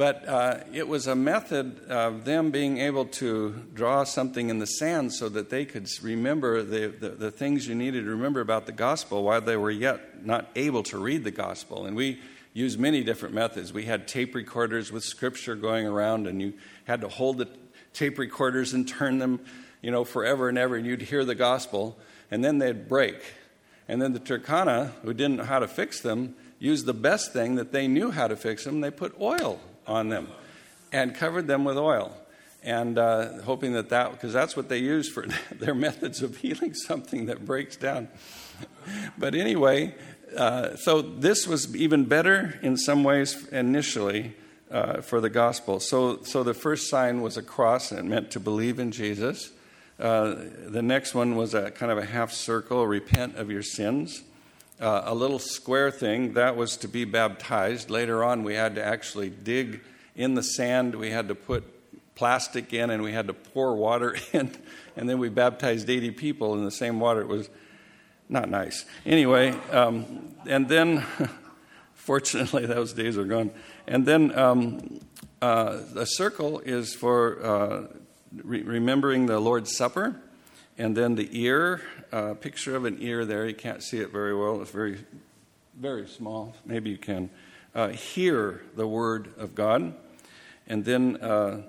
But 0.00 0.26
uh, 0.26 0.60
it 0.72 0.88
was 0.88 1.06
a 1.06 1.14
method 1.14 1.90
of 1.90 2.24
them 2.24 2.50
being 2.50 2.78
able 2.78 3.04
to 3.04 3.50
draw 3.74 4.04
something 4.04 4.48
in 4.48 4.58
the 4.58 4.66
sand 4.66 5.12
so 5.12 5.28
that 5.28 5.50
they 5.50 5.66
could 5.66 5.90
remember 6.00 6.62
the, 6.62 6.88
the, 6.88 7.08
the 7.10 7.30
things 7.30 7.68
you 7.68 7.74
needed 7.74 8.04
to 8.04 8.10
remember 8.10 8.40
about 8.40 8.64
the 8.64 8.72
gospel 8.72 9.22
while 9.22 9.42
they 9.42 9.58
were 9.58 9.70
yet 9.70 10.24
not 10.24 10.48
able 10.56 10.82
to 10.84 10.96
read 10.96 11.22
the 11.22 11.30
gospel. 11.30 11.84
And 11.84 11.94
we 11.94 12.18
used 12.54 12.80
many 12.80 13.04
different 13.04 13.34
methods. 13.34 13.74
We 13.74 13.84
had 13.84 14.08
tape 14.08 14.34
recorders 14.34 14.90
with 14.90 15.04
scripture 15.04 15.54
going 15.54 15.86
around, 15.86 16.26
and 16.26 16.40
you 16.40 16.54
had 16.84 17.02
to 17.02 17.08
hold 17.08 17.36
the 17.36 17.50
tape 17.92 18.18
recorders 18.18 18.72
and 18.72 18.88
turn 18.88 19.18
them, 19.18 19.38
you 19.82 19.90
know, 19.90 20.04
forever 20.06 20.48
and 20.48 20.56
ever, 20.56 20.76
and 20.76 20.86
you'd 20.86 21.02
hear 21.02 21.26
the 21.26 21.34
gospel, 21.34 21.98
and 22.30 22.42
then 22.42 22.56
they'd 22.56 22.88
break. 22.88 23.22
And 23.86 24.00
then 24.00 24.14
the 24.14 24.18
Turkana, 24.18 24.92
who 25.02 25.12
didn't 25.12 25.36
know 25.36 25.44
how 25.44 25.58
to 25.58 25.68
fix 25.68 26.00
them, 26.00 26.36
used 26.58 26.86
the 26.86 26.94
best 26.94 27.34
thing 27.34 27.56
that 27.56 27.72
they 27.72 27.86
knew 27.86 28.10
how 28.10 28.28
to 28.28 28.36
fix 28.36 28.64
them. 28.64 28.80
They 28.80 28.90
put 28.90 29.14
oil 29.20 29.60
on 29.86 30.08
them 30.08 30.28
and 30.92 31.14
covered 31.14 31.46
them 31.46 31.64
with 31.64 31.78
oil. 31.78 32.16
And 32.62 32.98
uh, 32.98 33.40
hoping 33.42 33.72
that 33.72 33.88
that, 33.88 34.12
because 34.12 34.32
that's 34.32 34.56
what 34.56 34.68
they 34.68 34.78
use 34.78 35.08
for 35.08 35.26
their 35.52 35.74
methods 35.74 36.22
of 36.22 36.36
healing 36.36 36.74
something 36.74 37.26
that 37.26 37.46
breaks 37.46 37.76
down. 37.76 38.08
but 39.18 39.34
anyway, 39.34 39.94
uh, 40.36 40.76
so 40.76 41.00
this 41.00 41.46
was 41.46 41.74
even 41.74 42.04
better 42.04 42.58
in 42.62 42.76
some 42.76 43.02
ways 43.02 43.48
initially 43.48 44.34
uh, 44.70 45.00
for 45.00 45.20
the 45.20 45.30
gospel. 45.30 45.80
So, 45.80 46.22
so 46.22 46.42
the 46.42 46.54
first 46.54 46.88
sign 46.88 47.22
was 47.22 47.36
a 47.36 47.42
cross, 47.42 47.90
and 47.90 47.98
it 47.98 48.04
meant 48.04 48.30
to 48.32 48.40
believe 48.40 48.78
in 48.78 48.92
Jesus. 48.92 49.50
Uh, 49.98 50.36
the 50.66 50.82
next 50.82 51.14
one 51.14 51.36
was 51.36 51.54
a 51.54 51.70
kind 51.70 51.90
of 51.90 51.98
a 51.98 52.04
half 52.04 52.32
circle, 52.32 52.86
repent 52.86 53.36
of 53.36 53.50
your 53.50 53.62
sins. 53.62 54.22
Uh, 54.80 55.02
a 55.04 55.14
little 55.14 55.38
square 55.38 55.90
thing, 55.90 56.32
that 56.34 56.56
was 56.56 56.78
to 56.78 56.88
be 56.88 57.04
baptized. 57.04 57.90
Later 57.90 58.24
on, 58.24 58.44
we 58.44 58.54
had 58.54 58.76
to 58.76 58.84
actually 58.84 59.28
dig 59.28 59.82
in 60.16 60.34
the 60.34 60.42
sand. 60.42 60.94
We 60.94 61.10
had 61.10 61.28
to 61.28 61.34
put 61.34 61.64
plastic 62.14 62.72
in 62.72 62.90
and 62.90 63.02
we 63.02 63.12
had 63.12 63.26
to 63.26 63.34
pour 63.34 63.74
water 63.74 64.16
in. 64.32 64.54
And 64.96 65.08
then 65.08 65.18
we 65.18 65.28
baptized 65.28 65.88
80 65.88 66.12
people 66.12 66.54
in 66.54 66.64
the 66.64 66.70
same 66.70 67.00
water. 67.00 67.20
It 67.20 67.28
was 67.28 67.50
not 68.28 68.48
nice. 68.48 68.84
Anyway, 69.04 69.50
um, 69.70 70.34
and 70.46 70.68
then, 70.68 71.04
fortunately, 71.94 72.66
those 72.78 72.92
days 72.92 73.18
are 73.18 73.24
gone. 73.24 73.50
And 73.86 74.06
then 74.06 74.38
um, 74.38 75.00
uh, 75.42 75.78
the 75.92 76.04
circle 76.04 76.60
is 76.60 76.94
for 76.94 77.44
uh, 77.44 77.86
re- 78.44 78.62
remembering 78.62 79.26
the 79.26 79.40
Lord's 79.40 79.76
Supper. 79.76 80.20
And 80.80 80.96
then 80.96 81.14
the 81.14 81.28
ear, 81.38 81.82
uh, 82.10 82.32
picture 82.32 82.74
of 82.74 82.86
an 82.86 83.02
ear 83.02 83.26
there. 83.26 83.46
You 83.46 83.54
can't 83.54 83.82
see 83.82 83.98
it 83.98 84.10
very 84.10 84.34
well. 84.34 84.62
It's 84.62 84.70
very, 84.70 84.96
very 85.78 86.08
small. 86.08 86.54
Maybe 86.64 86.88
you 86.88 86.96
can. 86.96 87.28
Uh, 87.74 87.88
hear 87.88 88.62
the 88.76 88.88
word 88.88 89.34
of 89.36 89.54
God. 89.54 89.92
And 90.66 90.82
then 90.86 91.16
uh, 91.16 91.64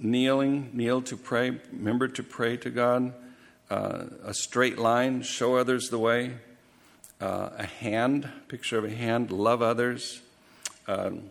kneeling, 0.00 0.70
kneel 0.72 1.00
to 1.02 1.16
pray. 1.16 1.60
Remember 1.72 2.08
to 2.08 2.24
pray 2.24 2.56
to 2.56 2.70
God. 2.70 3.14
Uh, 3.70 4.06
a 4.24 4.34
straight 4.34 4.78
line, 4.78 5.22
show 5.22 5.54
others 5.54 5.88
the 5.90 6.00
way. 6.00 6.34
a 7.20 7.66
hand, 7.66 8.28
picture 8.48 8.78
of 8.78 8.84
a 8.84 8.90
hand, 8.90 9.30
love 9.30 9.62
others. 9.62 10.22
Um, 10.88 11.30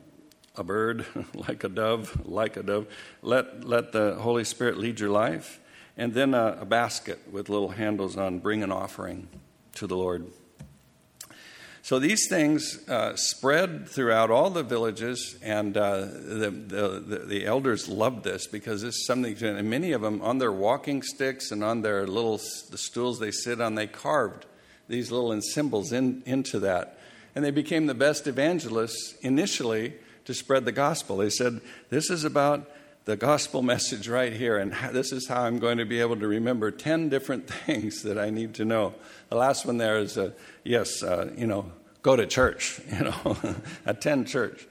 a 0.56 0.64
bird, 0.64 1.06
like 1.34 1.66
a 1.66 1.70
dove, 1.70 2.26
like 2.26 2.56
a 2.56 2.64
dove. 2.64 2.88
Let, 3.22 3.66
let 3.66 3.92
the 3.92 4.16
Holy 4.16 4.46
Spirit 4.46 4.78
lead 4.78 5.02
your 5.02 5.10
life. 5.10 5.60
And 6.00 6.14
then 6.14 6.34
a, 6.34 6.60
a 6.62 6.66
basket 6.66 7.20
with 7.30 7.50
little 7.50 7.68
handles 7.68 8.16
on, 8.16 8.40
bring 8.40 8.64
an 8.64 8.72
offering 8.72 9.28
to 9.76 9.86
the 9.86 9.98
Lord. 9.98 10.28
So 11.82 12.00
these 12.00 12.30
things 12.30 12.88
uh, 12.88 13.18
spread 13.18 13.90
throughout 13.90 14.32
all 14.32 14.50
the 14.50 14.64
villages, 14.64 15.38
and 15.42 15.76
uh, 15.76 16.00
the, 16.00 16.52
the, 16.52 17.24
the, 17.28 17.46
elders 17.46 17.90
loved 17.90 18.24
this 18.24 18.48
because 18.48 18.82
it's 18.84 19.06
something, 19.06 19.36
and 19.44 19.70
many 19.70 19.92
of 19.92 20.02
them 20.02 20.22
on 20.22 20.38
their 20.38 20.54
walking 20.54 21.02
sticks 21.02 21.52
and 21.52 21.66
on 21.66 21.82
their 21.82 22.08
little 22.08 22.38
the 22.70 22.78
stools 22.78 23.20
they 23.20 23.32
sit 23.32 23.60
on, 23.60 23.76
they 23.76 23.88
carved 23.88 24.46
these 24.88 25.12
little 25.12 25.38
symbols 25.42 25.92
in, 25.92 26.24
into 26.26 26.60
that. 26.60 26.98
And 27.36 27.44
they 27.44 27.52
became 27.52 27.88
the 27.88 27.94
best 27.94 28.26
evangelists 28.26 29.16
initially 29.20 29.96
to 30.24 30.34
spread 30.34 30.64
the 30.64 30.72
gospel. 30.72 31.18
They 31.18 31.30
said, 31.30 31.60
This 31.90 32.10
is 32.10 32.24
about 32.24 32.70
the 33.10 33.18
gospel 33.18 33.62
message 33.74 34.08
right 34.08 34.32
here, 34.32 34.58
and 34.58 34.72
this 34.94 35.12
is 35.12 35.28
how 35.28 35.42
I'm 35.42 35.58
going 35.58 35.80
to 35.80 35.86
be 35.86 36.00
able 36.00 36.18
to 36.18 36.28
remember 36.28 36.72
10 36.72 37.10
different 37.10 37.48
things 37.66 38.04
that 38.04 38.18
I 38.18 38.30
need 38.30 38.54
to 38.56 38.66
know. 38.66 38.94
The 39.30 39.36
last 39.36 39.66
one 39.66 39.78
there 39.78 39.98
is, 39.98 40.18
uh, 40.18 40.32
yes, 40.64 41.04
uh, 41.04 41.32
you 41.36 41.48
know, 41.48 41.72
go 42.04 42.16
to 42.16 42.26
church, 42.26 42.80
you 42.92 43.06
know, 43.06 43.38
attend 43.86 44.28
church. 44.28 44.68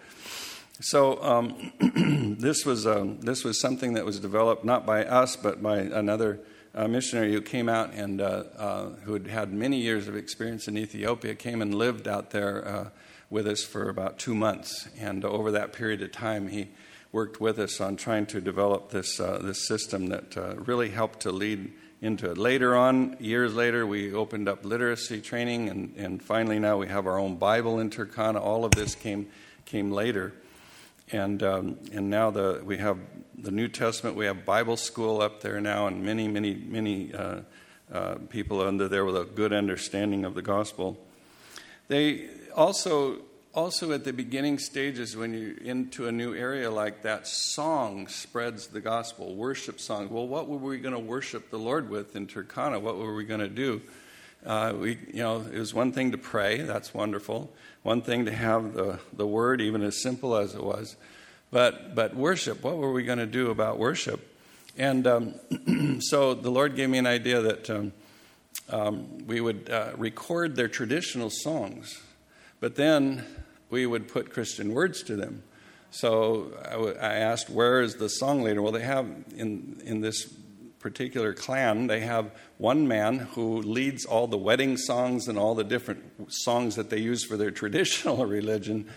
So 0.81 1.23
um, 1.23 1.73
this 2.39 2.65
was 2.65 2.87
um, 2.87 3.19
this 3.21 3.43
was 3.43 3.61
something 3.61 3.95
that 3.95 4.05
was 4.05 4.21
developed 4.21 4.65
not 4.65 4.87
by 4.87 5.05
us, 5.05 5.35
but 5.35 5.61
by 5.61 5.79
another 5.79 6.39
uh, 6.73 6.87
missionary 6.87 7.33
who 7.33 7.43
came 7.43 7.69
out 7.69 7.93
and 7.95 8.21
uh, 8.21 8.45
uh, 8.57 8.89
who 9.03 9.15
had 9.15 9.27
had 9.27 9.53
many 9.53 9.79
years 9.79 10.07
of 10.07 10.17
experience 10.17 10.69
in 10.69 10.79
Ethiopia. 10.79 11.35
Came 11.35 11.61
and 11.61 11.75
lived 11.75 12.07
out 12.07 12.31
there 12.31 12.67
uh, 12.67 12.91
with 13.29 13.49
us 13.49 13.65
for 13.65 13.89
about 13.89 14.21
two 14.21 14.37
months, 14.37 14.89
and 14.97 15.25
over 15.25 15.51
that 15.51 15.73
period 15.73 16.01
of 16.01 16.13
time, 16.13 16.47
he 16.47 16.69
worked 17.13 17.41
with 17.41 17.59
us 17.59 17.81
on 17.81 17.97
trying 17.97 18.27
to 18.27 18.41
develop 18.41 18.91
this, 18.91 19.19
uh, 19.19 19.39
this 19.43 19.67
system 19.67 20.09
that 20.09 20.37
uh, 20.37 20.55
really 20.57 20.91
helped 20.91 21.21
to 21.21 21.33
lead 21.33 21.73
into 22.01 22.31
it. 22.31 22.39
Later 22.39 22.77
on, 22.77 23.17
years 23.19 23.55
later, 23.55 23.87
we 23.87 24.13
opened 24.13 24.49
up 24.49 24.65
literacy 24.65 25.21
training, 25.21 25.69
and, 25.69 25.95
and 25.97 26.23
finally 26.23 26.59
now 26.59 26.77
we 26.77 26.87
have 26.89 27.07
our 27.07 27.19
own 27.19 27.37
Bible 27.37 27.81
in 27.81 27.91
Turkana. 27.91 28.41
All 28.41 28.65
of 28.65 28.73
this 28.73 28.95
came, 28.95 29.29
came 29.65 29.91
later. 29.91 30.33
And, 31.11 31.43
um, 31.43 31.79
and 31.93 32.11
now 32.11 32.31
the, 32.31 32.61
we 32.63 32.77
have 32.79 32.99
the 33.37 33.51
New 33.51 33.69
Testament, 33.69 34.15
we 34.15 34.27
have 34.27 34.45
Bible 34.45 34.77
school 34.77 35.23
up 35.23 35.41
there 35.41 35.61
now, 35.61 35.87
and 35.87 36.05
many, 36.05 36.29
many, 36.29 36.55
many 36.55 37.15
uh, 37.15 37.41
uh 37.91 38.17
people 38.29 38.61
under 38.61 38.87
there 38.87 39.07
with 39.07 39.17
a 39.17 39.25
good 39.25 39.53
understanding 39.53 40.27
of 40.27 40.35
the 40.35 40.43
gospel. 40.43 40.99
They 41.89 42.29
also 42.55 43.23
also 43.59 43.91
at 43.91 44.05
the 44.05 44.13
beginning 44.13 44.57
stages 44.57 45.17
when 45.17 45.35
you're 45.35 45.59
into 45.59 46.07
a 46.07 46.13
new 46.13 46.33
area 46.33 46.71
like 46.71 47.03
that 47.03 47.27
song 47.27 48.07
spreads 48.07 48.69
the 48.69 48.81
gospel 48.81 49.35
worship 49.35 49.81
song 49.81 50.09
well 50.11 50.29
what 50.29 50.47
were 50.47 50.59
we 50.59 50.79
going 50.79 50.95
to 50.95 51.01
worship 51.01 51.51
the 51.51 51.59
lord 51.59 51.91
with 51.91 52.15
in 52.15 52.25
turkana 52.25 52.81
what 52.81 52.97
were 52.97 53.17
we 53.17 53.25
going 53.25 53.41
to 53.41 53.49
do 53.49 53.83
uh, 54.47 54.73
we, 54.79 54.97
you 55.13 55.21
know, 55.21 55.45
it 55.53 55.59
was 55.59 55.75
one 55.75 55.91
thing 55.91 56.13
to 56.13 56.17
pray, 56.17 56.63
that's 56.63 56.95
wonderful. 56.95 57.53
One 57.83 58.03
thing 58.03 58.27
to 58.27 58.33
have 58.33 58.73
the, 58.73 59.01
the 59.13 59.27
word, 59.27 59.61
even 59.61 59.83
as 59.83 60.01
simple 60.01 60.37
as 60.37 60.55
it 60.55 60.63
was. 60.63 60.95
But, 61.51 61.97
but 61.97 62.15
worship, 62.15 62.63
what 62.63 62.77
were 62.77 62.93
we 62.93 63.03
going 63.03 63.19
to 63.19 63.27
do 63.27 63.51
about 63.51 63.79
worship? 63.79 64.21
And 64.77 65.05
um, 65.09 66.01
so 66.01 66.35
the 66.35 66.51
Lord 66.51 66.77
gave 66.77 66.89
me 66.89 66.99
an 66.99 67.07
idea 67.07 67.41
that 67.41 67.69
um, 67.69 67.93
um, 68.71 69.27
we 69.27 69.41
would 69.41 69.69
uh, 69.69 69.91
record 69.97 70.55
their 70.55 70.69
traditional 70.69 71.31
songs, 71.31 72.01
but 72.61 72.77
then 72.77 73.25
we 73.71 73.87
would 73.87 74.09
put 74.09 74.33
Christian 74.33 74.73
words 74.73 75.03
to 75.05 75.17
them. 75.17 75.43
So 75.91 76.53
I, 76.65 76.73
w- 76.73 76.97
I 77.01 77.15
asked, 77.15 77.49
where 77.49 77.81
is 77.81 77.95
the 77.95 78.09
song 78.09 78.43
leader? 78.43 78.61
Well, 78.61 78.73
they 78.73 78.83
have 78.83 79.07
in, 79.37 79.81
in 79.85 80.01
this 80.01 80.33
particular 80.79 81.33
clan, 81.33 81.87
they 81.87 82.01
have 82.01 82.31
one 82.59 82.87
man 82.87 83.19
who 83.19 83.63
leads 83.63 84.05
all 84.05 84.27
the 84.27 84.39
wedding 84.39 84.77
songs 84.77 85.29
and 85.29 85.39
all 85.39 85.55
the 85.55 85.65
different 85.65 86.33
songs 86.33 86.77
that 86.77 86.91
they 86.91 86.99
use 86.99 87.25
for 87.25 87.37
their 87.37 87.51
traditional 87.63 88.27
religion. 88.27 88.89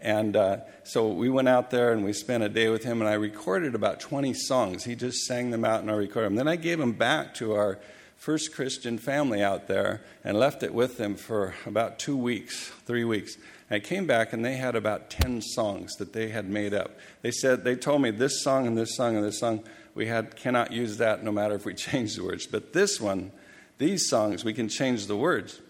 And 0.00 0.36
uh, 0.36 0.58
so 0.82 1.08
we 1.08 1.30
went 1.30 1.48
out 1.48 1.70
there 1.70 1.92
and 1.92 2.04
we 2.04 2.12
spent 2.12 2.42
a 2.42 2.48
day 2.48 2.68
with 2.68 2.84
him, 2.84 3.00
and 3.00 3.08
I 3.08 3.14
recorded 3.14 3.74
about 3.74 4.00
20 4.00 4.34
songs. 4.34 4.84
He 4.84 4.94
just 4.94 5.24
sang 5.24 5.50
them 5.50 5.64
out, 5.64 5.80
and 5.80 5.90
I 5.90 5.94
recorded 5.94 6.26
them. 6.26 6.36
Then 6.36 6.48
I 6.48 6.56
gave 6.56 6.78
them 6.78 6.92
back 6.92 7.34
to 7.36 7.54
our 7.54 7.78
first 8.24 8.54
Christian 8.54 8.96
family 8.96 9.42
out 9.42 9.68
there 9.68 10.00
and 10.24 10.38
left 10.38 10.62
it 10.62 10.72
with 10.72 10.96
them 10.96 11.14
for 11.14 11.54
about 11.66 11.98
two 11.98 12.16
weeks, 12.16 12.70
three 12.86 13.04
weeks. 13.04 13.36
I 13.70 13.80
came 13.80 14.06
back 14.06 14.32
and 14.32 14.42
they 14.42 14.56
had 14.56 14.74
about 14.74 15.10
10 15.10 15.42
songs 15.42 15.94
that 15.96 16.14
they 16.14 16.30
had 16.30 16.48
made 16.48 16.72
up. 16.72 16.98
They 17.20 17.30
said, 17.30 17.64
they 17.64 17.76
told 17.76 18.00
me 18.00 18.10
this 18.10 18.42
song 18.42 18.66
and 18.66 18.78
this 18.78 18.96
song 18.96 19.16
and 19.16 19.22
this 19.22 19.38
song, 19.38 19.62
we 19.94 20.06
had, 20.06 20.36
cannot 20.36 20.72
use 20.72 20.96
that 20.96 21.22
no 21.22 21.32
matter 21.32 21.54
if 21.54 21.66
we 21.66 21.74
change 21.90 22.16
the 22.16 22.24
words. 22.24 22.46
But 22.46 22.72
this 22.72 22.98
one, 22.98 23.30
these 23.76 24.08
songs, 24.08 24.42
we 24.42 24.54
can 24.54 24.70
change 24.70 25.06
the 25.06 25.18
words. 25.18 25.60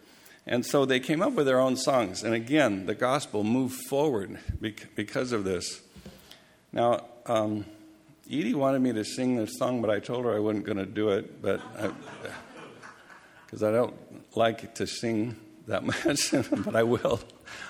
And 0.47 0.65
so 0.65 0.85
they 0.85 1.01
came 1.01 1.23
up 1.23 1.33
with 1.33 1.47
their 1.47 1.59
own 1.59 1.77
songs. 1.77 2.23
And 2.23 2.35
again, 2.35 2.87
the 2.87 2.95
gospel 2.95 3.43
moved 3.43 3.81
forward 3.89 4.39
because 4.61 5.33
of 5.33 5.43
this. 5.43 5.81
Now, 6.73 7.05
um, 7.27 7.65
Edie 8.31 8.55
wanted 8.55 8.81
me 8.81 8.93
to 8.93 9.05
sing 9.05 9.35
this 9.37 9.59
song, 9.59 9.83
but 9.83 9.91
I 9.91 9.99
told 9.99 10.25
her 10.25 10.35
I 10.35 10.39
wasn't 10.39 10.65
going 10.65 10.79
to 10.79 10.87
do 10.87 11.11
it, 11.11 11.43
but 11.43 11.61
because 13.55 13.69
I, 13.69 13.71
don't 13.71 13.95
like 14.37 14.75
to 14.75 14.87
sing 14.87 15.37
that 15.69 15.85
much, 15.91 16.33
but 16.65 16.75
I 16.75 16.83
will. 16.83 17.21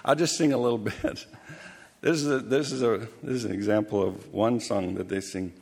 I'll 0.03 0.15
just 0.15 0.39
sing 0.39 0.55
a 0.55 0.57
little 0.57 0.79
bit. 0.91 1.27
This 2.01 2.23
is 2.23 2.27
a, 2.27 2.39
this 2.39 2.73
is 2.73 2.83
a 2.83 3.07
this 3.23 3.37
is 3.37 3.45
an 3.45 3.53
example 3.53 4.03
of 4.03 4.33
one 4.33 4.61
song 4.61 4.95
that 4.95 5.11
they 5.11 5.21
sing. 5.21 5.53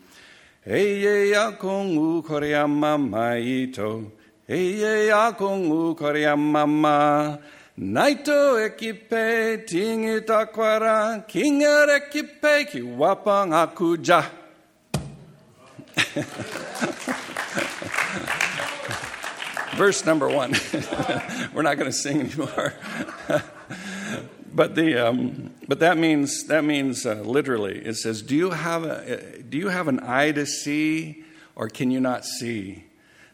Eye 0.65 1.33
ya 1.33 1.51
kong 1.59 1.91
u 1.97 2.23
korea 2.23 2.69
mama 2.69 3.37
ito. 3.37 4.13
Eye 4.49 5.07
ya 5.09 5.33
kong 5.33 5.69
u 5.69 5.95
korea 5.97 6.37
mama. 6.37 7.41
Naito 7.77 8.61
ekipe 8.63 9.67
tingi 9.67 10.21
takwara. 10.21 11.27
Kinger 11.27 11.99
ekipe 11.99 12.71
ki 12.71 12.83
wapang 12.83 13.51
akuja. 13.51 14.25
Verse 19.77 20.05
number 20.05 20.29
one. 20.29 20.55
We're 21.55 21.63
not 21.63 21.79
going 21.79 21.91
to 21.91 21.93
sing 21.93 22.21
anymore. 22.21 22.75
but 24.55 24.75
the 24.75 25.09
um, 25.09 25.53
but 25.67 25.81
that 25.81 25.97
means 25.97 26.45
that 26.45 26.65
means 26.65 27.07
uh, 27.07 27.15
literally 27.25 27.79
it 27.79 27.97
says 27.97 28.23
do 28.23 28.37
you 28.37 28.51
have 28.51 28.85
a 28.85 29.43
do 29.43 29.57
you 29.57 29.69
have 29.69 29.89
an 29.89 30.01
eye 30.01 30.33
to 30.33 30.45
see 30.47 31.25
or 31.57 31.69
can 31.69 31.91
you 31.91 32.01
not 32.01 32.25
see 32.25 32.85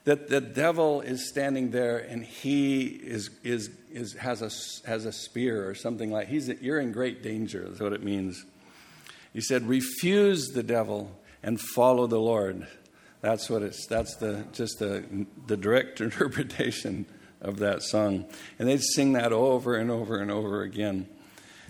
that 0.04 0.28
the 0.28 0.40
devil 0.40 1.00
is 1.00 1.28
standing 1.28 1.70
there 1.70 1.98
and 1.98 2.24
he 2.24 2.86
is 2.86 3.30
is 3.42 3.70
is 3.92 4.14
has 4.14 4.42
a 4.42 4.88
has 4.88 5.04
a 5.04 5.12
spear 5.12 5.68
or 5.68 5.74
something 5.74 6.10
like 6.10 6.28
he's 6.28 6.48
you're 6.60 6.80
in 6.80 6.92
great 6.92 7.22
danger 7.22 7.66
is 7.70 7.80
what 7.80 7.92
it 7.92 8.02
means 8.02 8.44
he 9.32 9.40
said 9.40 9.68
refuse 9.68 10.48
the 10.48 10.62
devil 10.62 11.10
and 11.42 11.60
follow 11.60 12.06
the 12.06 12.20
lord 12.20 12.66
that's 13.20 13.50
what 13.50 13.62
it's 13.62 13.86
that's 13.86 14.16
the 14.16 14.44
just 14.52 14.78
the 14.78 15.26
the 15.46 15.56
direct 15.56 16.00
interpretation 16.00 17.06
of 17.40 17.58
that 17.58 17.82
song. 17.82 18.26
And 18.58 18.68
they'd 18.68 18.82
sing 18.82 19.12
that 19.12 19.32
over 19.32 19.76
and 19.76 19.90
over 19.90 20.18
and 20.18 20.30
over 20.30 20.62
again. 20.62 21.08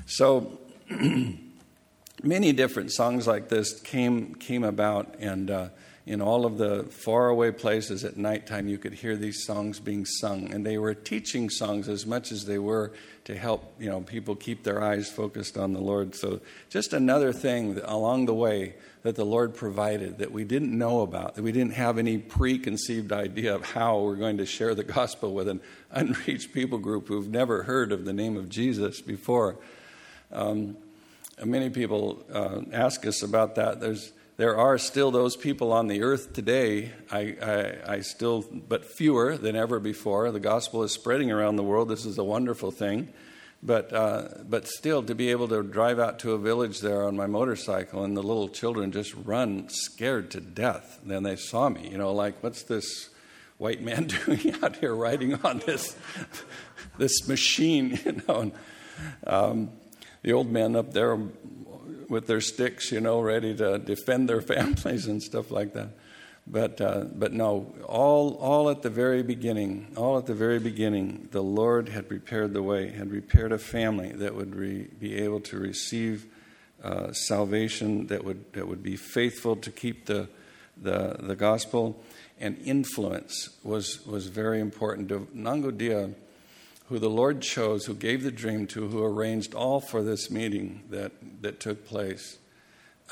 So 0.07 0.59
many 2.22 2.53
different 2.53 2.92
songs 2.92 3.26
like 3.26 3.49
this 3.49 3.80
came 3.80 4.34
came 4.34 4.64
about, 4.64 5.16
and 5.18 5.51
uh, 5.51 5.68
in 6.07 6.22
all 6.22 6.46
of 6.46 6.57
the 6.57 6.84
faraway 6.84 7.51
places 7.51 8.05
at 8.05 8.16
nighttime, 8.16 8.68
you 8.68 8.78
could 8.78 8.94
hear 8.94 9.16
these 9.16 9.44
songs 9.44 9.78
being 9.78 10.07
sung, 10.07 10.53
and 10.53 10.64
they 10.64 10.78
were 10.78 10.94
teaching 10.94 11.51
songs 11.51 11.88
as 11.88 12.07
much 12.07 12.32
as 12.32 12.46
they 12.46 12.59
were 12.59 12.92
to 13.24 13.36
help 13.36 13.74
you 13.78 13.90
know 13.90 14.01
people 14.01 14.34
keep 14.34 14.64
their 14.64 14.82
eyes 14.82 15.11
focused 15.11 15.59
on 15.59 15.72
the 15.72 15.80
Lord. 15.80 16.14
So 16.14 16.40
just 16.70 16.92
another 16.92 17.32
thing 17.32 17.78
along 17.84 18.26
the 18.26 18.34
way 18.34 18.74
that 19.09 19.16
the 19.16 19.24
Lord 19.24 19.54
provided 19.54 20.18
that 20.18 20.32
we 20.32 20.44
didn't 20.44 20.76
know 20.76 21.00
about, 21.00 21.36
that 21.36 21.42
we 21.42 21.50
didn't 21.50 21.72
have 21.72 21.96
any 21.96 22.18
preconceived 22.18 23.11
idea 23.11 23.54
of 23.54 23.64
how 23.64 24.00
we're 24.00 24.16
going 24.16 24.36
to 24.36 24.44
share 24.44 24.74
the 24.74 24.84
gospel 24.84 25.32
with 25.32 25.48
an 25.48 25.62
unreached 25.90 26.52
people 26.52 26.76
group 26.76 27.09
who've 27.09 27.30
never 27.30 27.62
heard 27.62 27.90
of 27.90 28.04
the 28.04 28.12
name 28.12 28.36
of 28.36 28.50
Jesus 28.50 29.00
before. 29.00 29.56
Um, 30.30 30.76
many 31.42 31.70
people 31.70 32.22
uh, 32.30 32.61
ask 32.70 33.06
us 33.06 33.22
about 33.22 33.54
that. 33.54 33.80
There's, 33.80 34.12
there 34.36 34.59
are 34.59 34.76
still 34.76 35.11
those 35.11 35.36
people 35.36 35.72
on 35.72 35.86
the 35.86 36.02
earth 36.02 36.34
today. 36.34 36.90
I, 37.11 37.34
I, 37.40 37.92
I 37.94 38.00
still, 38.00 38.44
but 38.68 38.84
fewer 38.84 39.38
than 39.38 39.56
ever 39.56 39.80
before. 39.80 40.30
The 40.32 40.38
gospel 40.38 40.82
is 40.82 40.92
spreading 40.92 41.32
around 41.32 41.56
the 41.56 41.62
world. 41.62 41.88
This 41.88 42.04
is 42.04 42.18
a 42.18 42.24
wonderful 42.24 42.72
thing. 42.72 43.09
But, 43.61 43.92
uh, 43.92 44.28
but 44.48 44.68
still, 44.68 45.02
to 45.02 45.14
be 45.14 45.30
able 45.30 45.48
to 45.48 45.62
drive 45.64 45.98
out 45.98 46.20
to 46.20 46.32
a 46.32 46.38
village 46.38 46.80
there 46.80 47.04
on 47.04 47.16
my 47.16 47.26
motorcycle 47.26 48.04
and 48.04 48.16
the 48.16 48.22
little 48.22 48.48
children 48.48 48.92
just 48.92 49.14
run 49.14 49.68
scared 49.68 50.30
to 50.32 50.40
death. 50.40 51.00
And 51.02 51.11
then 51.11 51.24
they 51.24 51.34
saw 51.34 51.68
me, 51.68 51.88
you 51.90 51.98
know, 51.98 52.12
like, 52.12 52.40
what's 52.42 52.62
this 52.62 53.09
white 53.56 53.82
man 53.82 54.06
doing 54.26 54.54
out 54.62 54.76
here 54.76 54.94
riding 54.94 55.34
on 55.42 55.59
this, 55.66 55.96
this 56.98 57.26
machine, 57.26 57.98
you 58.04 58.22
know? 58.28 58.40
And, 58.40 58.52
um, 59.26 59.70
the 60.22 60.32
old 60.32 60.50
men 60.50 60.76
up 60.76 60.92
there 60.92 61.18
with 62.09 62.26
their 62.26 62.40
sticks, 62.40 62.90
you 62.90 63.00
know, 63.00 63.20
ready 63.20 63.54
to 63.56 63.78
defend 63.78 64.28
their 64.28 64.40
families 64.54 65.06
and 65.06 65.22
stuff 65.22 65.50
like 65.50 65.74
that. 65.74 65.90
But, 66.51 66.80
uh, 66.80 67.05
but 67.14 67.34
no, 67.34 67.74
all, 67.86 68.34
all 68.36 68.70
at 68.70 68.80
the 68.80 68.88
very 68.88 69.22
beginning, 69.22 69.92
all 69.96 70.16
at 70.16 70.24
the 70.24 70.34
very 70.34 70.59
beginning, 70.59 71.28
the 71.30 71.42
Lord 71.42 71.90
had 71.90 72.09
prepared 72.09 72.55
the 72.55 72.62
way, 72.62 72.90
had 72.90 73.11
prepared 73.11 73.53
a 73.53 73.59
family 73.59 74.12
that 74.12 74.34
would 74.34 74.55
re, 74.55 74.88
be 74.99 75.16
able 75.16 75.40
to 75.40 75.59
receive 75.59 76.26
uh, 76.82 77.12
salvation, 77.12 78.07
that 78.07 78.24
would, 78.24 78.51
that 78.55 78.66
would 78.66 78.82
be 78.82 78.96
faithful 78.96 79.57
to 79.57 79.70
keep 79.70 80.07
the, 80.07 80.28
the, 80.80 81.16
the 81.20 81.36
gospel, 81.36 82.03
and 82.40 82.57
influence 82.64 83.51
was, 83.62 84.07
was 84.07 84.28
very 84.28 84.61
important. 84.61 85.09
Nangodia, 85.36 86.14
who 86.86 86.99
the 86.99 87.11
Lord 87.11 87.42
chose, 87.42 87.84
who 87.84 87.94
gave 87.94 88.22
the 88.22 88.30
dream 88.30 88.66
to, 88.68 88.88
who 88.88 89.05
arranged 89.05 89.53
all 89.53 89.80
for 89.80 90.03
this 90.03 90.30
meeting 90.30 90.84
that, 90.88 91.12
that 91.42 91.61
took 91.61 91.86
place, 91.86 92.38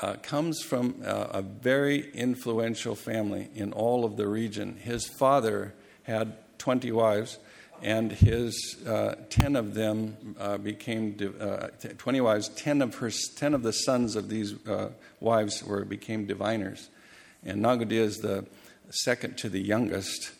uh, 0.01 0.15
comes 0.21 0.61
from 0.61 1.01
uh, 1.03 1.27
a 1.31 1.41
very 1.41 2.11
influential 2.13 2.95
family 2.95 3.49
in 3.55 3.73
all 3.73 4.05
of 4.05 4.15
the 4.15 4.27
region. 4.27 4.77
His 4.77 5.07
father 5.07 5.73
had 6.03 6.33
20 6.59 6.91
wives, 6.91 7.39
and 7.81 8.11
his 8.11 8.77
uh, 8.87 9.15
10 9.29 9.55
of 9.55 9.73
them 9.73 10.35
uh, 10.39 10.57
became 10.57 11.17
uh, 11.39 11.67
20 11.97 12.21
wives. 12.21 12.49
10 12.49 12.81
of 12.81 12.95
her 12.95 13.11
10 13.35 13.53
of 13.53 13.63
the 13.63 13.73
sons 13.73 14.15
of 14.15 14.29
these 14.29 14.55
wives 15.19 15.63
were 15.63 15.83
became 15.85 16.25
diviners, 16.25 16.89
and 17.43 17.63
Nangodia 17.63 18.01
is 18.01 18.19
the 18.19 18.45
second 18.89 19.37
to 19.39 19.49
the 19.49 19.61
youngest, 19.61 20.31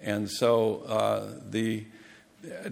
and 0.00 0.30
so 0.30 1.40
the 1.50 1.84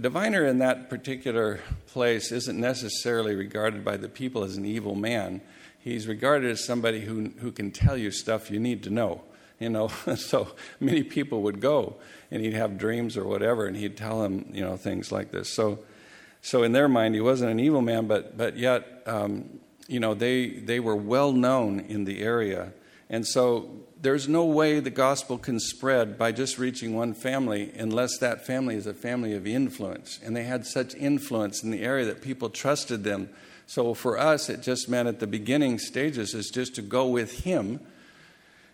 diviner 0.00 0.44
in 0.46 0.58
that 0.58 0.88
particular 0.88 1.60
place 1.88 2.32
isn't 2.32 2.58
necessarily 2.58 3.34
regarded 3.34 3.84
by 3.84 3.96
the 3.96 4.08
people 4.08 4.42
as 4.44 4.56
an 4.56 4.64
evil 4.64 4.94
man. 4.94 5.40
He's 5.78 6.06
regarded 6.06 6.50
as 6.50 6.64
somebody 6.64 7.00
who, 7.00 7.30
who 7.38 7.52
can 7.52 7.70
tell 7.70 7.96
you 7.96 8.10
stuff 8.10 8.50
you 8.50 8.58
need 8.58 8.82
to 8.84 8.90
know. 8.90 9.22
You 9.58 9.70
know, 9.70 9.88
so 10.16 10.48
many 10.80 11.02
people 11.02 11.42
would 11.42 11.60
go 11.60 11.96
and 12.30 12.42
he'd 12.42 12.54
have 12.54 12.78
dreams 12.78 13.16
or 13.16 13.24
whatever, 13.24 13.66
and 13.66 13.76
he'd 13.76 13.96
tell 13.96 14.22
them, 14.22 14.50
you 14.52 14.62
know, 14.62 14.76
things 14.76 15.10
like 15.10 15.30
this. 15.30 15.54
So, 15.54 15.80
so 16.42 16.62
in 16.62 16.72
their 16.72 16.88
mind, 16.88 17.14
he 17.14 17.20
wasn't 17.20 17.50
an 17.50 17.60
evil 17.60 17.82
man, 17.82 18.06
but 18.06 18.36
but 18.36 18.56
yet, 18.56 19.02
um, 19.06 19.60
you 19.88 19.98
know, 19.98 20.14
they 20.14 20.50
they 20.50 20.78
were 20.80 20.96
well 20.96 21.32
known 21.32 21.80
in 21.80 22.04
the 22.04 22.22
area, 22.22 22.72
and 23.08 23.26
so 23.26 23.70
there's 24.00 24.28
no 24.28 24.44
way 24.44 24.78
the 24.80 24.90
gospel 24.90 25.38
can 25.38 25.58
spread 25.58 26.16
by 26.16 26.30
just 26.30 26.58
reaching 26.58 26.94
one 26.94 27.14
family 27.14 27.72
unless 27.76 28.18
that 28.18 28.46
family 28.46 28.76
is 28.76 28.86
a 28.86 28.94
family 28.94 29.34
of 29.34 29.46
influence. 29.46 30.20
And 30.22 30.36
they 30.36 30.44
had 30.44 30.66
such 30.66 30.94
influence 30.94 31.62
in 31.62 31.70
the 31.70 31.82
area 31.82 32.04
that 32.06 32.22
people 32.22 32.48
trusted 32.48 33.02
them. 33.02 33.28
So 33.66 33.94
for 33.94 34.16
us, 34.16 34.48
it 34.48 34.62
just 34.62 34.88
meant 34.88 35.08
at 35.08 35.18
the 35.18 35.26
beginning 35.26 35.78
stages 35.78 36.32
is 36.32 36.48
just 36.50 36.76
to 36.76 36.82
go 36.82 37.08
with 37.08 37.40
him 37.40 37.80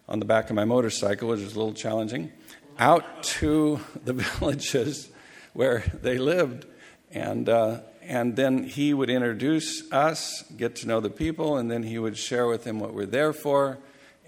on 0.08 0.18
the 0.18 0.26
back 0.26 0.50
of 0.50 0.56
my 0.56 0.66
motorcycle, 0.66 1.28
which 1.28 1.40
was 1.40 1.54
a 1.54 1.58
little 1.58 1.72
challenging, 1.72 2.30
out 2.78 3.22
to 3.22 3.80
the 4.04 4.12
villages 4.12 5.08
where 5.54 5.84
they 6.02 6.18
lived. 6.18 6.66
And, 7.12 7.48
uh, 7.48 7.80
and 8.02 8.36
then 8.36 8.64
he 8.64 8.92
would 8.92 9.08
introduce 9.08 9.90
us, 9.90 10.42
get 10.56 10.76
to 10.76 10.86
know 10.86 11.00
the 11.00 11.10
people, 11.10 11.56
and 11.56 11.70
then 11.70 11.82
he 11.82 11.98
would 11.98 12.18
share 12.18 12.46
with 12.46 12.64
them 12.64 12.78
what 12.78 12.92
we're 12.92 13.06
there 13.06 13.32
for 13.32 13.78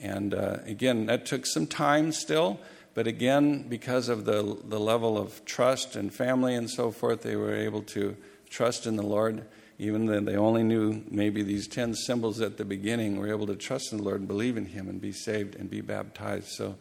and 0.01 0.35
uh, 0.35 0.59
again, 0.65 1.07
that 1.07 1.27
took 1.27 1.47
some 1.47 1.67
time 1.67 2.13
still, 2.13 2.61
but 2.95 3.07
again, 3.07 3.67
because 3.69 4.09
of 4.09 4.25
the, 4.25 4.57
the 4.65 4.81
level 4.81 5.19
of 5.19 5.45
trust 5.45 5.97
and 5.97 6.13
family 6.13 6.55
and 6.55 6.71
so 6.71 6.91
forth, 6.91 7.23
they 7.23 7.37
were 7.37 7.55
able 7.55 7.83
to 7.83 8.17
trust 8.49 8.87
in 8.87 8.97
the 8.97 9.03
Lord. 9.03 9.45
Even 9.79 10.07
though 10.07 10.21
they 10.21 10.37
only 10.37 10.63
knew 10.63 11.05
maybe 11.11 11.43
these 11.43 11.69
10 11.69 11.95
symbols 11.95 12.41
at 12.41 12.57
the 12.57 12.65
beginning, 12.65 13.19
were 13.19 13.29
able 13.29 13.47
to 13.49 13.57
trust 13.57 13.93
in 13.93 13.99
the 13.99 14.05
Lord 14.05 14.21
and 14.21 14.29
believe 14.29 14.57
in 14.57 14.65
Him 14.65 14.89
and 14.89 14.99
be 15.01 15.13
saved 15.13 15.55
and 15.55 15.69
be 15.69 15.83
baptized. 15.83 16.49
So, 16.49 16.77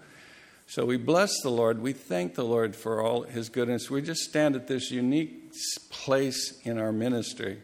so 0.68 0.86
we 0.86 0.96
bless 0.96 1.42
the 1.42 1.50
Lord. 1.50 1.82
We 1.82 1.92
thank 1.92 2.36
the 2.36 2.46
Lord 2.46 2.76
for 2.76 3.02
all 3.02 3.24
His 3.24 3.50
goodness. 3.50 3.90
We 3.90 4.02
just 4.02 4.22
stand 4.22 4.56
at 4.56 4.68
this 4.68 4.92
unique 4.92 5.52
place 5.90 6.62
in 6.64 6.78
our 6.78 6.94
ministry 6.94 7.62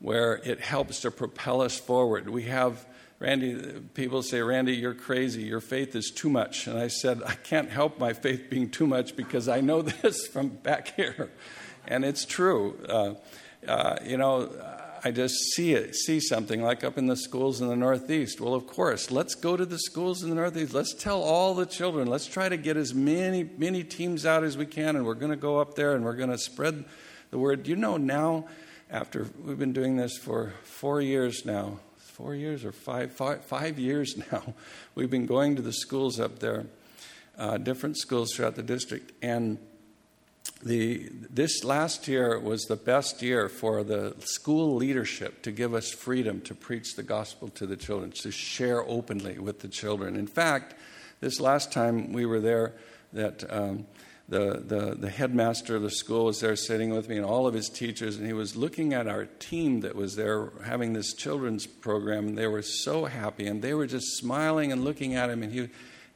where 0.00 0.40
it 0.44 0.60
helps 0.60 1.00
to 1.02 1.10
propel 1.12 1.60
us 1.60 1.78
forward. 1.78 2.28
We 2.28 2.42
have 2.44 2.84
Randy, 3.24 3.80
people 3.94 4.22
say, 4.22 4.42
Randy, 4.42 4.74
you're 4.74 4.92
crazy. 4.92 5.44
Your 5.44 5.62
faith 5.62 5.96
is 5.96 6.10
too 6.14 6.28
much. 6.28 6.66
And 6.66 6.78
I 6.78 6.88
said, 6.88 7.22
I 7.24 7.32
can't 7.32 7.70
help 7.70 7.98
my 7.98 8.12
faith 8.12 8.50
being 8.50 8.68
too 8.68 8.86
much 8.86 9.16
because 9.16 9.48
I 9.48 9.62
know 9.62 9.80
this 10.02 10.26
from 10.26 10.48
back 10.48 10.94
here. 10.94 11.30
And 11.88 12.04
it's 12.04 12.26
true. 12.26 12.78
Uh, 12.86 13.14
uh, 13.66 13.96
you 14.04 14.18
know, 14.18 14.52
I 15.02 15.10
just 15.10 15.36
see 15.54 15.72
it, 15.72 15.94
see 15.94 16.20
something 16.20 16.62
like 16.62 16.84
up 16.84 16.98
in 16.98 17.06
the 17.06 17.16
schools 17.16 17.62
in 17.62 17.68
the 17.68 17.76
Northeast. 17.76 18.42
Well, 18.42 18.52
of 18.52 18.66
course, 18.66 19.10
let's 19.10 19.34
go 19.34 19.56
to 19.56 19.64
the 19.64 19.78
schools 19.78 20.22
in 20.22 20.28
the 20.28 20.36
Northeast. 20.36 20.74
Let's 20.74 20.92
tell 20.92 21.22
all 21.22 21.54
the 21.54 21.64
children. 21.64 22.08
Let's 22.08 22.26
try 22.26 22.50
to 22.50 22.58
get 22.58 22.76
as 22.76 22.92
many, 22.92 23.48
many 23.56 23.84
teams 23.84 24.26
out 24.26 24.44
as 24.44 24.58
we 24.58 24.66
can. 24.66 24.96
And 24.96 25.06
we're 25.06 25.14
going 25.14 25.30
to 25.30 25.36
go 25.36 25.60
up 25.60 25.76
there 25.76 25.94
and 25.94 26.04
we're 26.04 26.16
going 26.16 26.28
to 26.28 26.36
spread 26.36 26.84
the 27.30 27.38
word. 27.38 27.66
You 27.66 27.76
know, 27.76 27.96
now, 27.96 28.48
after 28.90 29.26
we've 29.42 29.58
been 29.58 29.72
doing 29.72 29.96
this 29.96 30.18
for 30.18 30.52
four 30.64 31.00
years 31.00 31.46
now, 31.46 31.78
four 32.14 32.36
years 32.36 32.64
or 32.64 32.70
five, 32.70 33.10
five, 33.10 33.44
five 33.44 33.76
years 33.76 34.16
now. 34.32 34.54
We've 34.94 35.10
been 35.10 35.26
going 35.26 35.56
to 35.56 35.62
the 35.62 35.72
schools 35.72 36.20
up 36.20 36.38
there, 36.38 36.66
uh, 37.36 37.58
different 37.58 37.98
schools 37.98 38.32
throughout 38.32 38.54
the 38.54 38.62
district, 38.62 39.10
and 39.20 39.58
the, 40.62 41.10
this 41.28 41.64
last 41.64 42.06
year 42.06 42.38
was 42.38 42.62
the 42.66 42.76
best 42.76 43.20
year 43.20 43.48
for 43.48 43.82
the 43.82 44.14
school 44.20 44.76
leadership 44.76 45.42
to 45.42 45.50
give 45.50 45.74
us 45.74 45.90
freedom 45.90 46.40
to 46.42 46.54
preach 46.54 46.94
the 46.94 47.02
gospel 47.02 47.48
to 47.48 47.66
the 47.66 47.76
children, 47.76 48.12
to 48.12 48.30
share 48.30 48.88
openly 48.88 49.40
with 49.40 49.58
the 49.58 49.68
children. 49.68 50.14
In 50.14 50.28
fact, 50.28 50.74
this 51.20 51.40
last 51.40 51.72
time 51.72 52.12
we 52.12 52.26
were 52.26 52.40
there, 52.40 52.74
that 53.12 53.44
um, 53.52 53.86
the, 54.28 54.62
the, 54.66 54.94
the 54.98 55.10
headmaster 55.10 55.76
of 55.76 55.82
the 55.82 55.90
school 55.90 56.26
was 56.26 56.40
there 56.40 56.56
sitting 56.56 56.90
with 56.90 57.08
me 57.08 57.16
and 57.16 57.26
all 57.26 57.46
of 57.46 57.54
his 57.54 57.68
teachers, 57.68 58.16
and 58.16 58.26
he 58.26 58.32
was 58.32 58.56
looking 58.56 58.94
at 58.94 59.06
our 59.06 59.26
team 59.26 59.80
that 59.80 59.94
was 59.94 60.16
there 60.16 60.50
having 60.64 60.94
this 60.94 61.12
children's 61.12 61.66
program, 61.66 62.28
and 62.28 62.38
they 62.38 62.46
were 62.46 62.62
so 62.62 63.04
happy, 63.04 63.46
and 63.46 63.60
they 63.60 63.74
were 63.74 63.86
just 63.86 64.16
smiling 64.16 64.72
and 64.72 64.82
looking 64.82 65.14
at 65.14 65.28
him, 65.28 65.42
and 65.42 65.52
he, 65.52 65.58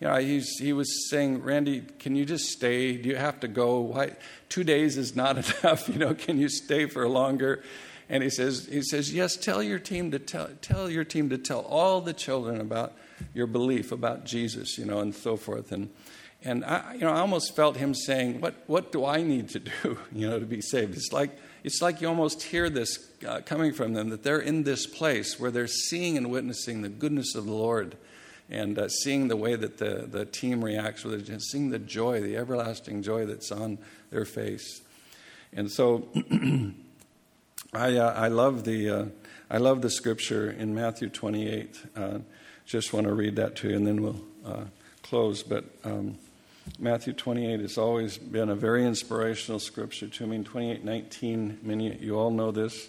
you 0.00 0.06
know, 0.06 0.16
he's, 0.16 0.58
he 0.58 0.72
was 0.72 1.10
saying, 1.10 1.42
Randy, 1.42 1.82
can 1.98 2.16
you 2.16 2.24
just 2.24 2.50
stay? 2.50 2.96
Do 2.96 3.08
you 3.08 3.16
have 3.16 3.40
to 3.40 3.48
go? 3.48 3.80
Why? 3.80 4.12
Two 4.48 4.64
days 4.64 4.96
is 4.96 5.16
not 5.16 5.36
enough. 5.62 5.88
You 5.88 5.98
know, 5.98 6.14
can 6.14 6.38
you 6.38 6.48
stay 6.48 6.86
for 6.86 7.06
longer? 7.08 7.62
And 8.08 8.22
he 8.22 8.30
says, 8.30 8.68
he 8.70 8.80
says, 8.82 9.12
yes. 9.12 9.36
Tell 9.36 9.62
your 9.62 9.78
team 9.78 10.12
to 10.12 10.18
tell, 10.18 10.48
tell 10.62 10.88
your 10.88 11.04
team 11.04 11.28
to 11.30 11.36
tell 11.36 11.60
all 11.60 12.00
the 12.00 12.12
children 12.12 12.60
about 12.60 12.94
your 13.34 13.46
belief 13.46 13.92
about 13.92 14.24
Jesus. 14.24 14.78
You 14.78 14.86
know, 14.86 15.00
and 15.00 15.14
so 15.14 15.36
forth. 15.36 15.72
And 15.72 15.90
and 16.44 16.64
I, 16.64 16.94
you 16.94 17.00
know, 17.00 17.10
I 17.10 17.18
almost 17.20 17.56
felt 17.56 17.76
him 17.76 17.94
saying, 17.94 18.40
"What, 18.40 18.54
what 18.66 18.92
do 18.92 19.04
I 19.04 19.22
need 19.22 19.48
to 19.50 19.58
do, 19.58 19.98
you 20.12 20.28
know, 20.28 20.38
to 20.38 20.46
be 20.46 20.60
saved?" 20.60 20.94
It's 20.94 21.12
like 21.12 21.36
it's 21.64 21.82
like 21.82 22.00
you 22.00 22.08
almost 22.08 22.42
hear 22.44 22.70
this 22.70 23.10
uh, 23.26 23.40
coming 23.44 23.72
from 23.72 23.94
them 23.94 24.10
that 24.10 24.22
they're 24.22 24.38
in 24.38 24.62
this 24.62 24.86
place 24.86 25.40
where 25.40 25.50
they're 25.50 25.66
seeing 25.66 26.16
and 26.16 26.30
witnessing 26.30 26.82
the 26.82 26.88
goodness 26.88 27.34
of 27.34 27.44
the 27.44 27.52
Lord, 27.52 27.96
and 28.48 28.78
uh, 28.78 28.88
seeing 28.88 29.26
the 29.26 29.36
way 29.36 29.56
that 29.56 29.78
the 29.78 30.06
the 30.08 30.24
team 30.24 30.64
reacts 30.64 31.04
with 31.04 31.28
it, 31.28 31.42
seeing 31.42 31.70
the 31.70 31.78
joy, 31.78 32.20
the 32.20 32.36
everlasting 32.36 33.02
joy 33.02 33.26
that's 33.26 33.50
on 33.50 33.78
their 34.10 34.24
face, 34.24 34.80
and 35.52 35.70
so 35.70 36.08
I 37.72 37.96
uh, 37.96 38.14
I 38.14 38.28
love 38.28 38.62
the 38.62 38.90
uh, 38.90 39.04
I 39.50 39.58
love 39.58 39.82
the 39.82 39.90
scripture 39.90 40.48
in 40.48 40.72
Matthew 40.72 41.08
28. 41.08 41.82
Uh, 41.96 42.18
just 42.64 42.92
want 42.92 43.06
to 43.06 43.12
read 43.14 43.34
that 43.36 43.56
to 43.56 43.70
you, 43.70 43.76
and 43.76 43.84
then 43.84 44.02
we'll 44.02 44.22
uh, 44.46 44.64
close, 45.02 45.42
but. 45.42 45.64
Um, 45.82 46.16
Matthew 46.78 47.12
28 47.12 47.60
has 47.60 47.78
always 47.78 48.18
been 48.18 48.48
a 48.48 48.54
very 48.54 48.84
inspirational 48.84 49.60
scripture 49.60 50.08
to 50.08 50.26
me. 50.26 50.36
In 50.36 50.44
28 50.44 50.84
19, 50.84 51.58
many 51.62 51.96
you 51.96 52.18
all 52.18 52.30
know 52.30 52.50
this. 52.50 52.88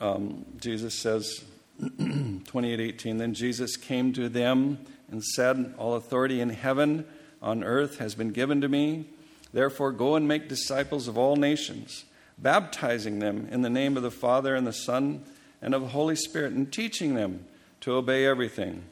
Um, 0.00 0.44
Jesus 0.58 0.94
says, 0.94 1.44
28 1.98 2.80
18, 2.80 3.18
then 3.18 3.34
Jesus 3.34 3.76
came 3.76 4.12
to 4.14 4.28
them 4.28 4.78
and 5.10 5.22
said, 5.22 5.74
All 5.78 5.94
authority 5.94 6.40
in 6.40 6.50
heaven, 6.50 7.04
on 7.42 7.62
earth 7.62 7.98
has 7.98 8.14
been 8.14 8.30
given 8.30 8.60
to 8.62 8.68
me. 8.68 9.06
Therefore, 9.52 9.92
go 9.92 10.16
and 10.16 10.26
make 10.26 10.48
disciples 10.48 11.06
of 11.06 11.18
all 11.18 11.36
nations, 11.36 12.04
baptizing 12.38 13.18
them 13.18 13.48
in 13.50 13.62
the 13.62 13.70
name 13.70 13.96
of 13.96 14.02
the 14.02 14.10
Father 14.10 14.54
and 14.54 14.66
the 14.66 14.72
Son 14.72 15.24
and 15.60 15.74
of 15.74 15.82
the 15.82 15.88
Holy 15.88 16.16
Spirit, 16.16 16.52
and 16.52 16.72
teaching 16.72 17.14
them 17.14 17.44
to 17.80 17.92
obey 17.94 18.26
everything 18.26 18.84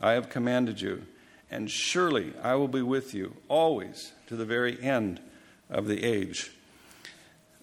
I 0.00 0.12
have 0.12 0.28
commanded 0.28 0.80
you 0.80 1.06
and 1.52 1.70
surely 1.70 2.32
I 2.42 2.54
will 2.54 2.68
be 2.68 2.82
with 2.82 3.14
you 3.14 3.36
always 3.48 4.12
to 4.26 4.36
the 4.36 4.46
very 4.46 4.82
end 4.82 5.20
of 5.70 5.86
the 5.86 6.02
age. 6.02 6.50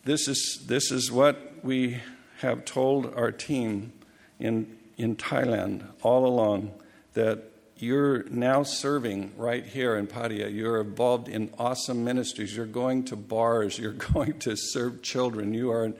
This 0.05 0.27
is, 0.27 0.63
this 0.67 0.91
is 0.91 1.11
what 1.11 1.63
we 1.63 2.01
have 2.39 2.63
told 2.63 3.13
our 3.15 3.31
team 3.31 3.91
in, 4.39 4.77
in 4.97 5.15
Thailand 5.15 5.85
all 6.03 6.25
along 6.25 6.71
that 7.13 7.43
you're 7.77 8.23
now 8.29 8.63
serving 8.63 9.33
right 9.37 9.65
here 9.65 9.95
in 9.95 10.05
Pattaya. 10.05 10.53
You're 10.53 10.81
involved 10.81 11.27
in 11.27 11.53
awesome 11.57 12.03
ministries. 12.03 12.55
You're 12.55 12.65
going 12.65 13.05
to 13.05 13.15
bars. 13.15 13.79
You're 13.79 13.93
going 13.93 14.37
to 14.39 14.55
serve 14.55 15.01
children. 15.01 15.53
You 15.53 15.71
are, 15.71 15.93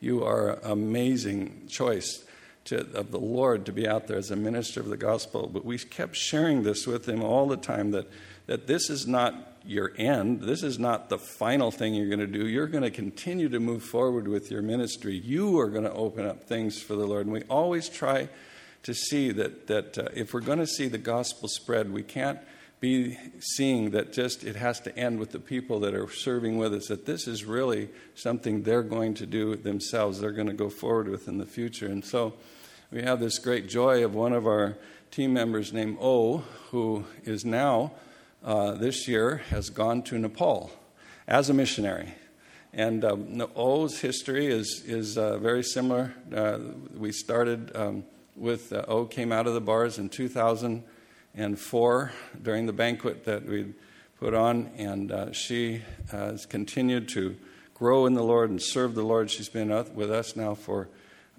you 0.00 0.24
are 0.24 0.50
an 0.50 0.70
amazing 0.70 1.66
choice 1.68 2.24
to, 2.66 2.80
of 2.94 3.10
the 3.10 3.20
Lord 3.20 3.66
to 3.66 3.72
be 3.72 3.86
out 3.86 4.06
there 4.06 4.16
as 4.16 4.30
a 4.30 4.36
minister 4.36 4.80
of 4.80 4.86
the 4.86 4.96
gospel. 4.96 5.48
But 5.52 5.64
we 5.64 5.78
kept 5.78 6.16
sharing 6.16 6.62
this 6.62 6.86
with 6.86 7.08
him 7.08 7.22
all 7.22 7.46
the 7.46 7.56
time 7.56 7.90
that, 7.92 8.08
that 8.46 8.66
this 8.66 8.90
is 8.90 9.06
not 9.06 9.54
your 9.66 9.92
end. 9.96 10.42
This 10.42 10.62
is 10.62 10.78
not 10.78 11.08
the 11.08 11.18
final 11.18 11.70
thing 11.70 11.94
you're 11.94 12.08
going 12.08 12.20
to 12.20 12.26
do. 12.26 12.46
You're 12.46 12.66
going 12.66 12.84
to 12.84 12.90
continue 12.90 13.48
to 13.48 13.60
move 13.60 13.82
forward 13.82 14.28
with 14.28 14.50
your 14.50 14.62
ministry. 14.62 15.16
You 15.16 15.58
are 15.58 15.68
going 15.68 15.84
to 15.84 15.92
open 15.92 16.26
up 16.26 16.44
things 16.44 16.80
for 16.80 16.94
the 16.94 17.06
Lord. 17.06 17.26
And 17.26 17.32
we 17.32 17.42
always 17.42 17.88
try 17.88 18.28
to 18.82 18.94
see 18.94 19.30
that, 19.32 19.66
that 19.66 19.98
uh, 19.98 20.08
if 20.14 20.34
we're 20.34 20.40
going 20.40 20.58
to 20.58 20.66
see 20.66 20.88
the 20.88 20.98
gospel 20.98 21.48
spread, 21.48 21.90
we 21.90 22.02
can't 22.02 22.38
be 22.80 23.18
seeing 23.40 23.90
that 23.90 24.12
just 24.12 24.44
it 24.44 24.56
has 24.56 24.80
to 24.80 24.96
end 24.98 25.18
with 25.18 25.30
the 25.30 25.38
people 25.38 25.80
that 25.80 25.94
are 25.94 26.10
serving 26.10 26.58
with 26.58 26.74
us, 26.74 26.88
that 26.88 27.06
this 27.06 27.26
is 27.26 27.44
really 27.44 27.88
something 28.14 28.62
they're 28.62 28.82
going 28.82 29.14
to 29.14 29.26
do 29.26 29.56
themselves, 29.56 30.20
they're 30.20 30.32
going 30.32 30.48
to 30.48 30.52
go 30.52 30.68
forward 30.68 31.08
with 31.08 31.28
in 31.28 31.38
the 31.38 31.46
future. 31.46 31.86
And 31.86 32.04
so 32.04 32.34
we 32.90 33.02
have 33.02 33.20
this 33.20 33.38
great 33.38 33.68
joy 33.68 34.04
of 34.04 34.14
one 34.14 34.32
of 34.32 34.46
our 34.46 34.76
team 35.10 35.32
members 35.32 35.72
named 35.72 35.96
O, 36.00 36.38
who 36.70 37.04
is 37.24 37.44
now, 37.44 37.92
uh, 38.44 38.72
this 38.72 39.08
year, 39.08 39.38
has 39.48 39.70
gone 39.70 40.02
to 40.02 40.18
Nepal 40.18 40.70
as 41.26 41.48
a 41.48 41.54
missionary. 41.54 42.14
And 42.72 43.04
um, 43.04 43.48
O's 43.54 44.00
history 44.00 44.46
is, 44.46 44.82
is 44.84 45.16
uh, 45.16 45.38
very 45.38 45.62
similar. 45.62 46.12
Uh, 46.34 46.58
we 46.96 47.12
started 47.12 47.70
um, 47.76 48.04
with 48.36 48.72
uh, 48.72 48.84
O 48.88 49.04
came 49.04 49.30
out 49.30 49.46
of 49.46 49.54
the 49.54 49.60
bars 49.60 49.98
in 49.98 50.08
2004 51.34 52.12
during 52.42 52.66
the 52.66 52.72
banquet 52.72 53.24
that 53.24 53.44
we 53.44 53.72
put 54.20 54.34
on, 54.34 54.70
and 54.76 55.10
uh, 55.10 55.32
she 55.32 55.82
has 56.12 56.46
continued 56.46 57.08
to 57.08 57.36
grow 57.74 58.06
in 58.06 58.14
the 58.14 58.22
Lord 58.22 58.50
and 58.50 58.62
serve 58.62 58.94
the 58.94 59.02
Lord. 59.02 59.30
She's 59.30 59.48
been 59.48 59.70
with 59.94 60.12
us 60.12 60.36
now 60.36 60.54
for 60.54 60.88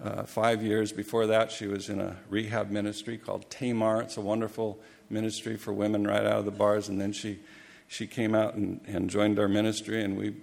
uh, 0.02 0.24
five 0.24 0.62
years. 0.62 0.92
Before 0.92 1.26
that, 1.28 1.50
she 1.50 1.66
was 1.66 1.88
in 1.88 2.00
a 2.00 2.14
rehab 2.28 2.70
ministry 2.70 3.16
called 3.16 3.48
Tamar. 3.48 4.02
It's 4.02 4.18
a 4.18 4.20
wonderful 4.20 4.78
ministry 5.08 5.56
for 5.56 5.72
women 5.72 6.06
right 6.06 6.26
out 6.26 6.40
of 6.40 6.44
the 6.44 6.50
bars. 6.50 6.90
And 6.90 7.00
then 7.00 7.12
she, 7.12 7.38
she 7.88 8.06
came 8.06 8.34
out 8.34 8.54
and, 8.54 8.82
and 8.86 9.08
joined 9.08 9.38
our 9.38 9.48
ministry, 9.48 10.04
and 10.04 10.18
we 10.18 10.34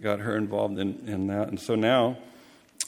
got 0.00 0.20
her 0.20 0.36
involved 0.36 0.78
in, 0.78 1.02
in 1.08 1.26
that. 1.26 1.48
And 1.48 1.58
so 1.58 1.74
now, 1.74 2.16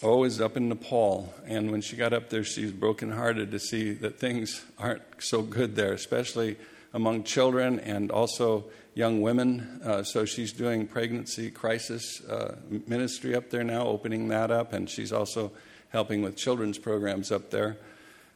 O 0.03 0.24
is 0.24 0.40
up 0.40 0.57
in 0.57 0.68
Nepal. 0.68 1.32
And 1.46 1.70
when 1.70 1.80
she 1.80 1.96
got 1.96 2.12
up 2.12 2.28
there, 2.28 2.44
she's 2.44 2.72
brokenhearted 2.72 3.50
to 3.53 3.59
see 3.59 3.92
that 3.94 4.18
things 4.18 4.64
aren't 4.78 5.03
so 5.18 5.42
good 5.42 5.76
there, 5.76 5.92
especially 5.92 6.57
among 6.92 7.24
children 7.24 7.78
and 7.80 8.11
also 8.11 8.64
young 8.94 9.22
women. 9.22 9.80
Uh, 9.84 10.03
so 10.03 10.24
she's 10.24 10.53
doing 10.53 10.86
pregnancy 10.86 11.50
crisis 11.50 12.22
uh, 12.24 12.57
ministry 12.86 13.34
up 13.34 13.50
there 13.50 13.64
now, 13.64 13.86
opening 13.86 14.28
that 14.28 14.50
up. 14.50 14.72
And 14.72 14.90
she's 14.90 15.12
also 15.12 15.53
helping 15.90 16.22
with 16.22 16.36
children's 16.36 16.78
programs 16.78 17.30
up 17.30 17.50
there. 17.50 17.76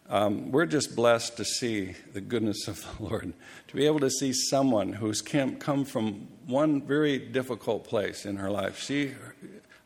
Um, 0.09 0.53
we're 0.53 0.67
just 0.67 0.95
blessed 0.95 1.37
to 1.39 1.45
see 1.45 1.97
the 2.13 2.21
goodness 2.21 2.69
of 2.69 2.87
the 2.99 3.05
Lord, 3.05 3.33
to 3.67 3.75
be 3.75 3.87
able 3.87 3.99
to 4.01 4.11
see 4.11 4.33
someone 4.33 4.93
who's 4.93 5.21
come 5.21 5.85
from 5.85 6.29
one 6.47 6.81
very 6.83 7.19
difficult 7.19 7.85
place 7.89 8.25
in 8.25 8.37
her 8.37 8.49
life. 8.49 8.81
She, 8.81 9.15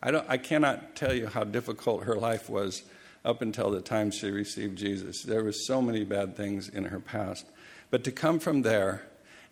I, 0.03 0.11
don't, 0.11 0.27
I 0.29 0.39
cannot 0.39 0.97
tell 0.97 1.13
you 1.13 1.27
how 1.27 1.45
difficult 1.45 2.05
her 2.05 2.15
life 2.15 2.49
was 2.49 2.83
up 3.25 3.43
until 3.43 3.71
the 3.71 3.81
time 3.81 4.11
she 4.11 4.31
received 4.31 4.79
Jesus. 4.79 5.23
There 5.23 5.45
were 5.45 5.53
so 5.53 5.83
many 5.83 6.05
bad 6.05 6.37
things 6.37 6.69
in 6.69 6.85
her 6.85 7.01
past. 7.01 7.47
But 7.91 8.05
to 8.05 8.13
come 8.13 8.39
from 8.39 8.63
there 8.63 9.03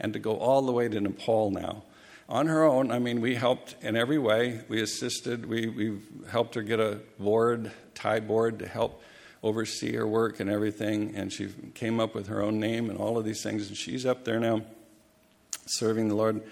and 0.00 0.12
to 0.12 0.18
go 0.18 0.36
all 0.36 0.62
the 0.62 0.72
way 0.72 0.88
to 0.88 1.00
Nepal 1.00 1.50
now, 1.50 1.84
on 2.28 2.46
her 2.46 2.62
own, 2.64 2.90
I 2.90 2.98
mean, 2.98 3.20
we 3.20 3.34
helped 3.34 3.74
in 3.80 3.96
every 3.96 4.18
way. 4.18 4.60
We 4.68 4.82
assisted, 4.82 5.46
we, 5.46 5.66
we 5.66 5.98
helped 6.30 6.54
her 6.56 6.62
get 6.62 6.78
a 6.78 7.00
board, 7.18 7.72
Thai 7.94 8.20
board, 8.20 8.58
to 8.58 8.68
help 8.68 9.02
oversee 9.42 9.94
her 9.94 10.06
work 10.06 10.38
and 10.40 10.50
everything. 10.50 11.14
And 11.16 11.32
she 11.32 11.48
came 11.74 12.00
up 12.00 12.14
with 12.14 12.26
her 12.26 12.42
own 12.42 12.60
name 12.60 12.90
and 12.90 12.98
all 12.98 13.16
of 13.16 13.24
these 13.24 13.42
things. 13.42 13.68
And 13.68 13.76
she's 13.76 14.04
up 14.04 14.24
there 14.24 14.38
now 14.38 14.62
serving 15.66 16.08
the 16.08 16.14
Lord. 16.14 16.42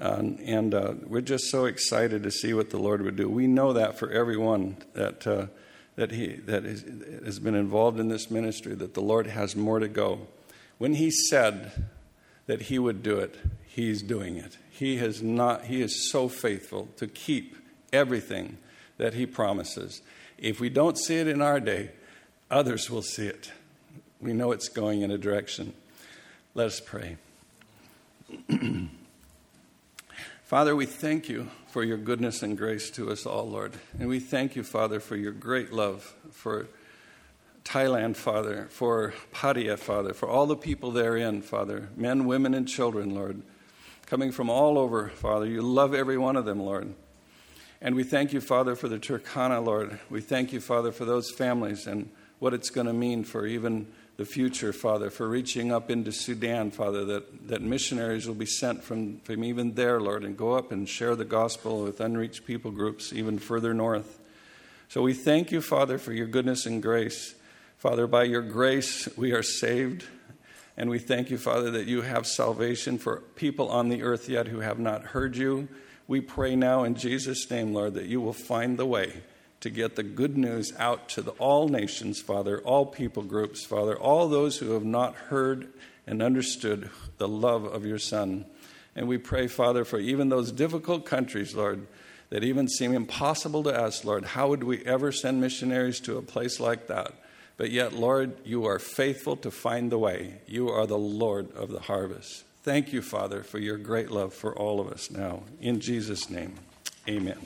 Uh, 0.00 0.22
and 0.46 0.74
uh, 0.74 0.94
we're 1.06 1.20
just 1.20 1.50
so 1.50 1.66
excited 1.66 2.22
to 2.22 2.30
see 2.30 2.54
what 2.54 2.70
the 2.70 2.78
Lord 2.78 3.02
would 3.02 3.16
do. 3.16 3.28
We 3.28 3.46
know 3.46 3.74
that 3.74 3.98
for 3.98 4.10
everyone 4.10 4.78
that, 4.94 5.26
uh, 5.26 5.46
that, 5.96 6.10
he, 6.10 6.28
that 6.46 6.64
is, 6.64 6.84
has 7.22 7.38
been 7.38 7.54
involved 7.54 8.00
in 8.00 8.08
this 8.08 8.30
ministry, 8.30 8.74
that 8.76 8.94
the 8.94 9.02
Lord 9.02 9.26
has 9.26 9.54
more 9.54 9.78
to 9.78 9.88
go. 9.88 10.26
When 10.78 10.94
He 10.94 11.10
said 11.10 11.86
that 12.46 12.62
He 12.62 12.78
would 12.78 13.02
do 13.02 13.18
it, 13.18 13.36
He's 13.66 14.00
doing 14.00 14.36
it. 14.36 14.56
He, 14.70 14.96
has 14.96 15.22
not, 15.22 15.66
he 15.66 15.82
is 15.82 16.10
so 16.10 16.28
faithful 16.28 16.88
to 16.96 17.06
keep 17.06 17.54
everything 17.92 18.56
that 18.96 19.12
He 19.12 19.26
promises. 19.26 20.00
If 20.38 20.60
we 20.60 20.70
don't 20.70 20.96
see 20.96 21.16
it 21.16 21.28
in 21.28 21.42
our 21.42 21.60
day, 21.60 21.90
others 22.50 22.88
will 22.90 23.02
see 23.02 23.26
it. 23.26 23.52
We 24.18 24.32
know 24.32 24.52
it's 24.52 24.70
going 24.70 25.02
in 25.02 25.10
a 25.10 25.18
direction. 25.18 25.74
Let 26.54 26.68
us 26.68 26.80
pray. 26.80 27.18
Father, 30.50 30.74
we 30.74 30.84
thank 30.84 31.28
you 31.28 31.48
for 31.68 31.84
your 31.84 31.96
goodness 31.96 32.42
and 32.42 32.58
grace 32.58 32.90
to 32.90 33.12
us 33.12 33.24
all, 33.24 33.48
Lord. 33.48 33.72
And 34.00 34.08
we 34.08 34.18
thank 34.18 34.56
you, 34.56 34.64
Father, 34.64 34.98
for 34.98 35.14
your 35.14 35.30
great 35.30 35.72
love 35.72 36.12
for 36.32 36.66
Thailand, 37.64 38.16
Father, 38.16 38.66
for 38.68 39.14
Pattaya, 39.32 39.78
Father, 39.78 40.12
for 40.12 40.28
all 40.28 40.46
the 40.46 40.56
people 40.56 40.90
therein, 40.90 41.40
Father, 41.40 41.88
men, 41.94 42.26
women, 42.26 42.52
and 42.52 42.66
children, 42.66 43.14
Lord, 43.14 43.42
coming 44.06 44.32
from 44.32 44.50
all 44.50 44.76
over, 44.76 45.10
Father. 45.10 45.46
You 45.46 45.62
love 45.62 45.94
every 45.94 46.18
one 46.18 46.34
of 46.34 46.46
them, 46.46 46.58
Lord. 46.58 46.94
And 47.80 47.94
we 47.94 48.02
thank 48.02 48.32
you, 48.32 48.40
Father, 48.40 48.74
for 48.74 48.88
the 48.88 48.98
Turkana, 48.98 49.64
Lord. 49.64 50.00
We 50.10 50.20
thank 50.20 50.52
you, 50.52 50.60
Father, 50.60 50.90
for 50.90 51.04
those 51.04 51.30
families 51.30 51.86
and 51.86 52.10
what 52.40 52.54
it's 52.54 52.70
going 52.70 52.88
to 52.88 52.92
mean 52.92 53.22
for 53.22 53.46
even 53.46 53.86
the 54.20 54.26
future, 54.26 54.70
Father, 54.70 55.08
for 55.08 55.26
reaching 55.26 55.72
up 55.72 55.90
into 55.90 56.12
Sudan, 56.12 56.70
Father, 56.70 57.06
that, 57.06 57.48
that 57.48 57.62
missionaries 57.62 58.28
will 58.28 58.34
be 58.34 58.44
sent 58.44 58.84
from, 58.84 59.18
from 59.20 59.42
even 59.42 59.72
there, 59.72 59.98
Lord, 59.98 60.24
and 60.24 60.36
go 60.36 60.52
up 60.52 60.72
and 60.72 60.86
share 60.86 61.16
the 61.16 61.24
gospel 61.24 61.84
with 61.84 62.02
unreached 62.02 62.44
people 62.44 62.70
groups 62.70 63.14
even 63.14 63.38
further 63.38 63.72
north. 63.72 64.20
So 64.90 65.00
we 65.00 65.14
thank 65.14 65.50
you, 65.50 65.62
Father, 65.62 65.96
for 65.96 66.12
your 66.12 66.26
goodness 66.26 66.66
and 66.66 66.82
grace. 66.82 67.34
Father, 67.78 68.06
by 68.06 68.24
your 68.24 68.42
grace, 68.42 69.08
we 69.16 69.32
are 69.32 69.42
saved. 69.42 70.04
And 70.76 70.90
we 70.90 70.98
thank 70.98 71.30
you, 71.30 71.38
Father, 71.38 71.70
that 71.70 71.86
you 71.86 72.02
have 72.02 72.26
salvation 72.26 72.98
for 72.98 73.20
people 73.36 73.70
on 73.70 73.88
the 73.88 74.02
earth 74.02 74.28
yet 74.28 74.48
who 74.48 74.60
have 74.60 74.78
not 74.78 75.02
heard 75.02 75.34
you. 75.34 75.66
We 76.06 76.20
pray 76.20 76.56
now 76.56 76.84
in 76.84 76.94
Jesus' 76.94 77.50
name, 77.50 77.72
Lord, 77.72 77.94
that 77.94 78.04
you 78.04 78.20
will 78.20 78.34
find 78.34 78.78
the 78.78 78.84
way 78.84 79.14
to 79.60 79.70
get 79.70 79.96
the 79.96 80.02
good 80.02 80.36
news 80.36 80.72
out 80.78 81.08
to 81.10 81.22
the, 81.22 81.32
all 81.32 81.68
nations, 81.68 82.20
Father, 82.20 82.60
all 82.60 82.86
people 82.86 83.22
groups, 83.22 83.64
Father, 83.64 83.96
all 83.96 84.28
those 84.28 84.58
who 84.58 84.72
have 84.72 84.84
not 84.84 85.14
heard 85.14 85.68
and 86.06 86.22
understood 86.22 86.90
the 87.18 87.28
love 87.28 87.64
of 87.64 87.84
your 87.84 87.98
Son. 87.98 88.44
And 88.96 89.06
we 89.06 89.18
pray, 89.18 89.46
Father, 89.46 89.84
for 89.84 89.98
even 89.98 90.28
those 90.28 90.50
difficult 90.50 91.04
countries, 91.06 91.54
Lord, 91.54 91.86
that 92.30 92.44
even 92.44 92.68
seem 92.68 92.94
impossible 92.94 93.62
to 93.64 93.70
us, 93.70 94.04
Lord. 94.04 94.24
How 94.24 94.48
would 94.48 94.64
we 94.64 94.84
ever 94.84 95.12
send 95.12 95.40
missionaries 95.40 96.00
to 96.00 96.16
a 96.16 96.22
place 96.22 96.58
like 96.58 96.86
that? 96.86 97.12
But 97.56 97.70
yet, 97.70 97.92
Lord, 97.92 98.34
you 98.44 98.64
are 98.64 98.78
faithful 98.78 99.36
to 99.36 99.50
find 99.50 99.92
the 99.92 99.98
way. 99.98 100.40
You 100.46 100.70
are 100.70 100.86
the 100.86 100.96
Lord 100.96 101.54
of 101.54 101.70
the 101.70 101.80
harvest. 101.80 102.44
Thank 102.62 102.92
you, 102.92 103.02
Father, 103.02 103.42
for 103.42 103.58
your 103.58 103.76
great 103.76 104.10
love 104.10 104.32
for 104.32 104.56
all 104.56 104.80
of 104.80 104.88
us 104.88 105.10
now. 105.10 105.42
In 105.60 105.80
Jesus' 105.80 106.30
name, 106.30 106.54
amen. 107.08 107.38